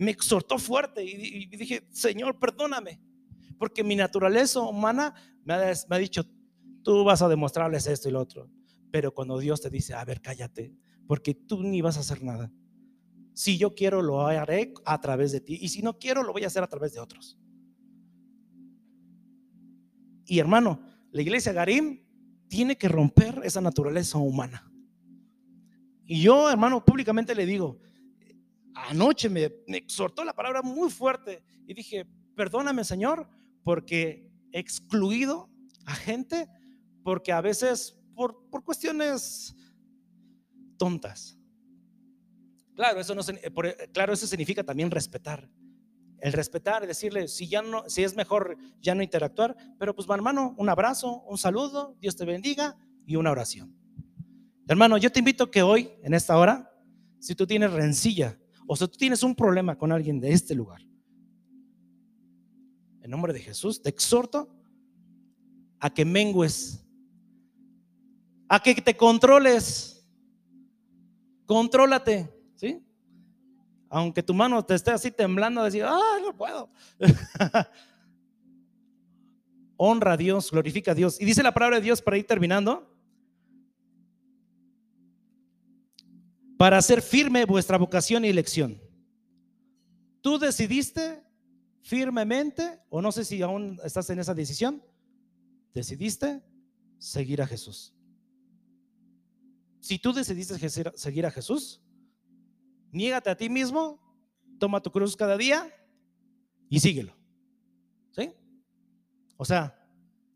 me 0.00 0.10
exhortó 0.10 0.58
fuerte 0.58 1.04
y, 1.04 1.46
dije, 1.46 1.86
Señor, 1.90 2.38
perdóname, 2.38 2.98
porque 3.58 3.84
mi 3.84 3.94
naturaleza 3.94 4.60
humana 4.60 5.14
me 5.44 5.52
ha, 5.52 5.98
dicho, 5.98 6.24
tú 6.82 7.04
vas 7.04 7.20
a 7.20 7.28
demostrarles 7.28 7.86
esto 7.86 8.08
y 8.08 8.12
lo 8.12 8.20
otro. 8.20 8.50
Pero 8.90 9.12
cuando 9.12 9.38
Dios 9.38 9.60
te 9.60 9.68
dice, 9.68 9.92
a 9.92 10.02
ver, 10.06 10.22
cállate, 10.22 10.72
porque 11.06 11.34
tú 11.34 11.62
ni 11.62 11.82
vas 11.82 11.98
a 11.98 12.00
hacer 12.00 12.22
nada. 12.22 12.50
Si 13.34 13.58
yo 13.58 13.74
quiero, 13.74 14.02
lo 14.02 14.26
haré 14.26 14.72
a 14.84 15.00
través 15.00 15.32
de 15.32 15.40
ti. 15.40 15.58
Y 15.60 15.68
si 15.68 15.82
no 15.82 15.98
quiero, 15.98 16.22
lo 16.22 16.32
voy 16.32 16.44
a 16.44 16.48
hacer 16.48 16.62
a 16.62 16.68
través 16.68 16.92
de 16.92 17.00
otros. 17.00 17.38
Y 20.26 20.38
hermano, 20.38 20.80
la 21.10 21.22
iglesia 21.22 21.52
Garim 21.52 22.04
tiene 22.48 22.76
que 22.76 22.88
romper 22.88 23.40
esa 23.44 23.60
naturaleza 23.60 24.18
humana. 24.18 24.70
Y 26.06 26.22
yo, 26.22 26.50
hermano, 26.50 26.84
públicamente 26.84 27.34
le 27.34 27.46
digo, 27.46 27.80
anoche 28.74 29.28
me, 29.28 29.44
exhortó 29.68 30.24
la 30.24 30.34
palabra 30.34 30.62
muy 30.62 30.90
fuerte 30.90 31.42
y 31.66 31.74
dije, 31.74 32.06
perdóname 32.34 32.84
Señor, 32.84 33.28
porque 33.62 34.28
he 34.52 34.58
excluido 34.58 35.48
a 35.84 35.94
gente, 35.94 36.48
porque 37.02 37.32
a 37.32 37.40
veces 37.40 38.00
por, 38.14 38.48
por 38.50 38.64
cuestiones 38.64 39.54
tontas. 40.76 41.39
Claro, 42.74 43.00
eso 43.00 43.14
no, 43.14 43.22
claro, 43.92 44.12
eso 44.12 44.26
significa 44.26 44.64
también 44.64 44.90
respetar. 44.90 45.48
El 46.18 46.32
respetar, 46.32 46.86
decirle, 46.86 47.28
si 47.28 47.48
ya 47.48 47.62
no, 47.62 47.88
si 47.88 48.02
es 48.04 48.14
mejor 48.14 48.56
ya 48.80 48.94
no 48.94 49.02
interactuar, 49.02 49.56
pero 49.78 49.94
pues 49.94 50.08
hermano, 50.08 50.54
un 50.58 50.68
abrazo, 50.68 51.22
un 51.22 51.38
saludo, 51.38 51.96
Dios 51.98 52.16
te 52.16 52.24
bendiga 52.24 52.76
y 53.06 53.16
una 53.16 53.30
oración. 53.30 53.74
Hermano, 54.68 54.98
yo 54.98 55.10
te 55.10 55.18
invito 55.18 55.50
que 55.50 55.62
hoy, 55.62 55.90
en 56.02 56.14
esta 56.14 56.36
hora, 56.36 56.70
si 57.18 57.34
tú 57.34 57.46
tienes 57.46 57.72
rencilla 57.72 58.38
o 58.72 58.76
sea, 58.76 58.86
tú 58.86 58.96
tienes 58.96 59.24
un 59.24 59.34
problema 59.34 59.76
con 59.76 59.90
alguien 59.90 60.20
de 60.20 60.30
este 60.30 60.54
lugar. 60.54 60.80
En 63.02 63.10
nombre 63.10 63.32
de 63.32 63.40
Jesús, 63.40 63.82
te 63.82 63.88
exhorto 63.88 64.48
a 65.80 65.92
que 65.92 66.04
mengues, 66.04 66.86
a 68.48 68.62
que 68.62 68.76
te 68.76 68.96
controles. 68.96 70.08
Contrólate, 71.46 72.32
¿sí? 72.60 72.84
Aunque 73.88 74.22
tu 74.22 74.34
mano 74.34 74.64
te 74.64 74.74
esté 74.74 74.90
así 74.90 75.10
temblando, 75.10 75.64
decir, 75.64 75.84
ah, 75.84 76.18
no 76.22 76.36
puedo. 76.36 76.70
Honra 79.76 80.12
a 80.12 80.16
Dios, 80.16 80.50
glorifica 80.50 80.92
a 80.92 80.94
Dios. 80.94 81.20
Y 81.20 81.24
dice 81.24 81.42
la 81.42 81.54
palabra 81.54 81.78
de 81.78 81.82
Dios 81.82 82.02
para 82.02 82.18
ir 82.18 82.26
terminando. 82.26 82.90
para 86.60 86.76
hacer 86.76 87.00
firme 87.00 87.46
vuestra 87.46 87.78
vocación 87.78 88.22
y 88.22 88.28
elección. 88.28 88.78
Tú 90.20 90.38
decidiste 90.38 91.24
firmemente, 91.80 92.82
o 92.90 93.00
no 93.00 93.12
sé 93.12 93.24
si 93.24 93.40
aún 93.40 93.80
estás 93.82 94.10
en 94.10 94.18
esa 94.18 94.34
decisión, 94.34 94.84
decidiste 95.72 96.42
seguir 96.98 97.40
a 97.40 97.46
Jesús. 97.46 97.94
Si 99.80 99.98
tú 99.98 100.12
decidiste 100.12 100.58
seguir 100.96 101.24
a 101.24 101.30
Jesús, 101.30 101.80
niégate 102.92 103.30
a 103.30 103.36
ti 103.36 103.48
mismo, 103.48 104.00
toma 104.58 104.80
tu 104.80 104.90
cruz 104.90 105.16
cada 105.16 105.36
día 105.36 105.72
y 106.68 106.80
síguelo. 106.80 107.16
¿Sí? 108.12 108.32
O 109.36 109.44
sea, 109.44 109.76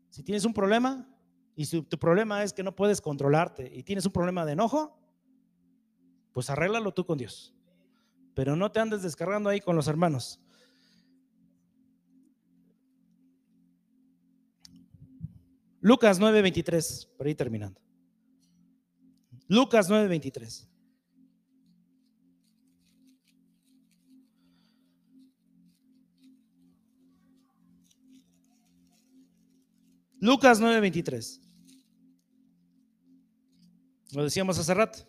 si 0.09 0.23
tienes 0.23 0.45
un 0.45 0.53
problema 0.53 1.07
y 1.55 1.65
si 1.65 1.81
tu 1.81 1.97
problema 1.97 2.43
es 2.43 2.53
que 2.53 2.63
no 2.63 2.75
puedes 2.75 3.01
controlarte 3.01 3.71
y 3.73 3.83
tienes 3.83 4.05
un 4.05 4.11
problema 4.11 4.45
de 4.45 4.53
enojo, 4.53 4.99
pues 6.33 6.49
arréglalo 6.49 6.93
tú 6.93 7.05
con 7.05 7.17
Dios. 7.17 7.53
Pero 8.33 8.55
no 8.55 8.71
te 8.71 8.79
andes 8.79 9.01
descargando 9.01 9.49
ahí 9.49 9.61
con 9.61 9.75
los 9.75 9.87
hermanos. 9.87 10.41
Lucas 15.79 16.19
9:23, 16.19 17.15
por 17.15 17.27
ahí 17.27 17.35
terminando. 17.35 17.79
Lucas 19.47 19.89
9:23. 19.89 20.67
Lucas 30.25 30.59
9:23. 30.59 31.39
Lo 34.11 34.23
decíamos 34.23 34.57
hace 34.57 34.73
rato. 34.73 34.99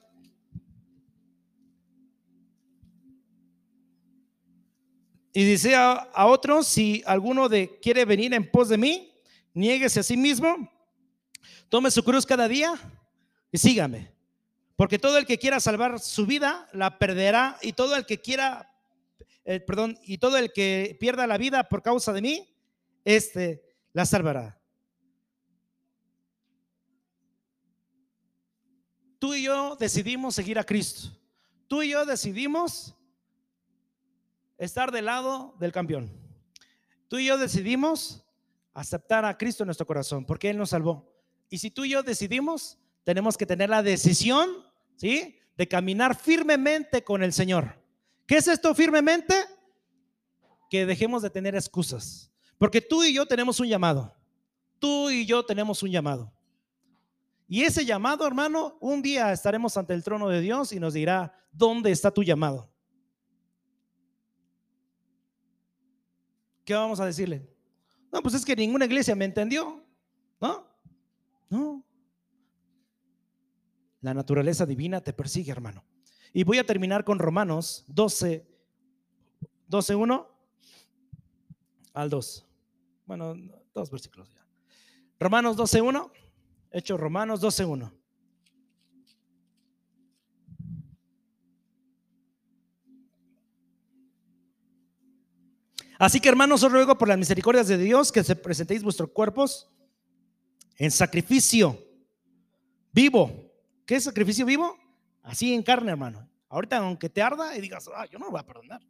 Y 5.32 5.44
dice 5.44 5.74
a, 5.74 6.26
otros, 6.26 6.66
si 6.66 7.02
alguno 7.06 7.48
de 7.48 7.78
quiere 7.80 8.04
venir 8.04 8.34
en 8.34 8.50
pos 8.50 8.68
de 8.68 8.76
mí, 8.76 9.12
niéguese 9.54 10.00
a 10.00 10.02
sí 10.02 10.16
mismo, 10.16 10.70
tome 11.70 11.90
su 11.90 12.02
cruz 12.02 12.26
cada 12.26 12.46
día 12.46 12.74
y 13.50 13.56
sígame. 13.56 14.12
Porque 14.76 14.98
todo 14.98 15.16
el 15.16 15.24
que 15.24 15.38
quiera 15.38 15.60
salvar 15.60 15.98
su 15.98 16.26
vida 16.26 16.68
la 16.72 16.98
perderá 16.98 17.58
y 17.62 17.72
todo 17.72 17.96
el 17.96 18.04
que 18.04 18.20
quiera, 18.20 18.70
eh, 19.46 19.60
perdón, 19.60 19.98
y 20.02 20.18
todo 20.18 20.36
el 20.36 20.52
que 20.52 20.96
pierda 21.00 21.26
la 21.26 21.38
vida 21.38 21.68
por 21.68 21.82
causa 21.82 22.12
de 22.12 22.20
mí, 22.20 22.48
este 23.04 23.62
la 23.92 24.04
salvará. 24.04 24.55
Tú 29.26 29.34
y 29.34 29.42
yo 29.42 29.74
decidimos 29.74 30.36
seguir 30.36 30.56
a 30.56 30.62
Cristo. 30.62 31.10
Tú 31.66 31.82
y 31.82 31.90
yo 31.90 32.04
decidimos 32.04 32.94
estar 34.56 34.92
del 34.92 35.06
lado 35.06 35.52
del 35.58 35.72
campeón. 35.72 36.12
Tú 37.08 37.18
y 37.18 37.26
yo 37.26 37.36
decidimos 37.36 38.24
aceptar 38.72 39.24
a 39.24 39.36
Cristo 39.36 39.64
en 39.64 39.66
nuestro 39.66 39.84
corazón 39.84 40.24
porque 40.24 40.48
Él 40.48 40.56
nos 40.56 40.70
salvó. 40.70 41.12
Y 41.50 41.58
si 41.58 41.72
tú 41.72 41.84
y 41.84 41.90
yo 41.90 42.04
decidimos, 42.04 42.78
tenemos 43.02 43.36
que 43.36 43.46
tener 43.46 43.68
la 43.68 43.82
decisión, 43.82 44.48
¿sí? 44.94 45.36
De 45.56 45.66
caminar 45.66 46.14
firmemente 46.16 47.02
con 47.02 47.24
el 47.24 47.32
Señor. 47.32 47.82
¿Qué 48.28 48.36
es 48.36 48.46
esto 48.46 48.76
firmemente? 48.76 49.34
Que 50.70 50.86
dejemos 50.86 51.22
de 51.22 51.30
tener 51.30 51.56
excusas. 51.56 52.30
Porque 52.58 52.80
tú 52.80 53.02
y 53.02 53.12
yo 53.12 53.26
tenemos 53.26 53.58
un 53.58 53.66
llamado. 53.66 54.14
Tú 54.78 55.10
y 55.10 55.26
yo 55.26 55.44
tenemos 55.44 55.82
un 55.82 55.90
llamado. 55.90 56.32
Y 57.48 57.62
ese 57.62 57.84
llamado, 57.84 58.26
hermano, 58.26 58.76
un 58.80 59.02
día 59.02 59.32
estaremos 59.32 59.76
ante 59.76 59.94
el 59.94 60.02
trono 60.02 60.28
de 60.28 60.40
Dios 60.40 60.72
y 60.72 60.80
nos 60.80 60.94
dirá, 60.94 61.32
¿dónde 61.52 61.92
está 61.92 62.10
tu 62.10 62.22
llamado? 62.22 62.68
¿Qué 66.64 66.74
vamos 66.74 66.98
a 66.98 67.06
decirle? 67.06 67.48
No, 68.12 68.20
pues 68.20 68.34
es 68.34 68.44
que 68.44 68.56
ninguna 68.56 68.86
iglesia 68.86 69.14
me 69.14 69.24
entendió. 69.24 69.84
¿No? 70.40 70.66
No. 71.48 71.84
La 74.00 74.12
naturaleza 74.12 74.66
divina 74.66 75.00
te 75.00 75.12
persigue, 75.12 75.52
hermano. 75.52 75.84
Y 76.32 76.42
voy 76.42 76.58
a 76.58 76.66
terminar 76.66 77.04
con 77.04 77.20
Romanos 77.20 77.84
12, 77.86 78.44
12, 79.68 79.94
1 79.94 80.28
al 81.94 82.10
2. 82.10 82.46
Bueno, 83.06 83.34
dos 83.72 83.90
versículos 83.90 84.32
ya. 84.32 84.44
Romanos 85.20 85.56
12, 85.56 85.80
1. 85.80 86.12
Hechos 86.76 87.00
Romanos 87.00 87.40
12, 87.40 87.64
1. 87.64 87.92
Así 95.98 96.20
que 96.20 96.28
hermanos, 96.28 96.62
os 96.62 96.70
ruego 96.70 96.98
por 96.98 97.08
las 97.08 97.16
misericordias 97.16 97.66
de 97.68 97.78
Dios 97.78 98.12
que 98.12 98.22
se 98.22 98.36
presentéis 98.36 98.82
vuestros 98.82 99.08
cuerpos 99.08 99.70
en 100.76 100.90
sacrificio 100.90 101.82
vivo. 102.92 103.50
¿Qué 103.86 103.94
es 103.94 104.04
sacrificio 104.04 104.44
vivo? 104.44 104.76
Así 105.22 105.54
en 105.54 105.62
carne, 105.62 105.92
hermano. 105.92 106.28
Ahorita, 106.50 106.76
aunque 106.76 107.08
te 107.08 107.22
arda 107.22 107.56
y 107.56 107.62
digas, 107.62 107.88
ah, 107.94 108.04
yo 108.04 108.18
no 108.18 108.26
lo 108.26 108.32
voy 108.32 108.40
a 108.40 108.46
perdonar. 108.46 108.82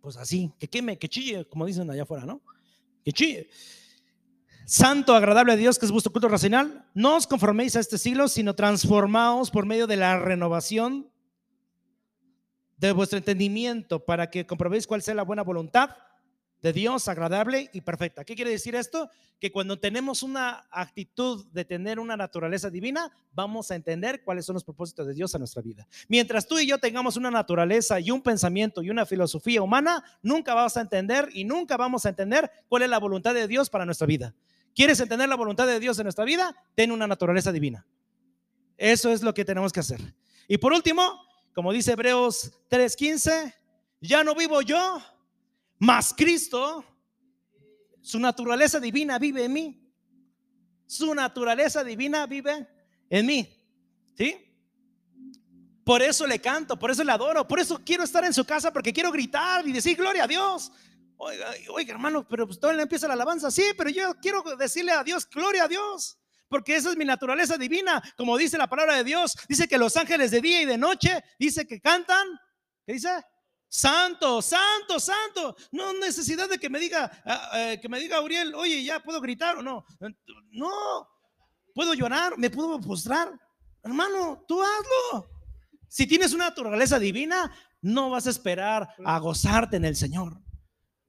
Pues 0.00 0.16
así, 0.16 0.50
que 0.58 0.66
queme, 0.66 0.98
que 0.98 1.10
chille, 1.10 1.44
como 1.46 1.66
dicen 1.66 1.90
allá 1.90 2.04
afuera, 2.04 2.24
¿no? 2.24 2.40
Que 3.04 3.12
chille. 3.12 3.50
Santo, 4.68 5.14
agradable 5.14 5.52
a 5.52 5.56
Dios, 5.56 5.78
que 5.78 5.86
es 5.86 5.92
vuestro 5.92 6.12
culto 6.12 6.28
racional. 6.28 6.84
No 6.92 7.14
os 7.14 7.28
conforméis 7.28 7.76
a 7.76 7.80
este 7.80 7.98
siglo, 7.98 8.26
sino 8.26 8.56
transformaos 8.56 9.52
por 9.52 9.64
medio 9.64 9.86
de 9.86 9.96
la 9.96 10.18
renovación 10.18 11.08
de 12.76 12.90
vuestro 12.90 13.16
entendimiento 13.16 14.04
para 14.04 14.28
que 14.28 14.44
comprobéis 14.44 14.88
cuál 14.88 15.02
sea 15.02 15.14
la 15.14 15.22
buena 15.22 15.44
voluntad 15.44 15.90
de 16.62 16.72
Dios 16.72 17.06
agradable 17.06 17.70
y 17.72 17.82
perfecta. 17.82 18.24
¿Qué 18.24 18.34
quiere 18.34 18.50
decir 18.50 18.74
esto? 18.74 19.08
Que 19.38 19.52
cuando 19.52 19.78
tenemos 19.78 20.24
una 20.24 20.66
actitud 20.72 21.46
de 21.52 21.64
tener 21.64 22.00
una 22.00 22.16
naturaleza 22.16 22.68
divina, 22.68 23.12
vamos 23.32 23.70
a 23.70 23.76
entender 23.76 24.24
cuáles 24.24 24.46
son 24.46 24.54
los 24.54 24.64
propósitos 24.64 25.06
de 25.06 25.14
Dios 25.14 25.32
en 25.36 25.42
nuestra 25.42 25.62
vida. 25.62 25.86
Mientras 26.08 26.48
tú 26.48 26.58
y 26.58 26.66
yo 26.66 26.78
tengamos 26.78 27.16
una 27.16 27.30
naturaleza 27.30 28.00
y 28.00 28.10
un 28.10 28.20
pensamiento 28.20 28.82
y 28.82 28.90
una 28.90 29.06
filosofía 29.06 29.62
humana, 29.62 30.02
nunca 30.22 30.54
vamos 30.54 30.76
a 30.76 30.80
entender 30.80 31.28
y 31.32 31.44
nunca 31.44 31.76
vamos 31.76 32.04
a 32.04 32.08
entender 32.08 32.50
cuál 32.68 32.82
es 32.82 32.90
la 32.90 32.98
voluntad 32.98 33.32
de 33.32 33.46
Dios 33.46 33.70
para 33.70 33.84
nuestra 33.84 34.08
vida. 34.08 34.34
¿Quieres 34.76 35.00
entender 35.00 35.26
la 35.26 35.36
voluntad 35.36 35.66
de 35.66 35.80
Dios 35.80 35.98
en 35.98 36.04
nuestra 36.04 36.26
vida? 36.26 36.54
Ten 36.74 36.92
una 36.92 37.06
naturaleza 37.06 37.50
divina. 37.50 37.86
Eso 38.76 39.10
es 39.10 39.22
lo 39.22 39.32
que 39.32 39.42
tenemos 39.42 39.72
que 39.72 39.80
hacer. 39.80 40.14
Y 40.46 40.58
por 40.58 40.74
último, 40.74 41.18
como 41.54 41.72
dice 41.72 41.92
Hebreos 41.92 42.52
3:15, 42.68 43.54
ya 44.02 44.22
no 44.22 44.34
vivo 44.34 44.60
yo, 44.60 45.00
mas 45.78 46.12
Cristo, 46.14 46.84
su 48.02 48.20
naturaleza 48.20 48.78
divina 48.78 49.18
vive 49.18 49.46
en 49.46 49.52
mí. 49.54 49.90
Su 50.84 51.14
naturaleza 51.14 51.82
divina 51.82 52.26
vive 52.26 52.68
en 53.08 53.24
mí. 53.24 53.48
¿Sí? 54.14 54.36
Por 55.84 56.02
eso 56.02 56.26
le 56.26 56.38
canto, 56.38 56.78
por 56.78 56.90
eso 56.90 57.02
le 57.02 57.12
adoro, 57.12 57.48
por 57.48 57.60
eso 57.60 57.80
quiero 57.82 58.04
estar 58.04 58.26
en 58.26 58.34
su 58.34 58.44
casa, 58.44 58.70
porque 58.70 58.92
quiero 58.92 59.10
gritar 59.10 59.66
y 59.66 59.72
decir 59.72 59.96
gloria 59.96 60.24
a 60.24 60.28
Dios. 60.28 60.70
Oiga, 61.18 61.92
hermano, 61.92 62.26
pero 62.28 62.46
pues 62.46 62.58
todavía 62.58 62.82
empieza 62.82 63.08
la 63.08 63.14
alabanza. 63.14 63.50
Sí, 63.50 63.64
pero 63.76 63.90
yo 63.90 64.14
quiero 64.20 64.42
decirle 64.56 64.92
a 64.92 65.02
Dios, 65.02 65.28
gloria 65.28 65.64
a 65.64 65.68
Dios. 65.68 66.18
Porque 66.48 66.76
esa 66.76 66.90
es 66.90 66.96
mi 66.96 67.04
naturaleza 67.04 67.56
divina, 67.56 68.02
como 68.16 68.36
dice 68.36 68.56
la 68.56 68.68
palabra 68.68 68.96
de 68.96 69.04
Dios. 69.04 69.34
Dice 69.48 69.66
que 69.66 69.78
los 69.78 69.96
ángeles 69.96 70.30
de 70.30 70.40
día 70.40 70.62
y 70.62 70.64
de 70.64 70.78
noche, 70.78 71.24
dice 71.38 71.66
que 71.66 71.80
cantan. 71.80 72.26
¿Qué 72.86 72.92
dice? 72.92 73.24
Santo, 73.68 74.40
santo, 74.40 75.00
santo. 75.00 75.56
No 75.72 75.92
necesidad 75.94 76.48
de 76.48 76.58
que 76.58 76.70
me 76.70 76.78
diga, 76.78 77.10
ah, 77.24 77.50
eh, 77.54 77.80
que 77.80 77.88
me 77.88 77.98
diga 77.98 78.20
Uriel, 78.20 78.54
oye, 78.54 78.84
ya 78.84 79.00
puedo 79.00 79.20
gritar 79.20 79.56
o 79.56 79.62
no. 79.62 79.84
No, 80.52 81.08
puedo 81.74 81.94
llorar, 81.94 82.38
me 82.38 82.48
puedo 82.48 82.80
postrar. 82.80 83.28
Hermano, 83.82 84.44
tú 84.46 84.62
hazlo. 84.62 85.28
Si 85.88 86.06
tienes 86.06 86.32
una 86.32 86.48
naturaleza 86.48 86.98
divina, 86.98 87.52
no 87.80 88.10
vas 88.10 88.26
a 88.26 88.30
esperar 88.30 88.88
a 89.04 89.18
gozarte 89.18 89.76
en 89.76 89.84
el 89.84 89.96
Señor. 89.96 90.40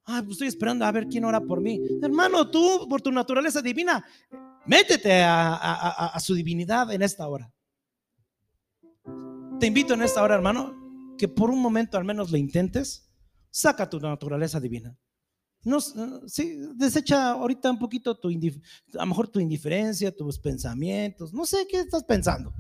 Ay, 0.08 0.22
pues 0.22 0.34
estoy 0.34 0.48
esperando 0.48 0.86
a 0.86 0.92
ver 0.92 1.08
quién 1.08 1.26
ora 1.26 1.42
por 1.42 1.62
mí. 1.62 1.82
Hermano, 2.02 2.50
tú, 2.50 2.88
por 2.90 3.02
tu 3.02 3.12
naturaleza 3.12 3.62
divina, 3.62 4.04
métete 4.66 5.22
a, 5.22 5.54
a 5.54 6.20
su 6.20 6.34
divinidad 6.34 6.92
en 6.94 7.02
esta 7.02 7.28
hora. 7.28 7.54
Te 9.60 9.68
invito 9.68 9.94
en 9.94 10.04
esta 10.04 10.24
hora, 10.24 10.36
hermano, 10.36 11.16
que 11.18 11.28
por 11.28 11.50
un 11.50 11.62
momento 11.62 11.98
al 11.98 12.06
menos 12.06 12.32
lo 12.32 12.38
intentes, 12.38 13.12
saca 13.50 13.90
tu 13.90 14.00
naturaleza 14.00 14.60
divina. 14.60 14.98
No, 15.64 15.82
sí, 15.82 16.56
desecha 16.76 17.32
ahorita 17.32 17.70
un 17.72 17.80
poquito 17.80 18.18
tu, 18.18 18.30
a 18.30 18.32
lo 18.94 19.06
mejor 19.06 19.28
tu 19.28 19.40
indiferencia, 19.40 20.16
tus 20.16 20.40
pensamientos, 20.40 21.34
no 21.34 21.46
sé 21.46 21.68
qué 21.70 21.80
estás 21.80 22.04
pensando. 22.04 22.54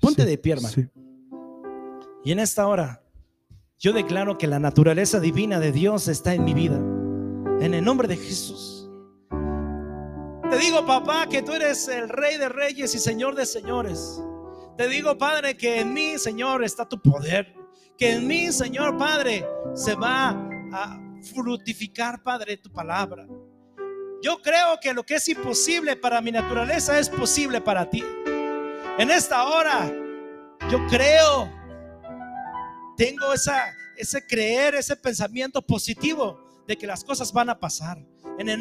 Ponte 0.00 0.24
de 0.24 0.38
pie, 0.38 0.52
hermano. 0.52 0.88
Y 2.24 2.30
en 2.30 2.38
esta 2.38 2.66
hora, 2.66 3.02
yo 3.78 3.92
declaro 3.92 4.38
que 4.38 4.46
la 4.46 4.58
naturaleza 4.58 5.20
divina 5.20 5.60
de 5.60 5.72
Dios 5.72 6.08
está 6.08 6.34
en 6.34 6.44
mi 6.44 6.54
vida. 6.54 6.76
En 7.60 7.74
el 7.74 7.84
nombre 7.84 8.08
de 8.08 8.16
Jesús. 8.16 8.90
Te 10.50 10.58
digo, 10.58 10.86
papá, 10.86 11.26
que 11.28 11.42
tú 11.42 11.52
eres 11.52 11.88
el 11.88 12.08
rey 12.08 12.38
de 12.38 12.48
reyes 12.48 12.94
y 12.94 12.98
señor 12.98 13.34
de 13.34 13.46
señores. 13.46 14.20
Te 14.76 14.88
digo, 14.88 15.16
Padre, 15.16 15.56
que 15.56 15.80
en 15.80 15.94
mí, 15.94 16.18
Señor, 16.18 16.62
está 16.62 16.86
tu 16.86 17.00
poder. 17.00 17.54
Que 17.96 18.12
en 18.12 18.26
mí, 18.26 18.52
Señor, 18.52 18.98
Padre, 18.98 19.46
se 19.74 19.94
va 19.94 20.30
a 20.72 21.00
frutificar, 21.34 22.22
Padre, 22.22 22.58
tu 22.58 22.70
palabra. 22.70 23.26
Yo 24.22 24.42
creo 24.42 24.78
que 24.80 24.92
lo 24.92 25.02
que 25.02 25.14
es 25.14 25.28
imposible 25.28 25.96
para 25.96 26.20
mi 26.20 26.30
naturaleza 26.30 26.98
es 26.98 27.08
posible 27.08 27.62
para 27.62 27.88
ti. 27.88 28.04
En 28.98 29.10
esta 29.10 29.48
hora, 29.48 29.90
yo 30.70 30.86
creo, 30.88 31.50
tengo 32.96 33.32
esa, 33.32 33.74
ese 33.96 34.26
creer, 34.26 34.74
ese 34.74 34.96
pensamiento 34.96 35.62
positivo 35.62 36.64
de 36.66 36.76
que 36.76 36.86
las 36.86 37.04
cosas 37.04 37.32
van 37.32 37.50
a 37.50 37.58
pasar. 37.58 37.98
En 38.38 38.48
el 38.48 38.60